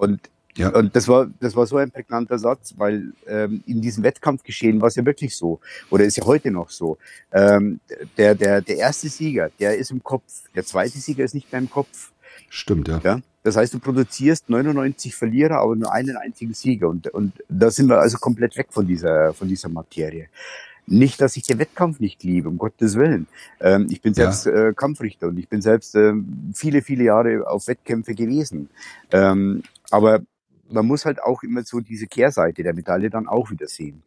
Und 0.00 0.30
ja. 0.56 0.68
Und 0.70 0.96
das 0.96 1.06
war, 1.06 1.28
das 1.38 1.54
war 1.54 1.64
so 1.66 1.76
ein 1.76 1.92
prägnanter 1.92 2.38
Satz, 2.38 2.74
weil 2.76 3.12
ähm, 3.28 3.62
in 3.66 3.80
diesem 3.80 4.02
Wettkampfgeschehen 4.02 4.80
war 4.80 4.88
es 4.88 4.96
ja 4.96 5.06
wirklich 5.06 5.36
so, 5.36 5.60
oder 5.90 6.04
ist 6.04 6.16
ja 6.16 6.24
heute 6.24 6.50
noch 6.50 6.70
so. 6.70 6.98
Ähm, 7.32 7.78
der, 8.18 8.34
der, 8.34 8.60
der 8.60 8.76
erste 8.76 9.08
Sieger, 9.08 9.50
der 9.60 9.78
ist 9.78 9.92
im 9.92 10.02
Kopf, 10.02 10.24
der 10.54 10.64
zweite 10.64 10.98
Sieger 10.98 11.24
ist 11.24 11.34
nicht 11.34 11.52
mehr 11.52 11.60
im 11.60 11.70
Kopf. 11.70 12.10
Stimmt, 12.48 12.88
ja. 12.88 13.00
ja? 13.02 13.20
Das 13.42 13.56
heißt, 13.56 13.72
du 13.72 13.78
produzierst 13.78 14.50
99 14.50 15.14
Verlierer, 15.14 15.58
aber 15.58 15.76
nur 15.76 15.92
einen 15.92 16.16
einzigen 16.16 16.52
Sieger. 16.52 16.88
Und, 16.88 17.06
und 17.08 17.32
da 17.48 17.70
sind 17.70 17.88
wir 17.88 18.00
also 18.00 18.18
komplett 18.18 18.56
weg 18.56 18.66
von 18.70 18.86
dieser, 18.86 19.32
von 19.32 19.48
dieser 19.48 19.68
Materie. 19.68 20.28
Nicht, 20.86 21.20
dass 21.20 21.36
ich 21.36 21.44
den 21.44 21.58
Wettkampf 21.58 22.00
nicht 22.00 22.24
liebe, 22.24 22.48
um 22.48 22.58
Gottes 22.58 22.96
Willen. 22.96 23.28
Ähm, 23.60 23.86
ich 23.90 24.02
bin 24.02 24.12
selbst 24.12 24.46
ja. 24.46 24.68
äh, 24.68 24.74
Kampfrichter 24.74 25.28
und 25.28 25.38
ich 25.38 25.48
bin 25.48 25.62
selbst 25.62 25.94
äh, 25.94 26.12
viele, 26.52 26.82
viele 26.82 27.04
Jahre 27.04 27.48
auf 27.48 27.68
Wettkämpfe 27.68 28.14
gewesen. 28.14 28.68
Ähm, 29.12 29.62
aber 29.90 30.20
man 30.68 30.86
muss 30.86 31.04
halt 31.04 31.22
auch 31.22 31.42
immer 31.42 31.62
so 31.64 31.80
diese 31.80 32.06
Kehrseite 32.06 32.62
der 32.62 32.74
Medaille 32.74 33.10
dann 33.10 33.26
auch 33.26 33.50
wieder 33.50 33.66
sehen. 33.66 34.02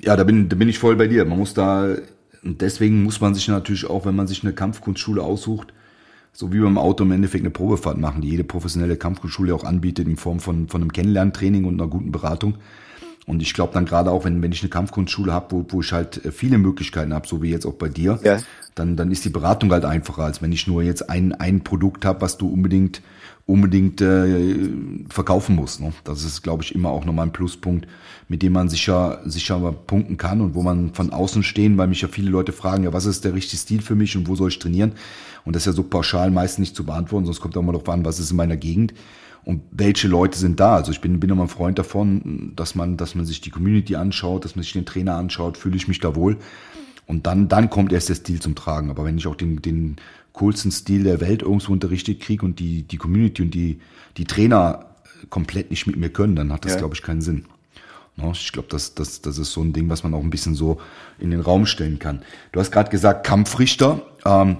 Ja, 0.00 0.16
da 0.16 0.24
bin, 0.24 0.48
da 0.48 0.56
bin 0.56 0.68
ich 0.68 0.78
voll 0.78 0.96
bei 0.96 1.06
dir. 1.06 1.24
Man 1.24 1.38
muss 1.38 1.54
da, 1.54 1.96
und 2.42 2.60
deswegen 2.60 3.02
muss 3.02 3.20
man 3.20 3.34
sich 3.34 3.48
natürlich 3.48 3.88
auch, 3.88 4.06
wenn 4.06 4.16
man 4.16 4.26
sich 4.26 4.42
eine 4.42 4.52
Kampfkunstschule 4.52 5.22
aussucht, 5.22 5.72
so 6.32 6.52
wie 6.52 6.60
beim 6.60 6.78
Auto 6.78 7.04
im 7.04 7.12
Endeffekt 7.12 7.42
eine 7.42 7.50
Probefahrt 7.50 7.98
machen, 7.98 8.20
die 8.20 8.28
jede 8.28 8.44
professionelle 8.44 8.96
Kampfkunstschule 8.96 9.54
auch 9.54 9.64
anbietet 9.64 10.08
in 10.08 10.16
Form 10.16 10.40
von, 10.40 10.68
von 10.68 10.82
einem 10.82 10.92
Kennenlerntraining 10.92 11.64
und 11.64 11.80
einer 11.80 11.88
guten 11.88 12.12
Beratung. 12.12 12.56
Und 13.26 13.40
ich 13.42 13.54
glaube 13.54 13.72
dann 13.72 13.86
gerade 13.86 14.10
auch, 14.10 14.24
wenn, 14.24 14.42
wenn 14.42 14.52
ich 14.52 14.62
eine 14.62 14.68
Kampfkunstschule 14.68 15.32
habe, 15.32 15.46
wo, 15.50 15.66
wo 15.68 15.80
ich 15.80 15.92
halt 15.92 16.24
äh, 16.24 16.32
viele 16.32 16.58
Möglichkeiten 16.58 17.14
habe, 17.14 17.26
so 17.26 17.42
wie 17.42 17.50
jetzt 17.50 17.66
auch 17.66 17.74
bei 17.74 17.88
dir, 17.88 18.18
ja. 18.22 18.38
dann, 18.74 18.96
dann 18.96 19.10
ist 19.10 19.24
die 19.24 19.30
Beratung 19.30 19.72
halt 19.72 19.84
einfacher, 19.84 20.24
als 20.24 20.42
wenn 20.42 20.52
ich 20.52 20.66
nur 20.66 20.82
jetzt 20.82 21.08
ein, 21.08 21.32
ein 21.32 21.64
Produkt 21.64 22.04
habe, 22.04 22.20
was 22.20 22.36
du 22.36 22.48
unbedingt 22.48 23.02
unbedingt 23.46 24.00
äh, 24.00 24.70
verkaufen 25.10 25.54
musst. 25.54 25.80
Ne? 25.80 25.92
Das 26.04 26.24
ist, 26.24 26.42
glaube 26.42 26.62
ich, 26.62 26.74
immer 26.74 26.88
auch 26.88 27.04
nochmal 27.04 27.26
ein 27.26 27.32
Pluspunkt, 27.32 27.86
mit 28.26 28.42
dem 28.42 28.54
man 28.54 28.70
sicher, 28.70 29.20
sicher 29.26 29.70
punkten 29.86 30.16
kann 30.16 30.40
und 30.40 30.54
wo 30.54 30.62
man 30.62 30.94
von 30.94 31.12
außen 31.12 31.42
stehen, 31.42 31.76
weil 31.76 31.88
mich 31.88 32.00
ja 32.00 32.08
viele 32.08 32.30
Leute 32.30 32.52
fragen, 32.52 32.84
ja, 32.84 32.92
was 32.94 33.04
ist 33.04 33.24
der 33.24 33.34
richtige 33.34 33.60
Stil 33.60 33.82
für 33.82 33.94
mich 33.94 34.16
und 34.16 34.28
wo 34.28 34.34
soll 34.34 34.48
ich 34.48 34.58
trainieren? 34.58 34.92
Und 35.44 35.54
das 35.54 35.62
ist 35.62 35.66
ja 35.66 35.72
so 35.72 35.82
pauschal 35.82 36.30
meist 36.30 36.58
nicht 36.58 36.74
zu 36.74 36.84
beantworten, 36.84 37.26
sonst 37.26 37.40
kommt 37.40 37.54
auch 37.58 37.62
mal 37.62 37.72
darauf 37.72 37.88
an, 37.90 38.04
was 38.06 38.18
ist 38.18 38.30
in 38.30 38.38
meiner 38.38 38.56
Gegend 38.56 38.94
und 39.44 39.62
welche 39.70 40.08
Leute 40.08 40.38
sind 40.38 40.58
da. 40.60 40.76
Also 40.76 40.90
ich 40.90 41.00
bin, 41.00 41.20
bin 41.20 41.30
immer 41.30 41.42
ein 41.42 41.48
Freund 41.48 41.78
davon, 41.78 42.52
dass 42.56 42.74
man, 42.74 42.96
dass 42.96 43.14
man 43.14 43.26
sich 43.26 43.40
die 43.40 43.50
Community 43.50 43.96
anschaut, 43.96 44.44
dass 44.44 44.56
man 44.56 44.62
sich 44.62 44.72
den 44.72 44.86
Trainer 44.86 45.16
anschaut, 45.16 45.58
fühle 45.58 45.76
ich 45.76 45.88
mich 45.88 46.00
da 46.00 46.14
wohl. 46.14 46.38
Und 47.06 47.26
dann, 47.26 47.48
dann 47.48 47.68
kommt 47.68 47.92
erst 47.92 48.08
der 48.08 48.14
Stil 48.14 48.40
zum 48.40 48.54
Tragen. 48.54 48.90
Aber 48.90 49.04
wenn 49.04 49.18
ich 49.18 49.26
auch 49.26 49.34
den, 49.34 49.60
den 49.60 49.96
coolsten 50.32 50.70
Stil 50.70 51.04
der 51.04 51.20
Welt 51.20 51.42
irgendwo 51.42 51.72
unterrichtet 51.72 52.20
kriege 52.20 52.44
und 52.44 52.58
die, 52.58 52.82
die 52.82 52.96
Community 52.96 53.42
und 53.42 53.52
die, 53.52 53.80
die 54.16 54.24
Trainer 54.24 54.86
komplett 55.28 55.70
nicht 55.70 55.86
mit 55.86 55.96
mir 55.96 56.10
können, 56.10 56.36
dann 56.36 56.52
hat 56.52 56.64
das, 56.64 56.72
ja. 56.72 56.78
glaube 56.78 56.94
ich, 56.94 57.02
keinen 57.02 57.20
Sinn. 57.20 57.44
No, 58.16 58.30
ich 58.32 58.52
glaube, 58.52 58.68
das, 58.70 58.94
das, 58.94 59.20
das 59.20 59.38
ist 59.38 59.52
so 59.52 59.60
ein 59.60 59.72
Ding, 59.72 59.90
was 59.90 60.04
man 60.04 60.14
auch 60.14 60.22
ein 60.22 60.30
bisschen 60.30 60.54
so 60.54 60.80
in 61.18 61.30
den 61.30 61.40
Raum 61.40 61.66
stellen 61.66 61.98
kann. 61.98 62.22
Du 62.52 62.60
hast 62.60 62.70
gerade 62.70 62.90
gesagt, 62.90 63.26
Kampfrichter. 63.26 64.02
Ähm, 64.24 64.58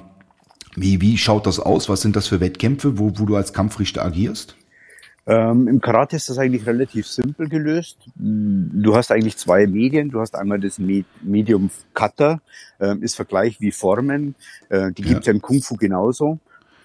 wie, 0.76 1.00
wie 1.00 1.16
schaut 1.16 1.46
das 1.46 1.60
aus? 1.60 1.88
Was 1.88 2.02
sind 2.02 2.16
das 2.16 2.26
für 2.26 2.40
Wettkämpfe, 2.40 2.98
wo, 2.98 3.12
wo 3.16 3.26
du 3.26 3.36
als 3.36 3.52
Kampfrichter 3.52 4.04
agierst? 4.04 4.56
Ähm, 5.26 5.68
Im 5.68 5.80
Karate 5.80 6.16
ist 6.16 6.28
das 6.28 6.38
eigentlich 6.38 6.66
relativ 6.66 7.06
simpel 7.06 7.48
gelöst. 7.48 7.96
Du 8.14 8.94
hast 8.94 9.10
eigentlich 9.10 9.38
zwei 9.38 9.66
Medien. 9.66 10.10
Du 10.10 10.20
hast 10.20 10.34
einmal 10.34 10.60
das 10.60 10.78
Medium 10.78 11.70
Cutter, 11.94 12.40
ähm, 12.78 13.02
ist 13.02 13.16
Vergleich 13.16 13.60
wie 13.60 13.72
Formen. 13.72 14.34
Äh, 14.68 14.92
die 14.92 15.02
gibt 15.02 15.20
es 15.20 15.26
ja. 15.26 15.32
ja 15.32 15.36
im 15.36 15.42
Kung 15.42 15.62
Fu 15.62 15.76
genauso. 15.76 16.38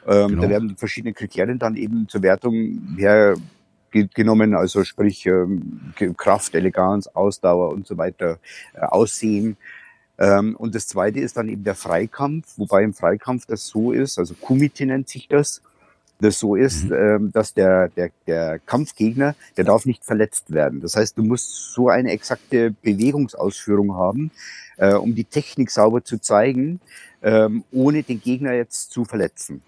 Ähm, 0.08 0.30
genau. 0.30 0.42
Da 0.44 0.50
werden 0.50 0.78
verschiedene 0.78 1.14
Kriterien 1.14 1.60
dann 1.60 1.76
eben 1.76 2.08
zur 2.08 2.24
Wertung 2.24 2.98
hergenommen, 3.92 4.56
also 4.56 4.86
sprich 4.86 5.26
ähm, 5.26 5.94
Kraft, 6.16 6.56
Eleganz, 6.56 7.08
Ausdauer 7.08 7.74
und 7.74 7.86
so 7.86 7.98
weiter, 7.98 8.40
äh, 8.74 8.80
Aussehen. 8.80 9.58
Ähm, 10.18 10.56
und 10.56 10.76
das 10.76 10.88
zweite 10.88 11.20
ist 11.20 11.36
dann 11.36 11.50
eben 11.50 11.66
der 11.66 11.76
Freikampf, 11.76 12.58
wobei 12.58 12.84
im 12.84 12.94
Freikampf 12.94 13.46
das 13.46 13.68
so 13.68 13.92
ist, 13.92 14.18
also 14.18 14.34
Kumite 14.34 14.86
nennt 14.86 15.10
sich 15.10 15.28
das 15.28 15.62
das 16.20 16.40
so 16.40 16.56
ist, 16.56 16.86
mhm. 16.86 16.94
ähm, 16.94 17.32
dass 17.32 17.54
der, 17.54 17.90
der, 17.90 18.12
der 18.28 18.60
Kampfgegner, 18.60 19.36
der 19.58 19.64
darf 19.64 19.86
nicht 19.86 20.04
verletzt 20.04 20.52
werden. 20.52 20.82
Das 20.82 20.96
heißt, 20.96 21.18
du 21.18 21.24
musst 21.24 21.74
so 21.74 21.90
eine 21.90 22.12
exakte 22.12 22.72
Bewegungsausführung 22.72 23.96
haben, 23.96 24.32
äh, 24.78 24.94
um 24.94 25.16
die 25.16 25.24
Technik 25.24 25.72
sauber 25.72 26.04
zu 26.04 26.20
zeigen, 26.20 26.82
ähm, 27.22 27.64
ohne 27.72 28.04
den 28.04 28.22
Gegner 28.22 28.54
jetzt 28.54 28.92
zu 28.92 29.06
verletzen. 29.06 29.62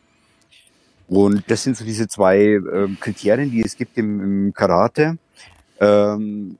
Und 1.07 1.43
das 1.47 1.63
sind 1.63 1.75
so 1.75 1.83
diese 1.83 2.07
zwei 2.07 2.37
ähm, 2.39 2.97
Kriterien, 2.99 3.51
die 3.51 3.61
es 3.61 3.75
gibt 3.75 3.97
im, 3.97 4.21
im 4.21 4.53
Karate. 4.53 5.17
Ähm, 5.79 6.57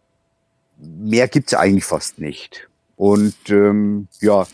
mehr 0.78 1.28
gibt's 1.28 1.54
eigentlich 1.54 1.86
fast 1.86 2.20
nicht. 2.20 2.68
Und 2.98 3.36
ähm, 3.50 4.08
ja, 4.20 4.46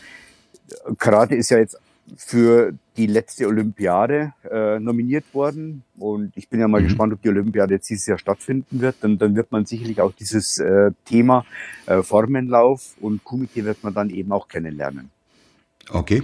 Karate 0.98 1.34
ist 1.34 1.50
ja 1.50 1.58
jetzt 1.58 1.76
für 2.16 2.72
die 2.96 3.06
letzte 3.06 3.46
Olympiade 3.46 4.32
äh, 4.50 4.78
nominiert 4.78 5.24
worden. 5.32 5.82
Und 5.96 6.32
ich 6.36 6.48
bin 6.48 6.60
ja 6.60 6.68
mal 6.68 6.80
mhm. 6.80 6.86
gespannt, 6.86 7.12
ob 7.12 7.22
die 7.22 7.28
Olympiade 7.28 7.74
jetzt 7.74 7.88
dieses 7.90 8.06
Jahr 8.06 8.18
stattfinden 8.18 8.80
wird. 8.80 8.96
Dann, 9.00 9.18
dann 9.18 9.36
wird 9.36 9.52
man 9.52 9.66
sicherlich 9.66 10.00
auch 10.00 10.12
dieses 10.12 10.58
äh, 10.58 10.90
Thema 11.04 11.44
äh, 11.86 12.02
Formenlauf 12.02 12.94
und 13.00 13.24
Kumite 13.24 13.64
wird 13.64 13.82
man 13.84 13.94
dann 13.94 14.10
eben 14.10 14.32
auch 14.32 14.48
kennenlernen. 14.48 15.10
Okay. 15.90 16.22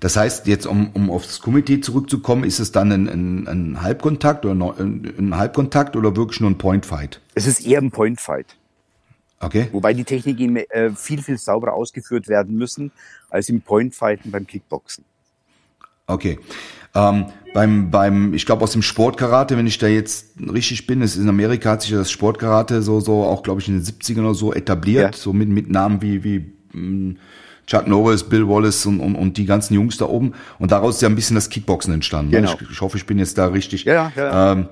Das 0.00 0.16
heißt, 0.16 0.46
jetzt 0.46 0.66
um, 0.66 0.90
um 0.92 1.10
aufs 1.10 1.40
Komitee 1.40 1.80
zurückzukommen, 1.80 2.44
ist 2.44 2.58
es 2.58 2.72
dann 2.72 2.92
ein, 2.92 3.08
ein, 3.08 3.48
ein 3.48 3.82
Halbkontakt 3.82 4.44
oder 4.44 4.78
ein, 4.78 5.14
ein 5.18 5.36
Halbkontakt 5.36 5.96
oder 5.96 6.16
wirklich 6.16 6.40
nur 6.40 6.50
ein 6.50 6.58
Point 6.58 6.84
Fight? 6.86 7.20
Es 7.34 7.46
ist 7.46 7.66
eher 7.66 7.80
ein 7.80 7.90
Point 7.90 8.20
Fight. 8.20 8.56
Okay. 9.38 9.68
Wobei 9.72 9.92
die 9.92 10.04
Techniken 10.04 10.56
äh, 10.56 10.90
viel, 10.90 11.22
viel 11.22 11.38
sauberer 11.38 11.74
ausgeführt 11.74 12.28
werden 12.28 12.56
müssen 12.56 12.90
als 13.28 13.48
im 13.48 13.60
Point 13.60 13.94
Fighten 13.94 14.30
beim 14.30 14.46
Kickboxen. 14.46 15.04
Okay. 16.06 16.38
Ähm, 16.94 17.26
beim, 17.52 17.90
beim, 17.90 18.34
ich 18.34 18.46
glaube 18.46 18.64
aus 18.64 18.72
dem 18.72 18.82
Sportkarate, 18.82 19.56
wenn 19.56 19.66
ich 19.66 19.78
da 19.78 19.86
jetzt 19.86 20.34
richtig 20.52 20.86
bin, 20.86 21.00
ist 21.00 21.16
in 21.16 21.28
Amerika 21.28 21.70
hat 21.70 21.82
sich 21.82 21.92
das 21.92 22.10
Sportkarate 22.10 22.82
so, 22.82 23.00
so 23.00 23.24
auch, 23.24 23.42
glaube 23.42 23.60
ich, 23.60 23.68
in 23.68 23.74
den 23.74 23.84
70ern 23.84 24.20
oder 24.20 24.34
so 24.34 24.52
etabliert, 24.52 25.14
ja. 25.14 25.20
so 25.20 25.32
mit, 25.32 25.48
mit 25.48 25.70
Namen 25.70 26.02
wie, 26.02 26.22
wie 26.22 26.38
mh, 26.38 26.46
hm, 26.72 27.16
Chuck 27.66 27.88
Norris, 27.88 28.22
Bill 28.22 28.46
Wallace 28.46 28.86
und, 28.86 29.00
und, 29.00 29.16
und 29.16 29.36
die 29.38 29.44
ganzen 29.44 29.74
Jungs 29.74 29.96
da 29.96 30.04
oben. 30.04 30.34
Und 30.58 30.70
daraus 30.70 30.96
ist 30.96 31.00
ja 31.02 31.08
ein 31.08 31.16
bisschen 31.16 31.34
das 31.34 31.50
Kickboxen 31.50 31.92
entstanden. 31.92 32.30
Ne? 32.30 32.42
Genau. 32.42 32.54
Ich, 32.60 32.70
ich 32.70 32.80
hoffe, 32.80 32.96
ich 32.96 33.06
bin 33.06 33.18
jetzt 33.18 33.38
da 33.38 33.46
richtig. 33.46 33.84
Ja, 33.84 34.12
ja. 34.14 34.52
Ähm, 34.52 34.68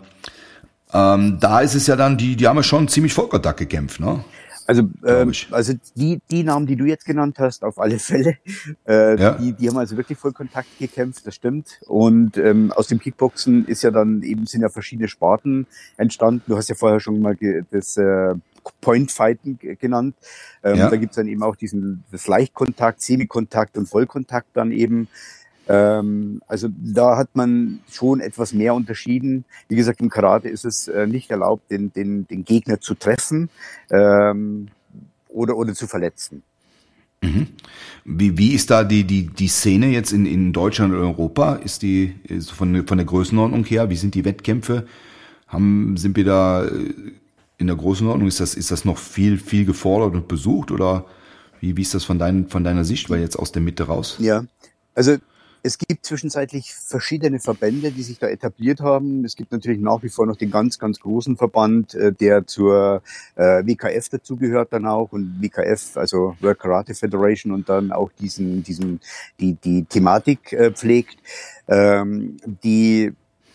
ähm, 0.93 1.39
da 1.41 1.61
ist 1.61 1.75
es 1.75 1.89
ja 1.89 1.97
dann, 1.97 2.17
die, 2.17 2.37
die 2.37 2.47
haben 2.47 2.57
ja 2.57 2.63
schon 2.63 2.87
ziemlich 2.87 3.13
Volkerdack 3.13 3.57
gekämpft, 3.57 3.99
ne? 3.99 4.25
Also, 4.67 4.89
ähm, 5.05 5.33
also 5.51 5.75
die, 5.95 6.21
die 6.31 6.43
Namen, 6.43 6.67
die 6.67 6.77
du 6.77 6.85
jetzt 6.85 7.05
genannt 7.05 7.39
hast, 7.39 7.65
auf 7.65 7.79
alle 7.79 7.99
Fälle, 7.99 8.39
äh, 8.89 9.21
ja. 9.21 9.33
die, 9.33 9.53
die 9.53 9.69
haben 9.69 9.77
also 9.77 9.97
wirklich 9.97 10.19
voll 10.19 10.33
Kontakt 10.33 10.69
gekämpft, 10.79 11.27
das 11.27 11.35
stimmt. 11.35 11.81
Und 11.87 12.39
ähm, 12.39 12.73
aus 12.73 12.89
dem 12.89 12.99
Kickboxen 12.99 13.67
ist 13.67 13.83
ja 13.83 13.91
dann 13.91 14.23
eben 14.23 14.47
sind 14.47 14.63
ja 14.63 14.69
verschiedene 14.69 15.09
Sparten 15.09 15.67
entstanden. 15.97 16.43
Du 16.47 16.57
hast 16.57 16.69
ja 16.69 16.75
vorher 16.75 17.01
schon 17.01 17.21
mal 17.21 17.37
das 17.71 17.97
äh, 17.97 18.35
Point 18.81 19.13
Fighten 19.13 19.59
genannt. 19.59 20.17
Ähm, 20.63 20.79
ja. 20.79 20.91
Da 20.91 20.97
gibt's 20.97 21.17
dann 21.17 21.29
eben 21.29 21.43
auch 21.43 21.57
diesen 21.57 22.05
das 22.11 22.27
Leichtkontakt, 22.27 23.03
Semikontakt 23.03 23.77
und 23.77 23.87
Vollkontakt 23.87 24.49
dann 24.55 24.73
eben. 24.73 25.09
Ähm, 25.69 26.43
also 26.47 26.69
da 26.71 27.17
hat 27.17 27.31
man 27.35 27.81
schon 27.91 28.21
etwas 28.21 28.53
mehr 28.53 28.75
unterschieden. 28.75 29.45
Wie 29.69 29.77
gesagt, 29.77 30.01
im 30.01 30.11
Karate 30.11 30.49
ist 30.49 30.65
es 30.65 30.89
äh, 30.89 31.07
nicht 31.07 31.31
erlaubt, 31.31 31.71
den, 31.71 31.93
den, 31.93 32.27
den 32.27 32.45
Gegner 32.45 32.81
zu 32.81 32.95
treffen 32.95 33.49
ähm, 33.91 34.69
oder, 35.29 35.57
oder 35.57 35.75
zu 35.75 35.87
verletzen. 35.87 36.43
Mhm. 37.23 37.47
Wie, 38.05 38.37
wie 38.37 38.53
ist 38.53 38.71
da 38.71 38.85
die, 38.85 39.05
die, 39.05 39.27
die 39.27 39.49
Szene 39.49 39.89
jetzt 39.89 40.13
in, 40.13 40.27
in 40.27 40.53
Deutschland 40.53 40.93
und 40.93 41.01
Europa? 41.01 41.55
Ist 41.57 41.83
die 41.83 42.15
ist 42.25 42.51
von, 42.51 42.87
von 42.87 42.99
der 42.99 43.07
Größenordnung 43.07 43.65
her? 43.65 43.89
Wie 43.89 43.97
sind 43.97 44.15
die 44.15 44.25
Wettkämpfe? 44.25 44.87
Haben, 45.47 45.97
sind 45.97 46.17
wir 46.17 46.25
da 46.25 46.65
äh, 46.65 46.95
in 47.57 47.67
der 47.67 47.77
Größenordnung? 47.77 48.29
Ist 48.29 48.41
das, 48.41 48.55
ist 48.55 48.71
das 48.71 48.85
noch 48.85 48.99
viel, 48.99 49.39
viel 49.39 49.65
gefordert 49.65 50.15
und 50.15 50.29
besucht 50.29 50.71
oder 50.71 51.07
wie, 51.61 51.77
wie 51.79 51.83
ist 51.83 51.95
das 51.95 52.05
von, 52.05 52.19
dein, 52.19 52.49
von 52.49 52.65
deiner 52.65 52.85
Sicht, 52.85 53.09
weil 53.09 53.21
jetzt 53.21 53.37
aus 53.37 53.53
der 53.53 53.63
Mitte 53.63 53.85
raus? 53.85 54.17
Ja, 54.19 54.45
also 54.95 55.17
es 55.65 55.79
gibt 55.79 56.05
zwischenzeitlich 56.05 56.75
verschiedene 56.75 57.41
Verbände, 57.41 57.91
die 57.91 58.03
sich 58.03 58.19
da 58.19 58.29
etabliert 58.29 58.81
haben. 58.81 59.25
Es 59.25 59.35
gibt 59.35 59.51
natürlich 59.51 59.81
nach 59.81 60.03
wie 60.03 60.11
vor 60.11 60.27
noch 60.27 60.37
den 60.37 60.51
ganz, 60.51 60.79
ganz 60.79 61.01
großen 61.01 61.39
Verband, 61.39 61.95
äh, 61.95 62.13
der 62.13 62.47
zur 62.47 63.03
äh, 63.35 63.65
WKF 63.65 64.11
dazugehört 64.11 64.75
dann 64.75 64.87
auch 64.87 65.13
und 65.13 65.41
WKF, 65.41 65.97
also 65.97 66.37
World 66.41 66.59
Karate 66.59 66.95
Federation 66.95 67.51
und 67.51 67.71
dann 67.71 67.93
auch 67.93 68.13
diesen, 68.13 68.63
diesen, 68.63 69.01
die, 69.41 69.55
die 69.55 69.85
Thematik 69.85 70.53
äh, 70.53 70.71
pflegt, 70.71 71.17
ähm, 71.67 72.37
die 72.63 73.15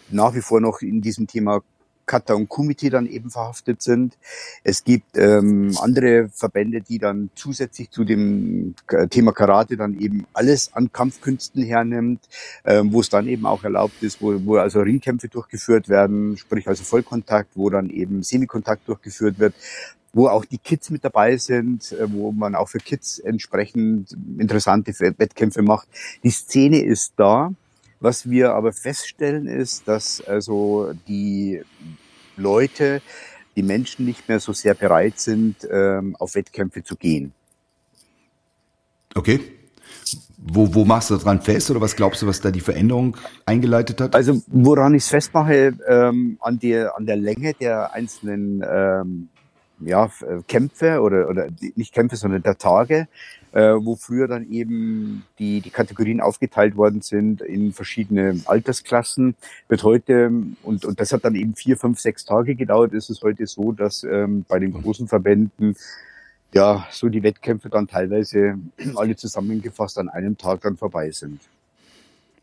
nach 0.10 0.34
wie 0.34 0.42
vor 0.42 0.62
noch 0.62 0.82
in 0.82 1.02
diesem 1.02 1.28
Thema 1.28 1.62
Kata 2.10 2.34
und 2.34 2.50
Kumite 2.50 2.90
dann 2.90 3.06
eben 3.06 3.30
verhaftet 3.30 3.84
sind. 3.84 4.18
Es 4.64 4.84
gibt 4.84 5.16
ähm, 5.16 5.78
andere 5.80 6.30
Verbände, 6.34 6.82
die 6.82 6.98
dann 6.98 7.30
zusätzlich 7.36 7.92
zu 7.92 8.04
dem 8.04 8.74
Thema 9.12 9.32
Karate 9.32 9.78
dann 9.78 10.00
eben 10.00 10.26
alles 10.34 10.74
an 10.74 10.92
Kampfkünsten 10.92 11.62
hernimmt, 11.64 12.28
ähm, 12.66 12.92
wo 12.92 13.02
es 13.02 13.10
dann 13.10 13.28
eben 13.28 13.46
auch 13.46 13.64
erlaubt 13.64 14.02
ist, 14.02 14.24
wo, 14.24 14.44
wo 14.44 14.58
also 14.58 14.80
Ringkämpfe 14.80 15.28
durchgeführt 15.28 15.88
werden, 15.88 16.36
sprich 16.36 16.68
also 16.68 16.84
Vollkontakt, 16.84 17.52
wo 17.54 17.70
dann 17.70 17.92
eben 17.92 18.24
Semikontakt 18.24 18.88
durchgeführt 18.90 19.38
wird 19.38 19.54
wo 20.12 20.28
auch 20.28 20.44
die 20.44 20.58
Kids 20.58 20.90
mit 20.90 21.06
dabei 21.06 21.38
sind, 21.38 21.92
äh, 21.92 22.12
wo 22.12 22.32
man 22.32 22.56
auch 22.56 22.68
für 22.68 22.80
Kids 22.80 23.20
entsprechend 23.20 24.18
interessante 24.40 24.92
Wettkämpfe 25.00 25.62
macht. 25.62 25.88
Die 26.24 26.32
Szene 26.32 26.82
ist 26.82 27.14
da. 27.18 27.54
Was 28.00 28.30
wir 28.30 28.54
aber 28.54 28.72
feststellen 28.72 29.48
ist, 29.48 29.88
dass 29.88 30.22
also 30.22 30.94
die 31.08 31.62
Leute, 32.38 33.02
die 33.56 33.64
Menschen 33.64 34.06
nicht 34.06 34.30
mehr 34.30 34.40
so 34.40 34.54
sehr 34.54 34.74
bereit 34.74 35.20
sind, 35.20 35.68
ähm, 35.70 36.16
auf 36.18 36.36
Wettkämpfe 36.36 36.84
zu 36.84 36.96
gehen. 36.96 37.34
Okay. 39.16 39.42
Wo, 40.38 40.74
wo 40.74 40.86
machst 40.86 41.10
du 41.10 41.18
dran 41.18 41.42
fest 41.42 41.70
oder 41.70 41.82
was 41.82 41.96
glaubst 41.96 42.22
du, 42.22 42.28
was 42.28 42.40
da 42.40 42.50
die 42.52 42.62
Veränderung 42.62 43.18
eingeleitet 43.46 44.00
hat? 44.00 44.16
Also 44.16 44.42
woran 44.48 44.94
ich 44.94 45.04
es 45.04 45.10
festmache, 45.10 45.74
ähm, 45.86 46.38
an, 46.40 46.60
der, 46.60 46.96
an 46.96 47.06
der 47.06 47.18
Länge 47.18 47.54
der 47.54 47.94
einzelnen 47.94 48.64
ähm, 48.66 49.30
ja, 49.82 50.10
Kämpfe 50.48 51.02
oder, 51.02 51.30
oder 51.30 51.48
nicht 51.76 51.94
Kämpfe, 51.94 52.16
sondern 52.16 52.44
der 52.44 52.58
Tage 52.58 53.08
äh, 53.52 53.74
wo 53.74 53.96
früher 53.96 54.28
dann 54.28 54.50
eben 54.52 55.24
die, 55.40 55.62
die 55.62 55.70
Kategorien 55.70 56.22
aufgeteilt 56.22 56.76
worden 56.76 57.02
sind 57.02 57.42
in 57.42 57.74
verschiedene 57.74 58.40
Altersklassen, 58.46 59.36
wird 59.68 59.84
heute, 59.84 60.32
und, 60.64 60.86
und 60.86 61.00
das 61.00 61.14
hat 61.14 61.26
dann 61.26 61.36
eben 61.36 61.56
vier, 61.56 61.78
fünf, 61.78 62.00
sechs 62.00 62.26
Tage 62.26 62.56
gedauert, 62.56 62.94
ist 62.94 63.10
es 63.10 63.22
heute 63.22 63.48
so, 63.48 63.72
dass 63.72 64.04
ähm, 64.04 64.46
bei 64.48 64.60
den 64.60 64.74
großen 64.74 65.08
Verbänden 65.08 65.76
ja 66.54 66.88
so 66.92 67.10
die 67.10 67.24
Wettkämpfe 67.24 67.70
dann 67.70 67.88
teilweise 67.88 68.58
alle 68.96 69.16
zusammengefasst 69.16 69.98
an 69.98 70.10
einem 70.10 70.38
Tag 70.38 70.62
dann 70.62 70.78
vorbei 70.78 71.12
sind. 71.12 71.42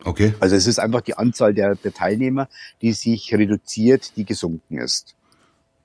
Okay. 0.04 0.34
Also 0.40 0.56
es 0.56 0.66
ist 0.66 0.78
einfach 0.78 1.00
die 1.00 1.16
Anzahl 1.16 1.54
der, 1.54 1.74
der 1.74 1.92
Teilnehmer, 1.92 2.48
die 2.82 2.92
sich 2.92 3.32
reduziert, 3.34 4.16
die 4.16 4.24
gesunken 4.24 4.78
ist. 4.78 5.14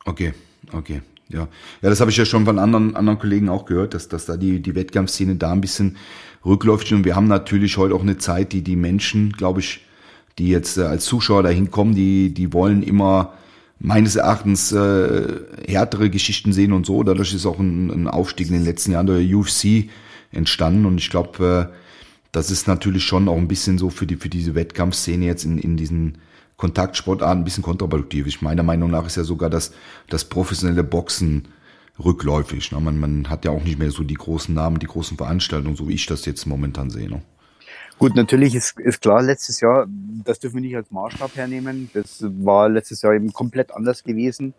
Okay, 0.06 0.34
okay. 0.74 1.02
Ja, 1.34 1.48
ja, 1.82 1.90
das 1.90 2.02
habe 2.02 2.12
ich 2.12 2.18
ja 2.18 2.26
schon 2.26 2.46
von 2.46 2.60
anderen 2.60 2.96
anderen 2.96 3.20
Kollegen 3.20 3.50
auch 3.50 3.66
gehört, 3.66 3.94
dass 3.94 4.08
dass 4.08 4.26
da 4.26 4.38
die 4.38 4.62
die 4.62 4.76
Wettkampfszene 4.76 5.36
da 5.36 5.52
ein 5.52 5.62
bisschen 5.62 5.98
rückläuft 6.46 6.92
und 6.92 7.06
wir 7.06 7.16
haben 7.16 7.28
natürlich 7.28 7.78
heute 7.78 7.96
auch 7.96 8.02
eine 8.02 8.18
Zeit, 8.18 8.54
die 8.54 8.64
die 8.64 8.76
Menschen, 8.76 9.32
glaube 9.34 9.60
ich, 9.60 9.82
die 10.38 10.50
jetzt 10.50 10.78
äh, 10.78 10.84
als 10.84 11.06
Zuschauer 11.06 11.44
dahin 11.44 11.72
kommen, 11.72 11.96
die 11.96 12.34
die 12.34 12.54
wollen 12.54 12.84
immer 12.84 13.34
meines 13.80 14.16
Erachtens 14.16 14.72
äh, 14.72 15.40
härtere 15.68 16.10
Geschichten 16.10 16.54
sehen 16.54 16.72
und 16.72 16.86
so. 16.86 17.04
Dadurch 17.04 17.34
ist 17.34 17.46
auch 17.46 17.60
ein, 17.60 17.90
ein 17.90 18.08
Aufstieg 18.08 18.48
in 18.48 18.54
den 18.54 18.64
letzten 18.64 18.92
Jahren 18.92 19.08
der 19.08 19.20
UFC 19.20 19.90
entstanden. 20.32 20.86
Und 20.86 21.00
ich 21.00 21.10
glaube, 21.10 21.70
äh, 21.72 21.76
das 22.32 22.52
ist 22.52 22.68
natürlich 22.68 23.04
schon 23.04 23.28
auch 23.28 23.38
ein 23.38 23.48
bisschen 23.48 23.78
so 23.78 23.90
für 23.90 24.06
die 24.06 24.16
für 24.16 24.30
diese 24.30 24.56
Wettkampfszene 24.56 25.26
jetzt 25.26 25.46
in 25.46 25.58
in 25.58 25.78
diesen 25.78 26.18
Kontaktsportarten 26.62 27.42
ein 27.42 27.44
bisschen 27.44 27.64
kontraproduktiv. 27.64 28.28
Ich 28.28 28.44
meiner 28.44 28.62
Meinung 28.62 28.92
nach 28.92 29.08
ist 29.08 29.18
ja 29.18 29.24
sogar 29.24 29.50
das, 29.50 29.74
das 30.10 30.26
professionelle 30.26 30.84
Boxen 30.84 31.48
rückläufig. 32.04 32.72
Ne? 32.72 32.80
Man, 32.80 33.00
man 33.00 33.30
hat 33.30 33.46
ja 33.46 33.52
auch 33.52 33.64
nicht 33.64 33.80
mehr 33.80 33.90
so 33.90 34.04
die 34.04 34.14
großen 34.14 34.54
Namen, 34.54 34.78
die 34.78 34.86
großen 34.86 35.18
Veranstaltungen, 35.18 35.76
so 35.76 35.88
wie 35.88 35.96
ich 35.96 36.06
das 36.06 36.24
jetzt 36.26 36.46
momentan 36.46 36.92
sehe. 36.92 37.10
Ne? 37.10 37.24
Gut, 37.98 38.16
natürlich 38.16 38.54
ist, 38.54 38.80
ist 38.80 39.02
klar, 39.02 39.24
letztes 39.24 39.60
Jahr, 39.60 39.88
das 40.24 40.40
dürfen 40.40 40.58
wir 40.58 40.62
nicht 40.62 40.76
als 40.76 40.92
Maßstab 40.92 41.36
hernehmen. 41.36 41.90
Das 41.96 42.24
war 42.24 42.70
letztes 42.70 43.02
Jahr 43.02 43.16
eben 43.16 43.34
komplett 43.34 43.72
anders 43.72 44.04
gewesen. 44.04 44.54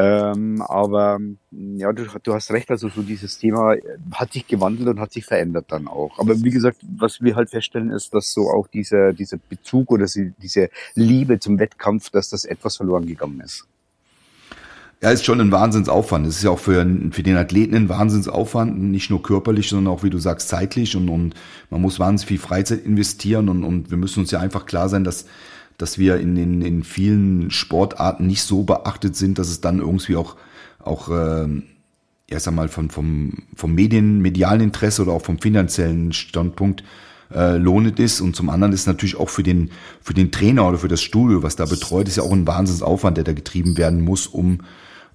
Ähm, 0.00 0.62
aber 0.62 1.18
ja, 1.50 1.92
du, 1.92 2.04
du 2.22 2.32
hast 2.32 2.52
recht, 2.52 2.70
also 2.70 2.88
so 2.88 3.02
dieses 3.02 3.36
Thema 3.38 3.74
hat 4.12 4.32
sich 4.32 4.46
gewandelt 4.46 4.88
und 4.88 5.00
hat 5.00 5.12
sich 5.12 5.24
verändert 5.24 5.66
dann 5.70 5.88
auch. 5.88 6.20
Aber 6.20 6.40
wie 6.40 6.50
gesagt, 6.50 6.78
was 6.96 7.20
wir 7.20 7.34
halt 7.34 7.50
feststellen, 7.50 7.90
ist, 7.90 8.14
dass 8.14 8.32
so 8.32 8.48
auch 8.48 8.68
dieser, 8.68 9.12
dieser 9.12 9.38
Bezug 9.38 9.90
oder 9.90 10.06
diese 10.06 10.70
Liebe 10.94 11.40
zum 11.40 11.58
Wettkampf, 11.58 12.10
dass 12.10 12.30
das 12.30 12.44
etwas 12.44 12.76
verloren 12.76 13.06
gegangen 13.06 13.40
ist. 13.40 13.66
Ja, 15.02 15.10
ist 15.10 15.24
schon 15.24 15.40
ein 15.40 15.50
Wahnsinnsaufwand. 15.50 16.28
Es 16.28 16.36
ist 16.36 16.44
ja 16.44 16.50
auch 16.50 16.58
für, 16.60 16.86
für 17.10 17.22
den 17.24 17.36
Athleten 17.36 17.74
ein 17.74 17.88
Wahnsinnsaufwand, 17.88 18.80
nicht 18.80 19.10
nur 19.10 19.22
körperlich, 19.22 19.68
sondern 19.68 19.92
auch, 19.92 20.04
wie 20.04 20.10
du 20.10 20.18
sagst, 20.18 20.48
zeitlich 20.48 20.94
und, 20.94 21.08
und 21.08 21.34
man 21.70 21.80
muss 21.80 21.98
wahnsinnig 21.98 22.28
viel 22.28 22.38
Freizeit 22.38 22.84
investieren 22.84 23.48
und, 23.48 23.64
und 23.64 23.90
wir 23.90 23.98
müssen 23.98 24.20
uns 24.20 24.30
ja 24.30 24.38
einfach 24.38 24.64
klar 24.66 24.88
sein, 24.88 25.02
dass 25.02 25.26
dass 25.78 25.96
wir 25.96 26.18
in, 26.18 26.36
in, 26.36 26.60
in 26.60 26.82
vielen 26.82 27.50
Sportarten 27.50 28.26
nicht 28.26 28.42
so 28.42 28.64
beachtet 28.64 29.16
sind, 29.16 29.38
dass 29.38 29.48
es 29.48 29.60
dann 29.60 29.78
irgendwie 29.78 30.16
auch, 30.16 30.36
auch 30.80 31.08
äh, 31.08 31.48
ja, 32.30 32.40
sag 32.40 32.54
mal, 32.54 32.68
von, 32.68 32.90
vom, 32.90 33.44
vom 33.54 33.74
Medien, 33.74 34.20
medialen 34.20 34.60
Interesse 34.60 35.02
oder 35.02 35.12
auch 35.12 35.22
vom 35.22 35.38
finanziellen 35.38 36.12
Standpunkt 36.12 36.82
äh, 37.32 37.56
lohnend 37.56 38.00
ist. 38.00 38.20
Und 38.20 38.34
zum 38.34 38.50
anderen 38.50 38.72
ist 38.72 38.86
natürlich 38.86 39.16
auch 39.16 39.28
für 39.28 39.44
den, 39.44 39.70
für 40.02 40.14
den 40.14 40.32
Trainer 40.32 40.68
oder 40.68 40.78
für 40.78 40.88
das 40.88 41.00
Studio, 41.00 41.42
was 41.42 41.56
da 41.56 41.64
betreut, 41.64 42.08
ist 42.08 42.16
ja 42.16 42.24
auch 42.24 42.32
ein 42.32 42.46
Wahnsinnsaufwand, 42.46 43.16
der 43.16 43.24
da 43.24 43.32
getrieben 43.32 43.78
werden 43.78 44.02
muss, 44.02 44.26
um, 44.26 44.60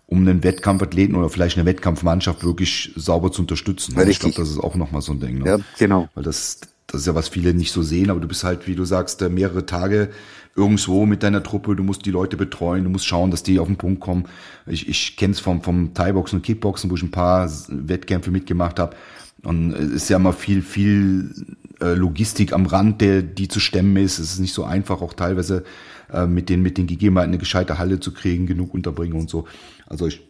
um 0.08 0.20
einen 0.20 0.44
Wettkampfathleten 0.44 1.16
oder 1.16 1.30
vielleicht 1.30 1.58
eine 1.58 1.66
Wettkampfmannschaft 1.66 2.44
wirklich 2.44 2.94
sauber 2.96 3.32
zu 3.32 3.42
unterstützen. 3.42 3.96
Ja, 3.98 4.08
ich 4.08 4.20
glaube, 4.20 4.36
das 4.36 4.50
ist 4.50 4.60
auch 4.60 4.76
nochmal 4.76 5.02
so 5.02 5.12
ein 5.12 5.20
Ding. 5.20 5.40
Ne? 5.40 5.46
Ja, 5.46 5.58
genau. 5.78 6.08
Weil 6.16 6.24
das, 6.24 6.62
das 6.94 7.02
ist 7.02 7.08
ja, 7.08 7.16
was 7.16 7.28
viele 7.28 7.56
nicht 7.56 7.72
so 7.72 7.82
sehen, 7.82 8.12
aber 8.12 8.20
du 8.20 8.28
bist 8.28 8.44
halt, 8.44 8.68
wie 8.68 8.76
du 8.76 8.86
sagst, 8.86 9.20
mehrere 9.22 9.66
Tage 9.66 10.10
irgendwo 10.56 11.08
mit 11.08 11.24
deiner 11.24 11.42
Truppe, 11.42 11.76
du 11.76 11.84
musst 11.84 12.06
die 12.06 12.12
Leute 12.12 12.38
betreuen, 12.38 12.84
du 12.84 12.92
musst 12.92 13.08
schauen, 13.08 13.32
dass 13.32 13.42
die 13.42 13.58
auf 13.58 13.66
den 13.66 13.78
Punkt 13.78 14.00
kommen. 14.00 14.26
Ich, 14.68 14.88
ich 14.88 15.18
kenne 15.18 15.34
es 15.34 15.40
vom, 15.40 15.64
vom 15.64 15.96
Thai-Boxen 15.96 16.38
und 16.38 16.46
Kickboxen, 16.46 16.92
wo 16.92 16.96
ich 16.96 17.02
ein 17.02 17.10
paar 17.10 17.52
Wettkämpfe 17.68 18.30
mitgemacht 18.30 18.80
habe. 18.80 18.96
Und 19.42 19.74
es 19.74 20.04
ist 20.04 20.10
ja 20.10 20.18
immer 20.18 20.34
viel, 20.34 20.62
viel 20.62 21.34
äh, 21.82 21.96
Logistik 21.96 22.54
am 22.54 22.68
Rand, 22.68 23.02
der, 23.02 23.24
die 23.24 23.48
zu 23.48 23.60
stemmen 23.60 23.98
ist. 23.98 24.20
Es 24.20 24.34
ist 24.34 24.40
nicht 24.40 24.54
so 24.54 24.64
einfach, 24.64 25.02
auch 25.02 25.14
teilweise 25.14 25.64
äh, 26.12 26.28
mit 26.28 26.48
den, 26.48 26.62
mit 26.62 26.78
den 26.78 26.86
Gegebenheiten 26.86 27.32
eine 27.32 27.40
gescheite 27.40 27.80
Halle 27.80 28.00
zu 28.00 28.14
kriegen, 28.14 28.46
genug 28.46 28.76
Unterbringung 28.76 29.22
und 29.22 29.30
so. 29.32 29.48
Also 29.88 30.06
ich, 30.06 30.22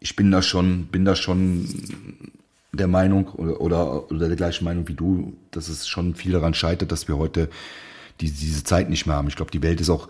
ich 0.00 0.16
bin 0.16 0.32
da 0.32 0.42
schon, 0.42 0.86
bin 0.86 1.04
da 1.04 1.14
schon 1.14 1.68
der 2.74 2.88
Meinung 2.88 3.28
oder, 3.28 3.60
oder, 3.60 4.10
oder 4.10 4.28
der 4.28 4.36
gleichen 4.36 4.64
Meinung 4.64 4.88
wie 4.88 4.94
du, 4.94 5.34
dass 5.50 5.68
es 5.68 5.86
schon 5.86 6.14
viel 6.14 6.32
daran 6.32 6.54
scheitert, 6.54 6.92
dass 6.92 7.08
wir 7.08 7.16
heute 7.18 7.48
die 8.20 8.30
diese 8.30 8.64
Zeit 8.64 8.90
nicht 8.90 9.06
mehr 9.06 9.16
haben. 9.16 9.28
Ich 9.28 9.36
glaube, 9.36 9.50
die 9.50 9.62
Welt 9.62 9.80
ist 9.80 9.90
auch 9.90 10.08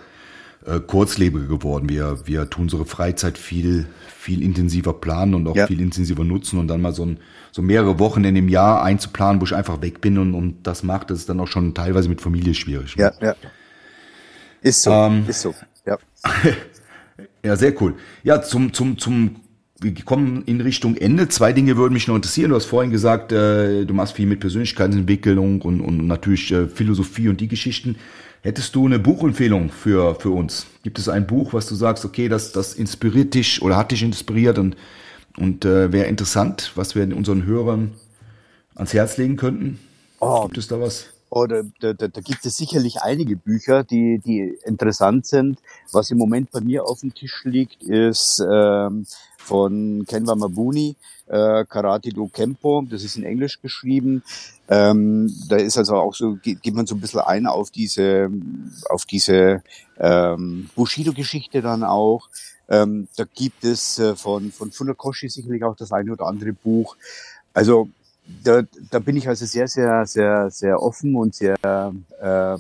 äh, 0.67 0.81
kurzlebiger 0.81 1.47
geworden. 1.47 1.89
Wir, 1.89 2.27
wir 2.27 2.49
tun 2.49 2.65
unsere 2.65 2.87
Freizeit 2.87 3.39
viel, 3.39 3.87
viel 4.17 4.43
intensiver 4.43 4.93
planen 4.93 5.35
und 5.35 5.47
auch 5.47 5.57
ja. 5.57 5.67
viel 5.67 5.81
intensiver 5.81 6.25
nutzen 6.25 6.59
und 6.59 6.69
dann 6.69 6.81
mal 6.81 6.93
so, 6.93 7.05
ein, 7.05 7.19
so 7.53 7.63
mehrere 7.63 7.99
Wochen 7.99 8.25
in 8.25 8.35
dem 8.35 8.49
Jahr 8.49 8.83
einzuplanen, 8.83 9.41
wo 9.41 9.45
ich 9.45 9.55
einfach 9.55 9.83
weg 9.83 10.01
bin 10.01 10.19
und, 10.19 10.35
und 10.35 10.67
das 10.67 10.83
macht, 10.83 11.11
das 11.11 11.19
ist 11.19 11.29
dann 11.29 11.41
auch 11.41 11.49
schon 11.49 11.75
teilweise 11.75 12.09
mit 12.09 12.21
Familie 12.21 12.55
schwierig. 12.55 12.97
Ne? 12.97 13.13
Ja, 13.21 13.27
ja. 13.27 13.35
Ist 14.63 14.83
so, 14.83 14.91
ähm, 14.91 15.25
ist 15.29 15.43
so, 15.43 15.55
ja. 15.87 15.99
ja, 17.43 17.57
sehr 17.57 17.81
cool. 17.83 17.97
Ja, 18.23 18.41
zum, 18.41 18.73
zum, 18.73 18.97
zum 18.97 19.37
wir 19.85 20.05
kommen 20.05 20.43
in 20.47 20.61
Richtung 20.61 20.97
Ende. 20.97 21.29
Zwei 21.29 21.53
Dinge 21.53 21.77
würden 21.77 21.93
mich 21.93 22.09
noch 22.09 22.17
interessieren. 22.17 22.51
Du 22.51 22.57
hast 22.57 22.65
vorhin 22.65 22.91
gesagt, 22.91 23.33
äh, 23.33 23.85
du 23.85 23.93
machst 23.95 24.15
viel 24.15 24.27
mit 24.27 24.41
Persönlichkeitsentwicklung 24.41 25.61
und, 25.63 25.81
und 25.81 26.07
natürlich 26.07 26.51
äh, 26.53 26.67
Philosophie 26.67 27.29
und 27.29 27.41
die 27.41 27.49
Geschichten. 27.49 27.97
Hättest 28.43 28.75
du 28.75 28.87
eine 28.87 28.99
Buchempfehlung 28.99 29.71
für, 29.71 30.15
für 30.17 30.31
uns? 30.31 30.67
Gibt 30.83 30.99
es 30.99 31.09
ein 31.09 31.27
Buch, 31.27 31.53
was 31.53 31.67
du 31.67 31.75
sagst, 31.75 32.05
okay, 32.05 32.29
das, 32.29 32.53
das 32.53 32.75
inspiriert 32.75 33.35
dich 33.35 33.63
oder 33.63 33.77
hat 33.77 33.91
dich 33.93 34.03
inspiriert 34.03 34.59
und, 34.59 34.77
und 35.37 35.65
äh, 35.65 35.93
wäre 35.93 36.07
interessant, 36.07 36.73
was 36.75 36.95
wir 36.95 37.05
unseren 37.17 37.45
Hörern 37.45 37.93
ans 38.75 38.93
Herz 38.93 39.17
legen 39.19 39.37
könnten? 39.37 39.79
Oh. 40.21 40.45
Gibt 40.45 40.59
es 40.59 40.69
da 40.69 40.81
was? 40.81 41.07
Oh, 41.31 41.47
da, 41.47 41.63
da, 41.81 41.95
da 41.95 42.21
gibt 42.21 42.47
es 42.47 42.57
sicherlich 42.57 43.03
einige 43.03 43.37
Bücher, 43.37 43.83
die, 43.83 44.21
die 44.25 44.57
interessant 44.65 45.27
sind. 45.27 45.59
Was 45.91 46.11
im 46.11 46.19
Moment 46.19 46.53
bei 46.53 46.61
mir 46.61 46.85
auf 46.85 47.01
dem 47.01 47.13
Tisch 47.13 47.43
liegt, 47.45 47.83
ist 47.83 48.41
ähm, 48.49 49.05
von 49.45 50.05
Kenwa 50.09 50.35
Mabuni, 50.35 50.97
äh, 51.27 51.65
Karate 51.65 52.11
do 52.11 52.29
Kempo. 52.29 52.83
Das 52.89 53.05
ist 53.05 53.17
in 53.17 53.25
Englisch 53.25 53.61
geschrieben. 53.61 54.23
Ähm, 54.69 55.33
da 55.49 55.57
ist 55.57 55.77
also 55.77 55.97
auch 55.97 56.15
so, 56.15 56.37
geht, 56.37 56.63
geht 56.63 56.75
man 56.75 56.87
so 56.87 56.95
ein 56.95 57.01
bisschen 57.01 57.21
ein 57.21 57.47
auf 57.47 57.71
diese, 57.71 58.31
auf 58.89 59.05
diese 59.05 59.63
ähm, 59.99 60.71
Bushido-Geschichte 60.75 61.61
dann 61.61 61.85
auch. 61.85 62.29
Ähm, 62.69 63.09
da 63.17 63.25
gibt 63.25 63.65
es 63.65 63.99
äh, 63.99 64.17
von, 64.17 64.51
von 64.51 64.73
Funakoshi 64.73 65.29
sicherlich 65.29 65.63
auch 65.65 65.77
das 65.77 65.93
eine 65.93 66.13
oder 66.13 66.27
andere 66.27 66.55
Buch. 66.55 66.97
Also 67.53 67.89
da, 68.43 68.63
da 68.91 68.99
bin 68.99 69.17
ich 69.17 69.29
also 69.29 69.45
sehr, 69.45 69.69
sehr, 69.69 70.07
sehr, 70.07 70.51
sehr 70.51 70.83
offen 70.83 71.15
und 71.15 71.35
sehr 71.35 71.57
ähm, 71.63 72.05
äh, 72.21 72.57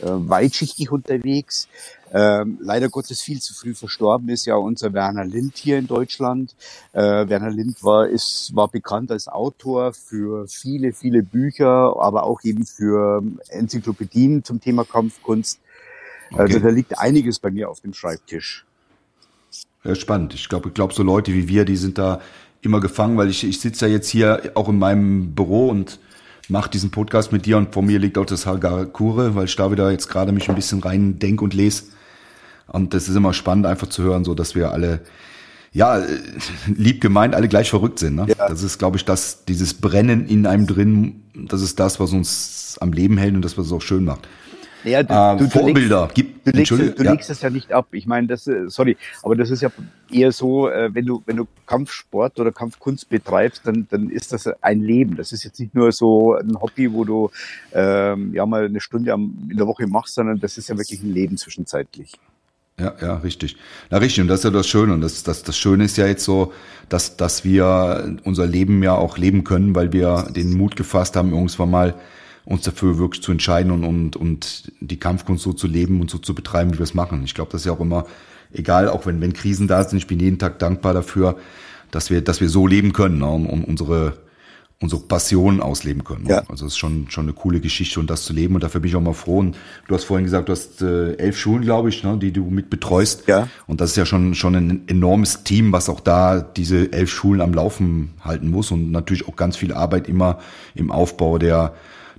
weitschichtig 0.00 0.90
unterwegs. 0.90 1.68
Ähm, 2.12 2.58
leider 2.60 2.88
Gottes 2.88 3.20
viel 3.20 3.40
zu 3.40 3.52
früh 3.52 3.74
verstorben 3.74 4.28
ist 4.30 4.46
ja 4.46 4.54
unser 4.56 4.92
Werner 4.92 5.24
Lind 5.24 5.56
hier 5.56 5.78
in 5.78 5.86
Deutschland. 5.86 6.54
Äh, 6.92 7.28
Werner 7.28 7.50
Lind 7.50 7.84
war, 7.84 8.08
ist, 8.08 8.54
war 8.54 8.68
bekannt 8.68 9.10
als 9.10 9.28
Autor 9.28 9.92
für 9.92 10.46
viele, 10.48 10.92
viele 10.92 11.22
Bücher, 11.22 11.96
aber 12.00 12.24
auch 12.24 12.42
eben 12.44 12.64
für 12.64 13.22
Enzyklopädien 13.48 14.42
zum 14.42 14.60
Thema 14.60 14.84
Kampfkunst. 14.84 15.60
Okay. 16.30 16.40
Also 16.40 16.58
da 16.60 16.68
liegt 16.68 16.98
einiges 16.98 17.38
bei 17.38 17.50
mir 17.50 17.68
auf 17.68 17.80
dem 17.80 17.92
Schreibtisch. 17.92 18.64
Ja, 19.84 19.94
spannend. 19.94 20.34
Ich 20.34 20.48
glaube, 20.48 20.68
ich 20.68 20.74
glaube, 20.74 20.94
so 20.94 21.02
Leute 21.02 21.32
wie 21.32 21.48
wir, 21.48 21.64
die 21.64 21.76
sind 21.76 21.98
da 21.98 22.20
immer 22.60 22.80
gefangen, 22.80 23.16
weil 23.16 23.28
ich, 23.28 23.44
ich 23.44 23.60
sitze 23.60 23.86
ja 23.86 23.92
jetzt 23.92 24.08
hier 24.08 24.52
auch 24.54 24.68
in 24.68 24.78
meinem 24.78 25.34
Büro 25.34 25.68
und 25.68 25.98
mache 26.48 26.70
diesen 26.70 26.90
Podcast 26.90 27.32
mit 27.32 27.46
dir 27.46 27.56
und 27.58 27.72
vor 27.74 27.82
mir 27.82 27.98
liegt 27.98 28.18
auch 28.18 28.26
das 28.26 28.46
Hagakure, 28.46 29.34
weil 29.34 29.44
ich 29.44 29.56
da 29.56 29.70
wieder 29.70 29.90
jetzt 29.90 30.08
gerade 30.08 30.32
mich 30.32 30.48
ein 30.48 30.54
bisschen 30.54 30.80
rein 30.80 31.18
denk 31.18 31.42
und 31.42 31.54
lese. 31.54 31.84
Und 32.66 32.94
das 32.94 33.08
ist 33.08 33.16
immer 33.16 33.32
spannend, 33.32 33.66
einfach 33.66 33.88
zu 33.88 34.02
hören, 34.02 34.24
so 34.24 34.34
dass 34.34 34.54
wir 34.54 34.72
alle, 34.72 35.00
ja, 35.72 36.02
lieb 36.66 37.00
gemeint, 37.00 37.34
alle 37.34 37.48
gleich 37.48 37.70
verrückt 37.70 37.98
sind. 37.98 38.16
Ne? 38.16 38.26
Ja. 38.28 38.48
Das 38.48 38.62
ist, 38.62 38.78
glaube 38.78 38.96
ich, 38.96 39.04
das, 39.04 39.44
dieses 39.46 39.74
Brennen 39.74 40.26
in 40.26 40.46
einem 40.46 40.66
drin, 40.66 41.22
das 41.34 41.62
ist 41.62 41.80
das, 41.80 42.00
was 42.00 42.12
uns 42.12 42.76
am 42.80 42.92
Leben 42.92 43.18
hält 43.18 43.34
und 43.34 43.42
das, 43.42 43.56
was 43.56 43.66
es 43.66 43.72
auch 43.72 43.82
schön 43.82 44.04
macht. 44.04 44.28
Ja, 44.84 45.02
du, 45.02 45.12
äh, 45.12 45.36
du, 45.38 45.50
Vorbilder. 45.50 46.08
Du 46.14 46.22
legst, 46.50 46.70
du 46.70 46.76
legst, 46.76 46.98
du 46.98 47.04
ja. 47.04 47.12
legst 47.12 47.30
es 47.30 47.42
ja 47.42 47.50
nicht 47.50 47.72
ab. 47.72 47.88
Ich 47.92 48.06
meine, 48.06 48.26
das, 48.26 48.46
äh, 48.46 48.68
sorry, 48.68 48.96
aber 49.22 49.36
das 49.36 49.50
ist 49.50 49.62
ja 49.62 49.70
eher 50.10 50.32
so, 50.32 50.68
äh, 50.68 50.94
wenn 50.94 51.06
du, 51.06 51.22
wenn 51.26 51.36
du 51.36 51.46
Kampfsport 51.66 52.38
oder 52.38 52.52
Kampfkunst 52.52 53.08
betreibst, 53.08 53.62
dann, 53.66 53.86
dann 53.90 54.10
ist 54.10 54.32
das 54.32 54.46
ein 54.62 54.80
Leben. 54.80 55.16
Das 55.16 55.32
ist 55.32 55.44
jetzt 55.44 55.58
nicht 55.60 55.74
nur 55.74 55.92
so 55.92 56.34
ein 56.34 56.60
Hobby, 56.60 56.92
wo 56.92 57.04
du 57.04 57.30
ähm, 57.72 58.32
ja 58.34 58.46
mal 58.46 58.66
eine 58.66 58.80
Stunde 58.80 59.12
in 59.12 59.56
der 59.56 59.66
Woche 59.66 59.86
machst, 59.86 60.14
sondern 60.14 60.38
das 60.40 60.58
ist 60.58 60.68
ja 60.68 60.76
wirklich 60.76 61.02
ein 61.02 61.12
Leben 61.12 61.36
zwischenzeitlich. 61.36 62.12
Ja, 62.78 62.94
ja, 63.00 63.16
richtig. 63.16 63.56
Na 63.90 63.98
richtig, 63.98 64.22
und 64.22 64.28
das 64.28 64.40
ist 64.40 64.44
ja 64.44 64.50
das 64.50 64.68
Schöne. 64.68 64.94
Und 64.94 65.00
das, 65.00 65.24
das, 65.24 65.42
das 65.42 65.58
Schöne 65.58 65.84
ist 65.84 65.96
ja 65.96 66.06
jetzt 66.06 66.24
so, 66.24 66.52
dass, 66.88 67.16
dass 67.16 67.44
wir 67.44 68.16
unser 68.22 68.46
Leben 68.46 68.82
ja 68.84 68.94
auch 68.94 69.18
leben 69.18 69.42
können, 69.42 69.74
weil 69.74 69.92
wir 69.92 70.28
den 70.30 70.56
Mut 70.56 70.76
gefasst 70.76 71.16
haben, 71.16 71.32
irgendwann 71.32 71.70
mal 71.70 71.94
uns 72.48 72.62
dafür 72.62 72.96
wirklich 72.96 73.22
zu 73.22 73.30
entscheiden 73.30 73.70
und, 73.70 73.84
und, 73.84 74.16
und 74.16 74.72
die 74.80 74.98
Kampfkunst 74.98 75.44
so 75.44 75.52
zu 75.52 75.66
leben 75.66 76.00
und 76.00 76.10
so 76.10 76.16
zu 76.16 76.34
betreiben, 76.34 76.72
wie 76.72 76.78
wir 76.78 76.84
es 76.84 76.94
machen. 76.94 77.22
Ich 77.24 77.34
glaube, 77.34 77.52
das 77.52 77.60
ist 77.60 77.66
ja 77.66 77.72
auch 77.72 77.80
immer 77.80 78.06
egal, 78.54 78.88
auch 78.88 79.04
wenn, 79.04 79.20
wenn 79.20 79.34
Krisen 79.34 79.68
da 79.68 79.84
sind. 79.84 79.98
Ich 79.98 80.06
bin 80.06 80.18
jeden 80.18 80.38
Tag 80.38 80.58
dankbar 80.58 80.94
dafür, 80.94 81.36
dass 81.90 82.08
wir, 82.08 82.22
dass 82.22 82.40
wir 82.40 82.48
so 82.48 82.66
leben 82.66 82.94
können 82.94 83.18
ne, 83.18 83.28
und, 83.28 83.44
und 83.44 83.64
unsere, 83.64 84.14
unsere 84.80 85.02
Passion 85.02 85.60
ausleben 85.60 86.04
können. 86.04 86.24
Ne? 86.24 86.30
Ja. 86.30 86.42
Also 86.48 86.64
es 86.64 86.72
ist 86.72 86.78
schon, 86.78 87.10
schon 87.10 87.26
eine 87.26 87.34
coole 87.34 87.60
Geschichte 87.60 88.00
und 88.00 88.08
das 88.08 88.24
zu 88.24 88.32
leben 88.32 88.54
und 88.54 88.64
dafür 88.64 88.80
bin 88.80 88.88
ich 88.88 88.96
auch 88.96 89.02
mal 89.02 89.12
froh. 89.12 89.40
Und 89.40 89.54
du 89.86 89.94
hast 89.94 90.04
vorhin 90.04 90.24
gesagt, 90.24 90.48
du 90.48 90.52
hast 90.52 90.80
äh, 90.80 91.16
elf 91.16 91.36
Schulen, 91.36 91.60
glaube 91.60 91.90
ich, 91.90 92.02
ne, 92.02 92.16
die 92.16 92.32
du 92.32 92.44
mit 92.44 92.70
betreust. 92.70 93.24
Ja. 93.26 93.46
Und 93.66 93.82
das 93.82 93.90
ist 93.90 93.96
ja 93.96 94.06
schon, 94.06 94.34
schon 94.34 94.54
ein 94.54 94.88
enormes 94.88 95.44
Team, 95.44 95.70
was 95.72 95.90
auch 95.90 96.00
da 96.00 96.40
diese 96.40 96.94
elf 96.94 97.10
Schulen 97.10 97.42
am 97.42 97.52
Laufen 97.52 98.14
halten 98.22 98.50
muss 98.50 98.70
und 98.70 98.90
natürlich 98.90 99.28
auch 99.28 99.36
ganz 99.36 99.58
viel 99.58 99.74
Arbeit 99.74 100.08
immer 100.08 100.38
im 100.74 100.90
Aufbau 100.90 101.36
der 101.36 101.74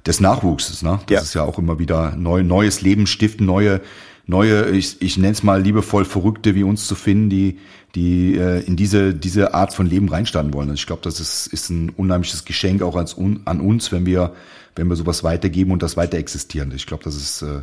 des 0.09 0.19
Nachwuchses. 0.19 0.81
Ne? 0.81 0.99
Das 1.05 1.13
ja. 1.13 1.21
ist 1.21 1.33
ja 1.35 1.43
auch 1.43 1.59
immer 1.59 1.77
wieder 1.77 2.15
neu, 2.15 2.43
neues 2.43 2.81
Leben 2.81 3.05
stiften, 3.05 3.45
neue, 3.45 3.79
neue, 4.25 4.69
ich, 4.71 5.01
ich 5.01 5.17
nenne 5.17 5.33
es 5.33 5.43
mal 5.43 5.61
liebevoll 5.61 6.03
Verrückte 6.03 6.55
wie 6.55 6.63
uns 6.63 6.87
zu 6.87 6.95
finden, 6.95 7.29
die, 7.29 7.59
die 7.93 8.35
äh, 8.35 8.61
in 8.65 8.75
diese, 8.75 9.13
diese 9.13 9.53
Art 9.53 9.73
von 9.73 9.87
Leben 9.87 10.09
reinstarten 10.09 10.51
wollen. 10.51 10.69
Also 10.69 10.79
ich 10.79 10.87
glaube, 10.87 11.03
das 11.03 11.19
ist, 11.19 11.47
ist 11.47 11.69
ein 11.69 11.91
unheimliches 11.91 12.43
Geschenk 12.43 12.81
auch 12.81 12.95
als, 12.95 13.15
un, 13.15 13.41
an 13.45 13.61
uns, 13.61 13.91
wenn 13.91 14.07
wir, 14.07 14.33
wenn 14.75 14.87
wir 14.87 14.95
sowas 14.95 15.23
weitergeben 15.23 15.71
und 15.71 15.83
das 15.83 15.95
weiter 15.95 16.17
existieren. 16.17 16.73
Ich 16.75 16.87
glaube, 16.87 17.03
das 17.03 17.15
ist 17.15 17.43
äh, 17.43 17.61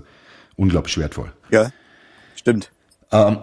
unglaublich 0.54 0.96
wertvoll. 0.98 1.32
Ja, 1.50 1.72
stimmt. 2.36 2.70
Ähm, 3.10 3.38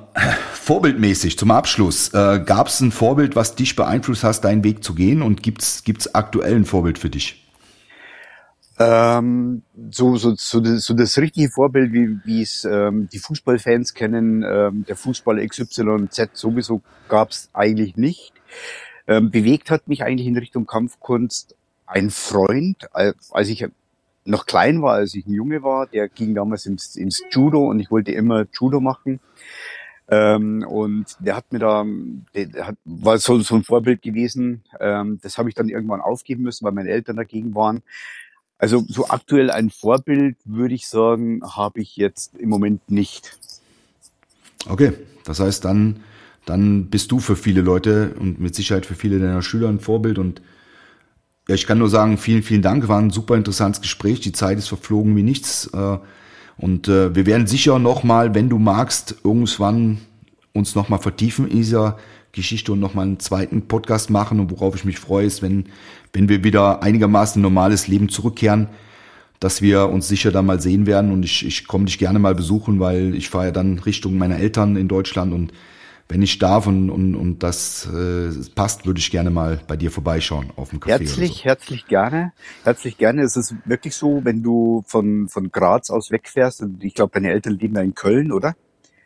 vorbildmäßig 0.53 1.37
zum 1.37 1.51
Abschluss, 1.51 2.13
äh, 2.13 2.41
gab 2.45 2.67
es 2.67 2.79
ein 2.79 2.93
Vorbild, 2.93 3.35
was 3.35 3.55
dich 3.55 3.75
beeinflusst 3.75 4.23
hast, 4.23 4.41
deinen 4.41 4.63
Weg 4.63 4.81
zu 4.81 4.93
gehen 4.95 5.21
und 5.21 5.43
gibt's 5.43 5.83
gibt's 5.83 6.15
aktuell 6.15 6.55
ein 6.55 6.65
Vorbild 6.65 6.99
für 6.99 7.09
dich? 7.09 7.42
Ähm, 8.79 9.61
so, 9.91 10.15
so, 10.15 10.33
so, 10.35 10.59
das, 10.59 10.85
so 10.85 10.93
das 10.93 11.17
richtige 11.19 11.49
Vorbild, 11.49 11.93
wie, 11.93 12.17
wie 12.25 12.41
es 12.41 12.65
ähm, 12.65 13.07
die 13.11 13.19
Fußballfans 13.19 13.93
kennen, 13.93 14.43
ähm, 14.43 14.85
der 14.87 14.95
Fußballer 14.95 15.45
XYZ 15.47 16.29
sowieso 16.33 16.81
gab 17.07 17.29
es 17.29 17.49
eigentlich 17.53 17.97
nicht. 17.97 18.33
Ähm, 19.07 19.29
bewegt 19.29 19.69
hat 19.69 19.87
mich 19.87 20.03
eigentlich 20.03 20.27
in 20.27 20.37
Richtung 20.37 20.65
Kampfkunst 20.65 21.55
ein 21.85 22.09
Freund, 22.09 22.87
als 22.93 23.49
ich 23.49 23.67
noch 24.25 24.45
klein 24.45 24.81
war, 24.81 24.93
als 24.93 25.13
ich 25.15 25.27
ein 25.27 25.33
Junge 25.33 25.63
war, 25.63 25.87
der 25.87 26.07
ging 26.07 26.33
damals 26.33 26.65
ins, 26.65 26.95
ins 26.95 27.21
Judo 27.29 27.67
und 27.69 27.79
ich 27.79 27.91
wollte 27.91 28.11
immer 28.11 28.45
Judo 28.51 28.79
machen. 28.79 29.19
Ähm, 30.09 30.65
und 30.67 31.15
der 31.19 31.35
hat 31.35 31.51
mir 31.51 31.59
da, 31.59 31.85
der 32.35 32.67
hat, 32.67 32.75
war 32.85 33.17
so, 33.17 33.39
so 33.39 33.55
ein 33.55 33.63
Vorbild 33.63 34.01
gewesen. 34.01 34.63
Ähm, 34.79 35.19
das 35.21 35.37
habe 35.37 35.49
ich 35.49 35.55
dann 35.55 35.69
irgendwann 35.69 36.01
aufgeben 36.01 36.43
müssen, 36.43 36.65
weil 36.65 36.73
meine 36.73 36.89
Eltern 36.89 37.15
dagegen 37.15 37.55
waren. 37.55 37.83
Also 38.63 38.85
so 38.87 39.09
aktuell 39.09 39.51
ein 39.51 39.69
Vorbild, 39.69 40.37
würde 40.45 40.73
ich 40.73 40.87
sagen, 40.87 41.41
habe 41.43 41.81
ich 41.81 41.97
jetzt 41.97 42.33
im 42.37 42.47
Moment 42.47 42.89
nicht. 42.89 43.37
Okay, 44.69 44.93
das 45.25 45.41
heißt, 45.41 45.65
dann, 45.65 45.99
dann 46.45 46.85
bist 46.85 47.11
du 47.11 47.19
für 47.19 47.35
viele 47.35 47.59
Leute 47.59 48.15
und 48.17 48.39
mit 48.39 48.55
Sicherheit 48.55 48.85
für 48.85 48.95
viele 48.95 49.19
deiner 49.19 49.41
Schüler 49.41 49.67
ein 49.67 49.81
Vorbild. 49.81 50.17
Und 50.17 50.41
ja, 51.49 51.55
ich 51.55 51.67
kann 51.67 51.77
nur 51.77 51.89
sagen, 51.89 52.17
vielen, 52.17 52.41
vielen 52.41 52.61
Dank. 52.61 52.87
War 52.87 52.99
ein 52.99 53.09
super 53.09 53.35
interessantes 53.35 53.81
Gespräch. 53.81 54.21
Die 54.21 54.31
Zeit 54.31 54.57
ist 54.57 54.69
verflogen 54.69 55.17
wie 55.17 55.23
nichts. 55.23 55.69
Äh, 55.73 55.97
und 56.55 56.87
äh, 56.87 57.13
wir 57.13 57.25
werden 57.25 57.47
sicher 57.47 57.79
nochmal, 57.79 58.33
wenn 58.33 58.47
du 58.47 58.59
magst, 58.59 59.17
irgendwann 59.25 59.97
uns 60.53 60.73
nochmal 60.73 60.99
vertiefen 60.99 61.49
in 61.49 61.57
dieser 61.57 61.97
Geschichte 62.33 62.73
und 62.73 62.79
nochmal 62.79 63.05
einen 63.05 63.19
zweiten 63.19 63.67
Podcast 63.67 64.09
machen. 64.09 64.39
Und 64.39 64.51
worauf 64.51 64.75
ich 64.75 64.83
mich 64.83 64.99
freue, 64.99 65.25
ist, 65.25 65.41
wenn, 65.41 65.65
wenn 66.11 66.27
wir 66.27 66.43
wieder 66.43 66.83
einigermaßen 66.83 67.41
normales 67.41 67.87
Leben 67.87 68.09
zurückkehren, 68.09 68.67
dass 69.39 69.61
wir 69.61 69.89
uns 69.89 70.07
sicher 70.07 70.31
da 70.31 70.41
mal 70.41 70.59
sehen 70.59 70.85
werden. 70.85 71.11
Und 71.11 71.23
ich, 71.23 71.45
ich 71.45 71.67
komme 71.67 71.85
dich 71.85 71.97
gerne 71.97 72.19
mal 72.19 72.35
besuchen, 72.35 72.79
weil 72.79 73.15
ich 73.15 73.29
fahre 73.29 73.45
ja 73.45 73.51
dann 73.51 73.79
Richtung 73.79 74.17
meiner 74.17 74.37
Eltern 74.37 74.75
in 74.75 74.87
Deutschland 74.87 75.33
und 75.33 75.53
wenn 76.09 76.21
ich 76.21 76.37
darf 76.37 76.67
und, 76.67 76.89
und, 76.89 77.15
und 77.15 77.43
das 77.43 77.87
äh, 77.87 78.29
passt, 78.53 78.85
würde 78.85 78.99
ich 78.99 79.09
gerne 79.09 79.29
mal 79.29 79.61
bei 79.67 79.77
dir 79.77 79.89
vorbeischauen 79.89 80.51
auf 80.57 80.69
dem 80.69 80.79
Café. 80.79 80.99
Herzlich, 80.99 81.37
so. 81.37 81.43
herzlich 81.45 81.87
gerne. 81.87 82.33
Herzlich 82.63 82.97
gerne. 82.97 83.21
Es 83.21 83.37
ist 83.37 83.55
wirklich 83.65 83.95
so, 83.95 84.21
wenn 84.23 84.43
du 84.43 84.83
von, 84.85 85.29
von 85.29 85.51
Graz 85.51 85.89
aus 85.89 86.11
wegfährst, 86.11 86.61
und 86.61 86.83
ich 86.83 86.93
glaube, 86.93 87.13
deine 87.13 87.31
Eltern 87.31 87.57
leben 87.57 87.75
ja 87.75 87.81
in 87.81 87.95
Köln, 87.95 88.31
oder? 88.31 88.55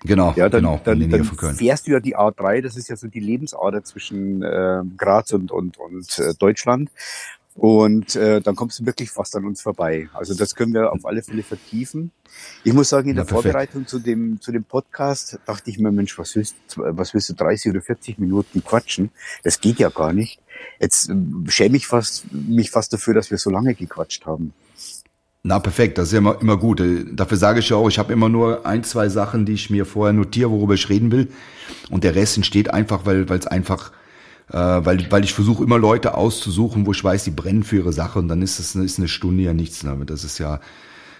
Genau, 0.04 0.34
ja, 0.36 0.50
dann, 0.50 0.62
genau. 0.62 0.82
Dann, 0.84 1.10
dann 1.10 1.24
fährst 1.56 1.88
du 1.88 1.92
ja 1.92 2.00
die 2.00 2.16
A3, 2.16 2.62
das 2.62 2.78
ist 2.78 2.90
ja 2.90 2.96
so 2.96 3.08
die 3.08 3.20
Lebensader 3.20 3.84
zwischen 3.84 4.44
äh, 4.44 4.82
Graz 4.96 5.34
und, 5.34 5.52
und, 5.52 5.78
und 5.78 6.20
äh, 6.20 6.34
Deutschland. 6.38 6.90
Und 7.58 8.16
äh, 8.16 8.40
dann 8.40 8.56
kommst 8.56 8.80
du 8.80 8.86
wirklich 8.86 9.10
fast 9.10 9.36
an 9.36 9.44
uns 9.44 9.64
vorbei. 9.64 10.10
Also 10.14 10.36
das 10.36 10.54
können 10.54 10.76
wir 10.76 10.94
auf 10.94 11.04
alle 11.06 11.24
Fälle 11.24 11.42
vertiefen. 11.42 12.12
Ich 12.64 12.72
muss 12.72 12.90
sagen, 12.90 13.10
in 13.10 13.16
der 13.16 13.24
perfekt. 13.24 13.46
Vorbereitung 13.46 13.88
zu 13.88 13.98
dem, 13.98 14.40
zu 14.40 14.52
dem 14.52 14.64
Podcast 14.64 15.40
dachte 15.48 15.72
ich 15.72 15.80
mir, 15.80 15.92
Mensch, 15.92 16.20
was 16.20 16.36
willst, 16.36 16.56
was 16.76 17.16
willst 17.16 17.30
du 17.30 17.34
30 17.34 17.72
oder 17.72 17.82
40 17.82 18.20
Minuten 18.20 18.64
quatschen? 18.64 19.10
Das 19.44 19.60
geht 19.60 19.80
ja 19.80 19.90
gar 19.90 20.14
nicht. 20.14 20.40
Jetzt 20.80 21.10
äh, 21.10 21.16
schäme 21.48 21.78
ich 21.78 21.88
fast, 21.88 22.32
mich 22.32 22.70
fast 22.70 22.94
dafür, 22.94 23.16
dass 23.16 23.32
wir 23.32 23.40
so 23.40 23.50
lange 23.50 23.74
gequatscht 23.74 24.28
haben. 24.28 24.54
Na 25.44 25.60
perfekt, 25.60 25.98
das 25.98 26.08
ist 26.08 26.14
ja 26.14 26.18
immer, 26.20 26.42
immer 26.42 26.58
gut. 26.58 26.80
Äh, 26.82 27.06
dafür 27.14 27.38
sage 27.38 27.60
ich 27.60 27.70
ja 27.70 27.78
auch, 27.78 27.88
ich 27.88 28.00
habe 28.00 28.14
immer 28.14 28.30
nur 28.30 28.66
ein, 28.66 28.84
zwei 28.84 29.10
Sachen, 29.10 29.46
die 29.46 29.54
ich 29.54 29.70
mir 29.70 29.86
vorher 29.86 30.14
notiere, 30.14 30.52
worüber 30.52 30.74
ich 30.74 30.90
reden 30.90 31.12
will. 31.12 31.30
Und 31.90 32.04
der 32.04 32.16
Rest 32.16 32.38
entsteht 32.38 32.74
einfach, 32.74 33.06
weil 33.06 33.26
es 33.30 33.48
einfach 33.48 33.92
äh, 34.50 34.56
weil, 34.58 35.12
weil 35.12 35.24
ich 35.24 35.34
versuche 35.34 35.64
immer 35.64 35.78
Leute 35.78 36.16
auszusuchen, 36.16 36.86
wo 36.86 36.92
ich 36.92 37.04
weiß, 37.04 37.26
die 37.26 37.32
brennen 37.32 37.64
für 37.64 37.78
ihre 37.78 37.94
Sache 37.94 38.20
und 38.20 38.28
dann 38.28 38.42
ist 38.42 38.60
es 38.60 38.76
ist 38.76 38.98
eine 38.98 39.08
Stunde 39.08 39.44
ja 39.44 39.54
nichts 39.54 39.82
damit. 39.82 40.10
Das 40.10 40.24
ist 40.24 40.38
ja 40.38 40.60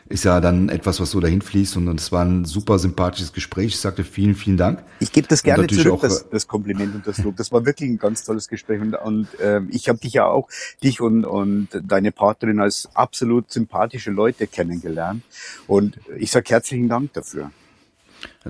ist 0.10 0.24
ja 0.24 0.40
dann 0.40 0.70
etwas, 0.70 1.00
was 1.00 1.12
so 1.12 1.20
dahin 1.20 1.42
fließt 1.42 1.78
und 1.78 2.00
es 2.00 2.12
war 2.12 2.24
ein 2.24 2.46
super 2.46 2.80
sympathisches 2.80 3.34
Gespräch. 3.34 3.68
Ich 3.68 3.80
sagte 3.80 4.04
vielen, 4.04 4.36
vielen 4.36 4.58
Dank. 4.58 4.84
Ich 5.00 5.12
gebe 5.12 5.28
das 5.28 5.44
gerne 5.44 5.68
zurück, 5.68 5.94
auch, 5.94 6.02
das, 6.02 6.30
das 6.30 6.48
Kompliment 6.48 6.96
und 6.96 7.08
das 7.08 7.18
Lob. 7.20 7.36
Das 7.36 7.52
war 7.52 7.66
wirklich 7.66 7.90
ein 7.90 7.98
ganz 7.98 8.24
tolles 8.24 8.48
Gespräch 8.48 8.82
und, 8.82 8.96
und 8.96 9.40
äh, 9.40 9.62
ich 9.70 9.90
habe 9.90 10.00
dich 10.00 10.14
ja 10.14 10.26
auch, 10.26 10.50
dich 10.84 11.02
und, 11.02 11.26
und 11.26 11.70
deine 11.84 12.12
Partnerin 12.12 12.60
als 12.60 12.90
absolut 12.94 13.52
sympathische 13.52 14.12
Leute 14.12 14.48
kennengelernt 14.48 15.24
und 15.68 16.00
ich 16.18 16.32
sage 16.32 16.50
herzlichen 16.50 16.90
Dank 16.90 17.14
dafür. 17.14 17.52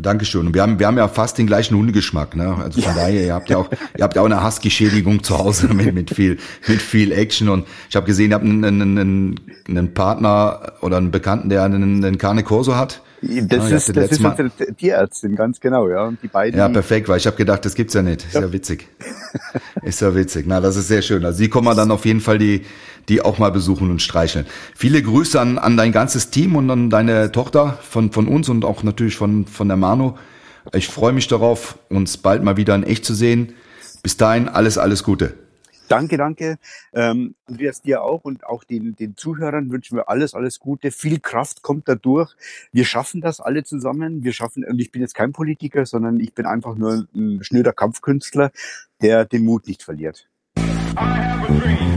Dankeschön. 0.02 0.48
Und 0.48 0.54
wir 0.54 0.62
haben, 0.62 0.80
wir 0.80 0.88
haben 0.88 0.98
ja 0.98 1.08
fast 1.08 1.38
den 1.38 1.48
gleichen 1.48 1.76
Hundegeschmack, 1.76 2.36
ne? 2.36 2.56
Also 2.56 2.82
von 2.82 2.96
ja. 2.96 3.02
daher, 3.02 3.26
ihr 3.26 3.34
habt 3.34 3.50
ja 3.50 3.58
auch, 3.58 3.70
ihr 3.98 4.04
habt 4.04 4.16
ja 4.16 4.22
auch 4.22 4.26
eine 4.26 4.42
Hassgeschädigung 4.42 5.24
zu 5.24 5.38
Hause 5.38 5.68
mit, 5.74 5.94
mit 5.94 6.10
viel, 6.12 6.38
mit 6.68 6.82
viel 6.82 7.12
Action. 7.12 7.50
Und 7.50 7.68
ich 7.90 7.96
habe 7.96 8.06
gesehen, 8.06 8.32
ihr 8.32 8.36
habt 8.36 8.46
einen, 8.46 8.64
einen, 8.64 9.40
einen 9.68 9.94
Partner 9.94 10.74
oder 10.82 10.98
einen 10.98 11.12
Bekannten, 11.12 11.50
der 11.50 11.64
einen, 11.64 12.04
einen 12.04 12.18
Carne 12.18 12.44
Corso 12.44 12.76
hat. 12.76 13.02
Das 13.22 13.70
ja, 13.70 13.78
ist, 13.78 13.98
das 13.98 14.12
ist 14.12 14.24
unsere 14.24 14.52
Tierärztin, 14.78 15.36
ganz 15.36 15.60
genau, 15.60 15.90
ja. 15.90 16.04
Und 16.04 16.22
die 16.22 16.28
beiden. 16.28 16.60
Ja, 16.60 16.70
perfekt, 16.70 17.10
weil 17.10 17.18
ich 17.18 17.26
habe 17.26 17.36
gedacht, 17.36 17.66
das 17.66 17.74
gibt's 17.74 17.96
ja 17.96 18.04
nicht. 18.04 18.24
Ist 18.24 18.36
ja, 18.36 18.42
ja 18.42 18.54
witzig. 18.54 18.88
ist 19.82 20.02
ja 20.02 20.14
witzig. 20.14 20.46
Na, 20.48 20.62
das 20.62 20.76
ist 20.76 20.88
sehr 20.88 21.02
schön. 21.02 21.26
Also 21.26 21.42
die 21.42 21.50
kommen 21.50 21.76
dann 21.76 21.90
auf 21.90 22.06
jeden 22.06 22.22
Fall 22.22 22.38
die, 22.38 22.62
die 23.10 23.22
auch 23.22 23.38
mal 23.38 23.52
besuchen 23.52 23.90
und 23.90 24.02
streicheln. 24.02 24.46
Viele 24.76 25.02
Grüße 25.02 25.40
an, 25.40 25.58
an 25.58 25.78
dein 25.78 25.92
ganzes 25.92 26.30
Team 26.30 26.56
und 26.56 26.70
an 26.70 26.90
deine 26.90 27.32
Tochter 27.32 27.80
von, 27.82 28.12
von 28.12 28.28
uns 28.28 28.50
und 28.50 28.66
auch 28.66 28.84
natürlich 28.84 29.16
von, 29.16 29.46
von 29.46 29.68
der 29.68 29.78
Mano. 29.78 30.18
Ich 30.74 30.88
freue 30.88 31.14
mich 31.14 31.28
darauf, 31.28 31.78
uns 31.90 32.18
bald 32.18 32.44
mal 32.44 32.58
wieder 32.58 32.76
in 32.76 32.84
echt 32.84 33.06
zu 33.06 33.14
sehen. 33.14 33.54
Bis 34.04 34.18
dahin, 34.18 34.50
alles, 34.50 34.78
alles 34.78 35.04
Gute. 35.04 35.34
Danke, 35.88 36.18
danke. 36.18 36.58
Ähm, 36.94 37.36
Andreas, 37.46 37.82
dir 37.82 38.04
auch 38.04 38.26
und 38.26 38.46
auch 38.46 38.66
den, 38.66 38.96
den 38.98 39.16
Zuhörern 39.16 39.72
wünschen 39.72 39.96
wir 39.96 40.10
alles, 40.10 40.34
alles 40.34 40.60
Gute. 40.60 40.92
Viel 40.92 41.20
Kraft 41.20 41.62
kommt 41.62 41.88
dadurch. 41.88 42.36
Wir 42.74 42.84
schaffen 42.84 43.22
das 43.22 43.40
alle 43.40 43.64
zusammen. 43.64 44.24
Wir 44.24 44.34
schaffen, 44.34 44.66
und 44.66 44.80
ich 44.80 44.92
bin 44.92 45.02
jetzt 45.02 45.16
kein 45.16 45.32
Politiker, 45.32 45.86
sondern 45.86 46.20
ich 46.20 46.34
bin 46.34 46.46
einfach 46.46 46.76
nur 46.76 47.08
ein 47.16 47.42
schnöder 47.42 47.72
Kampfkünstler, 47.72 48.52
der 49.02 49.24
den 49.24 49.46
Mut 49.46 49.68
nicht 49.68 49.82
verliert. 49.82 50.28
I 50.58 51.00
have 51.00 51.50
a 51.50 51.60
dream. 51.60 51.97